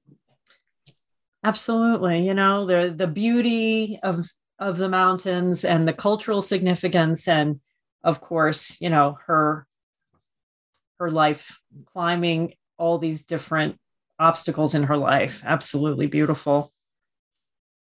absolutely, 1.44 2.26
you 2.26 2.34
know, 2.34 2.66
the 2.66 2.94
the 2.96 3.08
beauty 3.08 4.00
of 4.04 4.28
of 4.60 4.78
the 4.78 4.90
mountains 4.90 5.64
and 5.64 5.88
the 5.88 5.94
cultural 5.94 6.42
significance, 6.42 7.28
and 7.28 7.60
of 8.04 8.22
course, 8.22 8.80
you 8.82 8.90
know, 8.90 9.18
her 9.28 9.68
her 11.00 11.12
life 11.12 11.60
climbing 11.94 12.54
all 12.78 12.98
these 12.98 13.26
different 13.26 13.78
obstacles 14.20 14.74
in 14.74 14.84
her 14.84 14.98
life. 14.98 15.44
Absolutely 15.46 16.08
beautiful, 16.08 16.72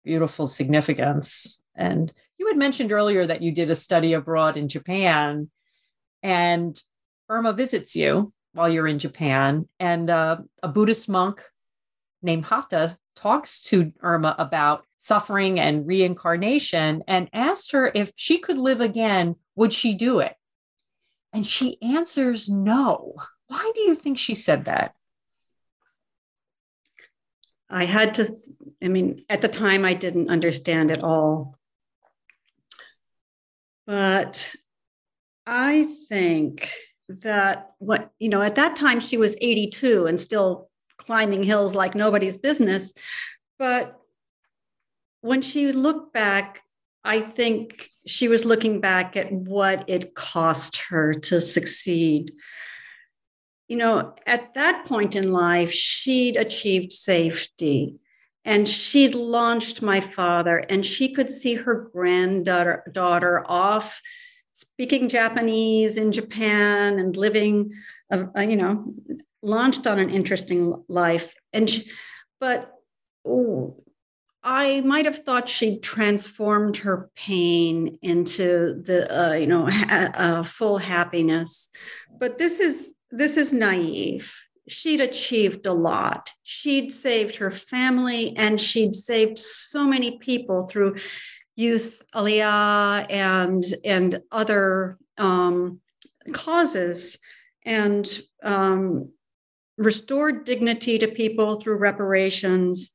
beautiful 0.03 0.47
significance. 0.47 1.61
And 1.75 2.11
you 2.37 2.47
had 2.47 2.57
mentioned 2.57 2.91
earlier 2.91 3.25
that 3.25 3.41
you 3.41 3.51
did 3.51 3.69
a 3.69 3.75
study 3.75 4.13
abroad 4.13 4.57
in 4.57 4.67
Japan, 4.67 5.49
and 6.23 6.81
Irma 7.29 7.53
visits 7.53 7.95
you 7.95 8.33
while 8.53 8.69
you're 8.69 8.87
in 8.87 8.99
Japan, 8.99 9.67
and 9.79 10.09
uh, 10.09 10.37
a 10.63 10.67
Buddhist 10.67 11.09
monk 11.09 11.43
named 12.21 12.45
Hata 12.45 12.97
talks 13.15 13.61
to 13.63 13.91
Irma 14.01 14.35
about 14.37 14.85
suffering 14.97 15.59
and 15.59 15.85
reincarnation 15.85 17.03
and 17.07 17.29
asked 17.33 17.71
her 17.71 17.91
if 17.93 18.11
she 18.15 18.39
could 18.39 18.57
live 18.57 18.81
again, 18.81 19.35
would 19.55 19.71
she 19.71 19.93
do 19.93 20.19
it? 20.19 20.33
And 21.31 21.45
she 21.45 21.81
answers 21.81 22.49
no. 22.49 23.15
Why 23.47 23.71
do 23.75 23.81
you 23.81 23.95
think 23.95 24.17
she 24.17 24.33
said 24.33 24.65
that? 24.65 24.95
I 27.69 27.85
had 27.85 28.15
to, 28.15 28.33
I 28.81 28.87
mean, 28.87 29.25
at 29.29 29.41
the 29.41 29.47
time 29.47 29.85
I 29.85 29.93
didn't 29.93 30.29
understand 30.29 30.91
it 30.91 31.03
all. 31.03 31.57
But 33.87 34.53
I 35.45 35.85
think 36.09 36.71
that 37.07 37.71
what 37.77 38.09
you 38.17 38.29
know 38.29 38.41
at 38.41 38.55
that 38.55 38.75
time 38.75 38.99
she 38.99 39.17
was 39.17 39.35
82 39.39 40.07
and 40.07 40.19
still 40.19 40.69
climbing 40.97 41.43
hills 41.43 41.75
like 41.75 41.93
nobody's 41.93 42.37
business. 42.37 42.93
But 43.59 43.99
when 45.21 45.41
she 45.41 45.71
looked 45.71 46.13
back 46.13 46.61
i 47.03 47.19
think 47.19 47.87
she 48.05 48.27
was 48.27 48.45
looking 48.45 48.79
back 48.79 49.15
at 49.15 49.31
what 49.31 49.87
it 49.87 50.13
cost 50.13 50.77
her 50.89 51.13
to 51.13 51.41
succeed. 51.41 52.31
You 53.67 53.77
know 53.77 54.13
at 54.27 54.53
that 54.53 54.85
point 54.85 55.15
in 55.15 55.31
life 55.31 55.71
she'd 55.71 56.37
achieved 56.37 56.91
safety 56.91 57.95
and 58.45 58.69
she'd 58.69 59.15
launched 59.15 59.81
my 59.81 59.99
father 59.99 60.59
and 60.59 60.85
she 60.85 61.11
could 61.11 61.29
see 61.29 61.55
her 61.55 61.89
granddaughter 61.91 62.83
daughter 62.93 63.43
off 63.47 64.01
speaking 64.53 65.09
Japanese 65.09 65.97
in 65.97 66.13
Japan 66.13 66.97
and 66.97 67.17
living, 67.17 67.73
a, 68.09 68.25
a, 68.35 68.45
you 68.45 68.55
know, 68.55 68.93
launched 69.41 69.85
on 69.85 69.99
an 69.99 70.09
interesting 70.09 70.81
life. 70.87 71.35
And 71.51 71.69
she, 71.69 71.91
but 72.39 72.71
oh, 73.25 73.83
I 74.43 74.81
might 74.81 75.05
have 75.05 75.19
thought 75.19 75.49
she'd 75.49 75.83
transformed 75.83 76.77
her 76.77 77.09
pain 77.15 77.97
into 78.01 78.81
the, 78.81 79.29
uh, 79.29 79.33
you 79.33 79.47
know, 79.47 79.67
ha- 79.67 80.11
uh, 80.13 80.43
full 80.43 80.77
happiness. 80.77 81.69
But 82.17 82.37
this 82.37 82.59
is 82.59 82.93
this 83.11 83.37
is 83.37 83.51
naive. 83.51 84.33
She'd 84.67 85.01
achieved 85.01 85.65
a 85.65 85.73
lot. 85.73 86.31
She'd 86.43 86.91
saved 86.91 87.37
her 87.37 87.51
family 87.51 88.35
and 88.35 88.59
she'd 88.59 88.95
saved 88.95 89.37
so 89.37 89.85
many 89.85 90.17
people 90.17 90.67
through 90.67 90.95
youth 91.55 92.01
aliyah 92.13 93.05
and 93.09 93.63
and 93.83 94.21
other 94.31 94.97
um, 95.17 95.79
causes 96.33 97.19
and 97.65 98.07
um, 98.43 99.09
restored 99.77 100.45
dignity 100.45 100.99
to 100.99 101.07
people 101.07 101.55
through 101.55 101.77
reparations 101.77 102.91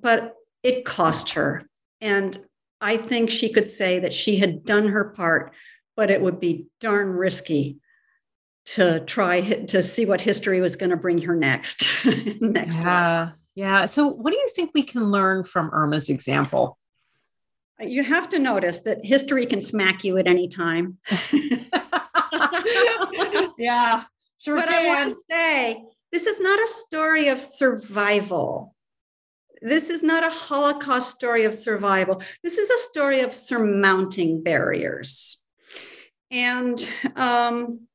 but 0.00 0.34
it 0.62 0.84
cost 0.84 1.32
her 1.32 1.68
and 2.00 2.38
i 2.80 2.96
think 2.96 3.28
she 3.28 3.52
could 3.52 3.68
say 3.68 3.98
that 3.98 4.12
she 4.12 4.36
had 4.36 4.64
done 4.64 4.88
her 4.88 5.04
part 5.04 5.52
but 5.96 6.10
it 6.10 6.20
would 6.20 6.38
be 6.38 6.66
darn 6.80 7.08
risky 7.08 7.78
to 8.64 9.00
try 9.00 9.40
to 9.40 9.82
see 9.82 10.06
what 10.06 10.20
history 10.20 10.60
was 10.60 10.76
going 10.76 10.90
to 10.90 10.96
bring 10.96 11.18
her 11.18 11.36
next 11.36 11.86
next 12.40 12.80
yeah 12.80 13.30
yeah 13.54 13.86
so 13.86 14.06
what 14.06 14.32
do 14.32 14.38
you 14.38 14.48
think 14.48 14.70
we 14.74 14.82
can 14.82 15.10
learn 15.10 15.44
from 15.44 15.70
irma's 15.72 16.08
example 16.08 16.78
you 17.80 18.02
have 18.02 18.28
to 18.30 18.38
notice 18.38 18.80
that 18.80 19.04
history 19.04 19.46
can 19.46 19.60
smack 19.60 20.04
you 20.04 20.16
at 20.18 20.26
any 20.26 20.48
time. 20.48 20.98
yeah, 23.58 24.04
sure. 24.38 24.56
But 24.56 24.68
can. 24.68 24.74
I 24.74 24.86
want 24.86 25.10
to 25.10 25.16
say 25.30 25.82
this 26.12 26.26
is 26.26 26.40
not 26.40 26.58
a 26.60 26.66
story 26.66 27.28
of 27.28 27.40
survival. 27.40 28.74
This 29.60 29.90
is 29.90 30.02
not 30.02 30.24
a 30.24 30.30
Holocaust 30.30 31.14
story 31.14 31.44
of 31.44 31.54
survival. 31.54 32.22
This 32.42 32.58
is 32.58 32.70
a 32.70 32.78
story 32.90 33.20
of 33.20 33.34
surmounting 33.34 34.42
barriers. 34.42 35.42
And 36.30 36.78
um, 37.16 37.86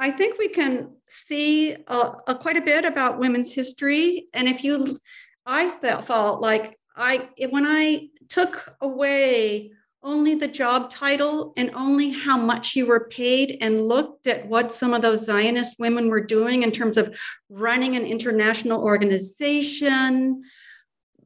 I 0.00 0.10
think 0.10 0.38
we 0.38 0.48
can 0.48 0.96
see 1.08 1.76
quite 1.86 2.56
a 2.56 2.62
bit 2.62 2.86
about 2.86 3.18
women's 3.18 3.52
history. 3.52 4.28
And 4.32 4.48
if 4.48 4.64
you, 4.64 4.96
I 5.44 5.70
felt, 5.72 6.06
felt 6.06 6.40
like 6.40 6.78
I, 6.96 7.28
when 7.50 7.66
I 7.66 8.08
took 8.30 8.74
away 8.80 9.72
only 10.02 10.34
the 10.34 10.48
job 10.48 10.88
title 10.88 11.52
and 11.58 11.70
only 11.74 12.08
how 12.08 12.38
much 12.38 12.74
you 12.74 12.86
were 12.86 13.08
paid 13.10 13.58
and 13.60 13.86
looked 13.86 14.26
at 14.26 14.46
what 14.46 14.72
some 14.72 14.94
of 14.94 15.02
those 15.02 15.26
Zionist 15.26 15.74
women 15.78 16.08
were 16.08 16.24
doing 16.24 16.62
in 16.62 16.70
terms 16.70 16.96
of 16.96 17.14
running 17.50 17.94
an 17.94 18.06
international 18.06 18.80
organization, 18.82 20.42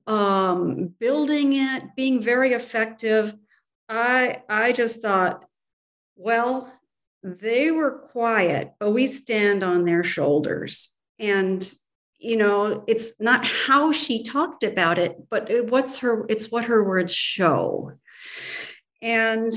um, 0.08 0.92
building 0.98 1.52
it, 1.52 1.84
being 1.94 2.20
very 2.20 2.54
effective. 2.54 3.32
I, 3.88 4.42
I 4.48 4.72
just 4.72 5.00
thought, 5.00 5.44
well, 6.16 6.72
they 7.24 7.70
were 7.70 7.98
quiet, 7.98 8.74
but 8.78 8.90
we 8.90 9.06
stand 9.06 9.64
on 9.64 9.84
their 9.84 10.04
shoulders. 10.04 10.90
And 11.18 11.66
you 12.18 12.36
know 12.36 12.84
it's 12.86 13.12
not 13.18 13.44
how 13.44 13.92
she 13.92 14.22
talked 14.22 14.62
about 14.62 14.98
it 14.98 15.28
but 15.28 15.50
what's 15.68 15.98
her 15.98 16.24
it's 16.28 16.50
what 16.50 16.64
her 16.64 16.84
words 16.84 17.14
show. 17.14 17.92
And 19.02 19.52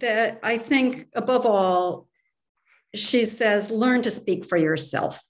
that 0.00 0.38
i 0.42 0.58
think 0.58 1.08
above 1.14 1.46
all 1.46 2.08
she 2.94 3.24
says 3.24 3.70
learn 3.70 4.02
to 4.02 4.10
speak 4.10 4.44
for 4.44 4.56
yourself. 4.56 5.20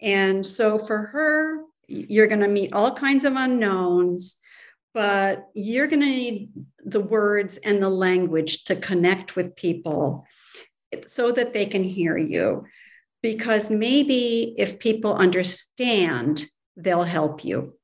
And 0.00 0.44
so 0.44 0.78
for 0.78 0.98
her 0.98 1.62
you're 1.86 2.28
going 2.28 2.40
to 2.40 2.48
meet 2.48 2.72
all 2.72 2.94
kinds 2.94 3.24
of 3.24 3.34
unknowns 3.36 4.36
but 4.94 5.48
you're 5.54 5.86
going 5.86 6.00
to 6.00 6.06
need 6.06 6.50
the 6.84 7.00
words 7.00 7.58
and 7.58 7.82
the 7.82 7.88
language 7.88 8.64
to 8.64 8.76
connect 8.76 9.36
with 9.36 9.56
people 9.56 10.26
so 11.06 11.32
that 11.32 11.52
they 11.52 11.66
can 11.66 11.84
hear 11.84 12.16
you 12.16 12.64
because 13.22 13.70
maybe 13.70 14.54
if 14.58 14.78
people 14.78 15.14
understand, 15.14 16.44
they'll 16.76 17.04
help 17.04 17.44
you. 17.44 17.74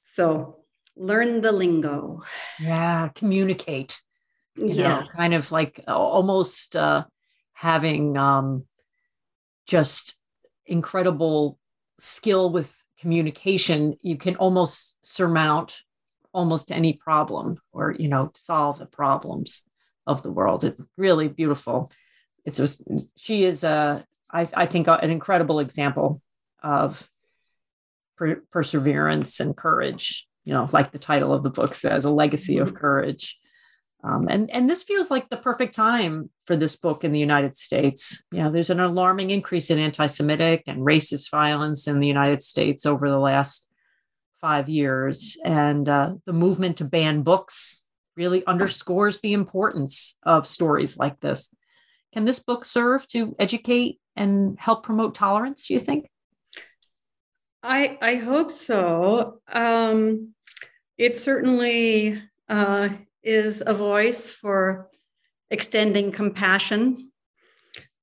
So 0.00 0.64
learn 0.96 1.42
the 1.42 1.52
lingo. 1.52 2.22
Yeah, 2.60 3.08
communicate. 3.14 4.00
Yeah, 4.56 5.04
kind 5.14 5.34
of 5.34 5.52
like 5.52 5.84
almost 5.86 6.74
uh, 6.74 7.04
having 7.52 8.16
um, 8.16 8.64
just 9.66 10.18
incredible 10.66 11.58
skill 12.00 12.50
with 12.50 12.74
communication. 12.98 13.96
You 14.02 14.16
can 14.16 14.34
almost 14.36 14.96
surmount 15.02 15.82
almost 16.32 16.72
any 16.72 16.92
problem 16.94 17.58
or 17.72 17.94
you 17.98 18.08
know 18.08 18.30
solve 18.34 18.78
the 18.78 18.86
problems 18.86 19.62
of 20.06 20.22
the 20.22 20.32
world. 20.32 20.64
It's 20.64 20.80
really 20.96 21.28
beautiful. 21.28 21.92
It's 22.48 22.56
just 22.56 22.82
she 23.16 23.44
is 23.44 23.62
a 23.62 24.02
I, 24.30 24.48
I 24.54 24.66
think, 24.66 24.88
an 24.88 25.10
incredible 25.10 25.60
example 25.60 26.22
of 26.62 27.08
per- 28.16 28.42
perseverance 28.50 29.40
and 29.40 29.56
courage. 29.56 30.26
You 30.44 30.54
know, 30.54 30.68
like 30.72 30.92
the 30.92 30.98
title 30.98 31.34
of 31.34 31.42
the 31.42 31.50
book 31.50 31.74
says, 31.74 32.04
a 32.04 32.10
legacy 32.10 32.54
mm-hmm. 32.54 32.62
of 32.62 32.74
courage. 32.74 33.38
Um, 34.02 34.28
and 34.30 34.50
and 34.50 34.70
this 34.70 34.82
feels 34.82 35.10
like 35.10 35.28
the 35.28 35.36
perfect 35.36 35.74
time 35.74 36.30
for 36.46 36.56
this 36.56 36.76
book 36.76 37.04
in 37.04 37.12
the 37.12 37.18
United 37.18 37.56
States. 37.56 38.22
You 38.32 38.42
know, 38.42 38.50
there's 38.50 38.70
an 38.70 38.80
alarming 38.80 39.30
increase 39.30 39.70
in 39.70 39.78
anti-Semitic 39.78 40.62
and 40.66 40.86
racist 40.86 41.30
violence 41.30 41.86
in 41.86 42.00
the 42.00 42.06
United 42.06 42.40
States 42.40 42.86
over 42.86 43.10
the 43.10 43.18
last 43.18 43.68
five 44.40 44.68
years, 44.68 45.36
and 45.44 45.88
uh, 45.88 46.14
the 46.26 46.32
movement 46.32 46.76
to 46.78 46.84
ban 46.84 47.22
books 47.22 47.82
really 48.16 48.46
underscores 48.46 49.20
the 49.20 49.32
importance 49.32 50.16
of 50.22 50.46
stories 50.46 50.96
like 50.96 51.20
this. 51.20 51.54
Can 52.12 52.24
this 52.24 52.38
book 52.38 52.64
serve 52.64 53.06
to 53.08 53.36
educate 53.38 54.00
and 54.16 54.58
help 54.58 54.82
promote 54.82 55.14
tolerance, 55.14 55.66
do 55.68 55.74
you 55.74 55.80
think? 55.80 56.08
I, 57.62 57.98
I 58.00 58.14
hope 58.16 58.50
so. 58.50 59.40
Um, 59.52 60.34
it 60.96 61.16
certainly 61.16 62.22
uh, 62.48 62.88
is 63.22 63.62
a 63.66 63.74
voice 63.74 64.30
for 64.30 64.88
extending 65.50 66.12
compassion. 66.12 67.10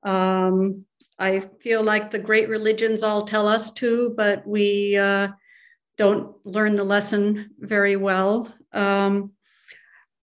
Um, 0.03 0.85
I 1.17 1.39
feel 1.61 1.81
like 1.83 2.11
the 2.11 2.19
great 2.19 2.49
religions 2.49 3.01
all 3.01 3.23
tell 3.23 3.47
us 3.47 3.71
to, 3.73 4.13
but 4.17 4.45
we 4.45 4.97
uh, 4.97 5.29
don't 5.97 6.45
learn 6.45 6.75
the 6.75 6.83
lesson 6.83 7.51
very 7.57 7.95
well. 7.95 8.53
Um, 8.73 9.31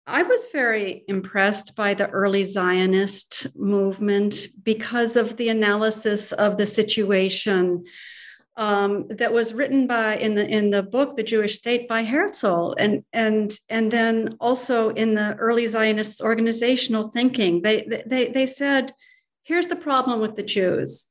I 0.07 0.23
was 0.23 0.47
very 0.53 1.05
impressed 1.09 1.75
by 1.75 1.95
the 1.95 2.09
early 2.11 2.45
Zionist 2.45 3.49
movement 3.57 4.49
because 4.63 5.17
of 5.17 5.37
the 5.37 5.49
analysis 5.49 6.31
of 6.33 6.57
the 6.57 6.67
situation 6.67 7.85
um, 8.57 9.07
that 9.09 9.33
was 9.33 9.53
written 9.53 9.87
by 9.87 10.17
in 10.17 10.35
the 10.37 10.49
in 10.49 10.71
the 10.71 10.83
book 10.83 11.17
The 11.17 11.25
Jewish 11.25 11.57
State 11.57 11.89
by 11.89 12.05
Herzl, 12.05 12.75
and 12.79 13.05
and 13.13 13.53
and 13.69 13.91
then 13.91 14.37
also 14.41 14.91
in 14.91 15.15
the 15.15 15.35
early 15.35 15.67
Zionist 15.67 16.21
organizational 16.21 17.09
thinking. 17.09 17.63
They 17.63 18.03
they 18.07 18.29
they 18.29 18.47
said, 18.47 18.95
here's 19.43 19.67
the 19.67 19.77
problem 19.77 20.21
with 20.21 20.37
the 20.37 20.43
Jews, 20.43 21.09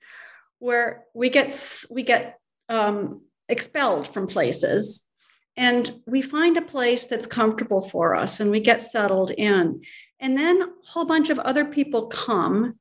where 0.60 1.04
we 1.14 1.30
get 1.30 1.52
we 1.92 2.04
get 2.04 2.40
um, 2.70 3.22
expelled 3.50 4.08
from 4.08 4.26
places 4.26 5.05
and 5.58 6.02
we 6.06 6.22
find 6.22 6.58
a 6.58 6.62
place 6.62 7.06
that's 7.06 7.28
comfortable 7.28 7.82
for 7.82 8.16
us 8.16 8.40
and 8.40 8.52
we 8.52 8.60
get 8.60 8.82
settled 8.82 9.32
in. 9.32 9.82
And 10.20 10.38
then 10.38 10.62
a 10.62 10.68
whole 10.86 11.06
bunch 11.06 11.30
of 11.30 11.40
other 11.40 11.66
people 11.66 12.08
come 12.08 12.78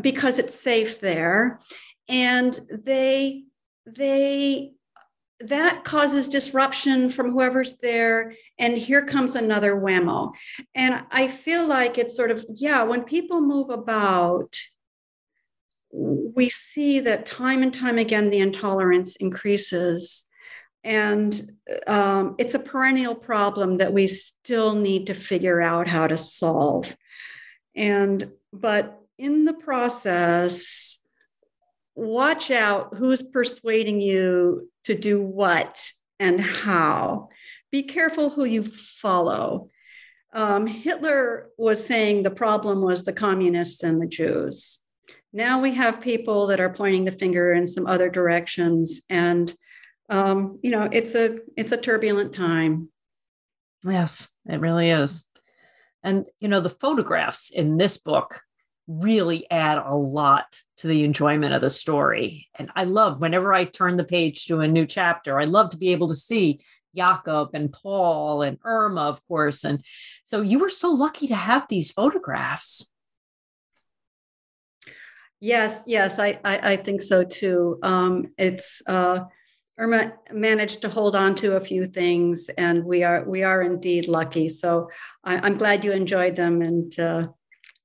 because 0.00 0.38
it's 0.38 0.58
safe 0.58 1.00
there. 1.00 1.60
And 2.08 2.58
they 2.70 3.44
they 3.86 4.72
that 5.40 5.82
causes 5.84 6.28
disruption 6.28 7.10
from 7.10 7.32
whoever's 7.32 7.76
there. 7.76 8.34
And 8.58 8.76
here 8.76 9.04
comes 9.04 9.34
another 9.34 9.74
whammo. 9.74 10.32
And 10.74 11.02
i 11.10 11.28
feel 11.28 11.66
like 11.66 11.98
it's 11.98 12.16
sort 12.16 12.30
of 12.30 12.44
yeah 12.48 12.82
when 12.82 13.04
people 13.04 13.40
move 13.40 13.70
about 13.70 14.56
we 15.92 16.48
see 16.48 17.00
that 17.00 17.26
time 17.26 17.62
and 17.62 17.72
time 17.72 17.98
again 17.98 18.30
the 18.30 18.38
intolerance 18.38 19.16
increases. 19.16 20.26
And 20.84 21.40
um, 21.86 22.34
it's 22.38 22.54
a 22.54 22.58
perennial 22.58 23.14
problem 23.14 23.76
that 23.76 23.92
we 23.92 24.06
still 24.06 24.74
need 24.74 25.06
to 25.06 25.14
figure 25.14 25.60
out 25.60 25.86
how 25.86 26.06
to 26.06 26.16
solve. 26.16 26.96
And, 27.76 28.32
but 28.52 29.00
in 29.18 29.44
the 29.44 29.54
process, 29.54 30.98
watch 31.94 32.50
out 32.50 32.96
who's 32.96 33.22
persuading 33.22 34.00
you 34.00 34.70
to 34.84 34.94
do 34.94 35.22
what 35.22 35.92
and 36.18 36.40
how. 36.40 37.28
Be 37.70 37.84
careful 37.84 38.30
who 38.30 38.44
you 38.44 38.64
follow. 38.64 39.70
Um, 40.34 40.66
Hitler 40.66 41.50
was 41.56 41.86
saying 41.86 42.22
the 42.22 42.30
problem 42.30 42.82
was 42.82 43.04
the 43.04 43.12
communists 43.12 43.82
and 43.82 44.00
the 44.00 44.06
Jews. 44.06 44.78
Now 45.32 45.60
we 45.60 45.74
have 45.74 46.00
people 46.00 46.48
that 46.48 46.60
are 46.60 46.72
pointing 46.72 47.04
the 47.04 47.12
finger 47.12 47.52
in 47.52 47.66
some 47.66 47.86
other 47.86 48.10
directions, 48.10 49.02
and 49.08 49.54
um, 50.12 50.58
you 50.62 50.70
know 50.70 50.88
it's 50.92 51.14
a 51.14 51.38
it's 51.56 51.72
a 51.72 51.76
turbulent 51.76 52.34
time. 52.34 52.90
Yes, 53.84 54.28
it 54.46 54.60
really 54.60 54.90
is. 54.90 55.26
And 56.04 56.26
you 56.38 56.48
know 56.48 56.60
the 56.60 56.68
photographs 56.68 57.50
in 57.50 57.78
this 57.78 57.96
book 57.96 58.40
really 58.86 59.50
add 59.50 59.78
a 59.78 59.94
lot 59.94 60.60
to 60.76 60.86
the 60.86 61.04
enjoyment 61.04 61.54
of 61.54 61.60
the 61.60 61.70
story. 61.70 62.48
And 62.58 62.70
I 62.76 62.84
love 62.84 63.20
whenever 63.20 63.54
I 63.54 63.64
turn 63.64 63.96
the 63.96 64.04
page 64.04 64.46
to 64.46 64.60
a 64.60 64.68
new 64.68 64.86
chapter, 64.86 65.40
I 65.40 65.44
love 65.44 65.70
to 65.70 65.78
be 65.78 65.92
able 65.92 66.08
to 66.08 66.16
see 66.16 66.60
Jakob 66.94 67.50
and 67.54 67.72
Paul 67.72 68.42
and 68.42 68.58
Irma, 68.64 69.02
of 69.02 69.26
course. 69.26 69.64
And 69.64 69.82
so 70.24 70.42
you 70.42 70.58
were 70.58 70.68
so 70.68 70.90
lucky 70.90 71.28
to 71.28 71.34
have 71.34 71.66
these 71.68 71.92
photographs. 71.92 72.90
Yes, 75.40 75.82
yes, 75.86 76.18
I, 76.18 76.38
I, 76.44 76.72
I 76.72 76.76
think 76.76 77.02
so 77.02 77.24
too. 77.24 77.78
Um, 77.82 78.26
it's 78.36 78.82
uh, 78.86 79.20
Irma 79.82 80.12
managed 80.32 80.80
to 80.82 80.88
hold 80.88 81.16
on 81.16 81.34
to 81.34 81.56
a 81.56 81.60
few 81.60 81.84
things, 81.84 82.48
and 82.50 82.84
we 82.84 83.02
are 83.02 83.24
we 83.24 83.42
are 83.42 83.62
indeed 83.62 84.06
lucky. 84.06 84.48
So 84.48 84.88
I, 85.24 85.44
am 85.44 85.56
glad 85.58 85.84
you 85.84 85.90
enjoyed 85.90 86.36
them, 86.36 86.62
and 86.62 87.00
uh, 87.00 87.26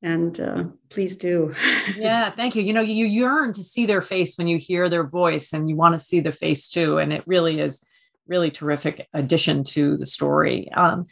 and 0.03 0.39
uh, 0.39 0.63
please 0.89 1.17
do. 1.17 1.55
yeah, 1.97 2.29
thank 2.29 2.55
you. 2.55 2.61
You 2.61 2.73
know, 2.73 2.81
you 2.81 3.07
yearn 3.07 3.51
to 3.53 3.63
see 3.63 3.87
their 3.87 4.03
face 4.03 4.37
when 4.37 4.47
you 4.47 4.59
hear 4.59 4.89
their 4.89 5.07
voice, 5.07 5.53
and 5.53 5.67
you 5.69 5.75
want 5.75 5.95
to 5.95 6.05
see 6.05 6.19
the 6.19 6.31
face 6.31 6.69
too. 6.69 6.99
And 6.99 7.11
it 7.11 7.23
really 7.25 7.59
is 7.59 7.83
really 8.27 8.51
terrific 8.51 9.07
addition 9.11 9.63
to 9.63 9.97
the 9.97 10.05
story. 10.05 10.71
Um, 10.73 11.07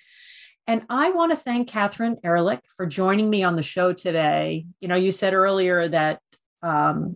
and 0.67 0.83
I 0.87 1.09
want 1.11 1.31
to 1.31 1.37
thank 1.37 1.67
Catherine 1.67 2.17
Ehrlich 2.23 2.61
for 2.77 2.85
joining 2.85 3.27
me 3.27 3.41
on 3.41 3.55
the 3.55 3.63
show 3.63 3.91
today. 3.91 4.67
You 4.81 4.87
know, 4.87 4.95
you 4.95 5.11
said 5.11 5.33
earlier 5.33 5.87
that 5.87 6.19
um, 6.61 7.15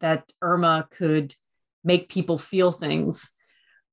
that 0.00 0.30
Irma 0.42 0.86
could 0.90 1.34
make 1.84 2.08
people 2.08 2.38
feel 2.38 2.72
things 2.72 3.32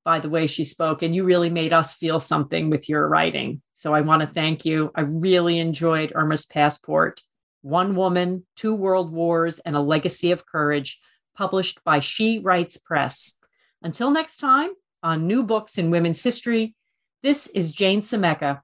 by 0.03 0.19
the 0.19 0.29
way 0.29 0.47
she 0.47 0.63
spoke, 0.63 1.01
and 1.01 1.13
you 1.13 1.23
really 1.23 1.49
made 1.49 1.73
us 1.73 1.93
feel 1.93 2.19
something 2.19 2.69
with 2.69 2.87
your 2.87 3.07
writing. 3.07 3.61
So 3.73 3.93
I 3.93 4.01
want 4.01 4.21
to 4.21 4.27
thank 4.27 4.63
you. 4.63 4.91
I 4.95 5.01
really 5.01 5.59
enjoyed 5.59 6.13
Irma's 6.15 6.45
Passport, 6.45 7.21
One 7.61 7.95
Woman, 7.95 8.45
Two 8.55 8.73
World 8.73 9.11
Wars, 9.11 9.59
and 9.59 9.75
a 9.75 9.81
Legacy 9.81 10.31
of 10.31 10.45
Courage, 10.45 10.99
published 11.35 11.83
by 11.83 11.99
She 11.99 12.39
Writes 12.39 12.77
Press. 12.77 13.37
Until 13.81 14.11
next 14.11 14.37
time, 14.37 14.69
on 15.03 15.27
New 15.27 15.43
Books 15.43 15.77
in 15.77 15.91
Women's 15.91 16.23
History, 16.23 16.75
this 17.21 17.47
is 17.47 17.71
Jane 17.71 18.01
Semeka. 18.01 18.61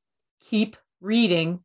Keep 0.50 0.78
reading 1.02 1.63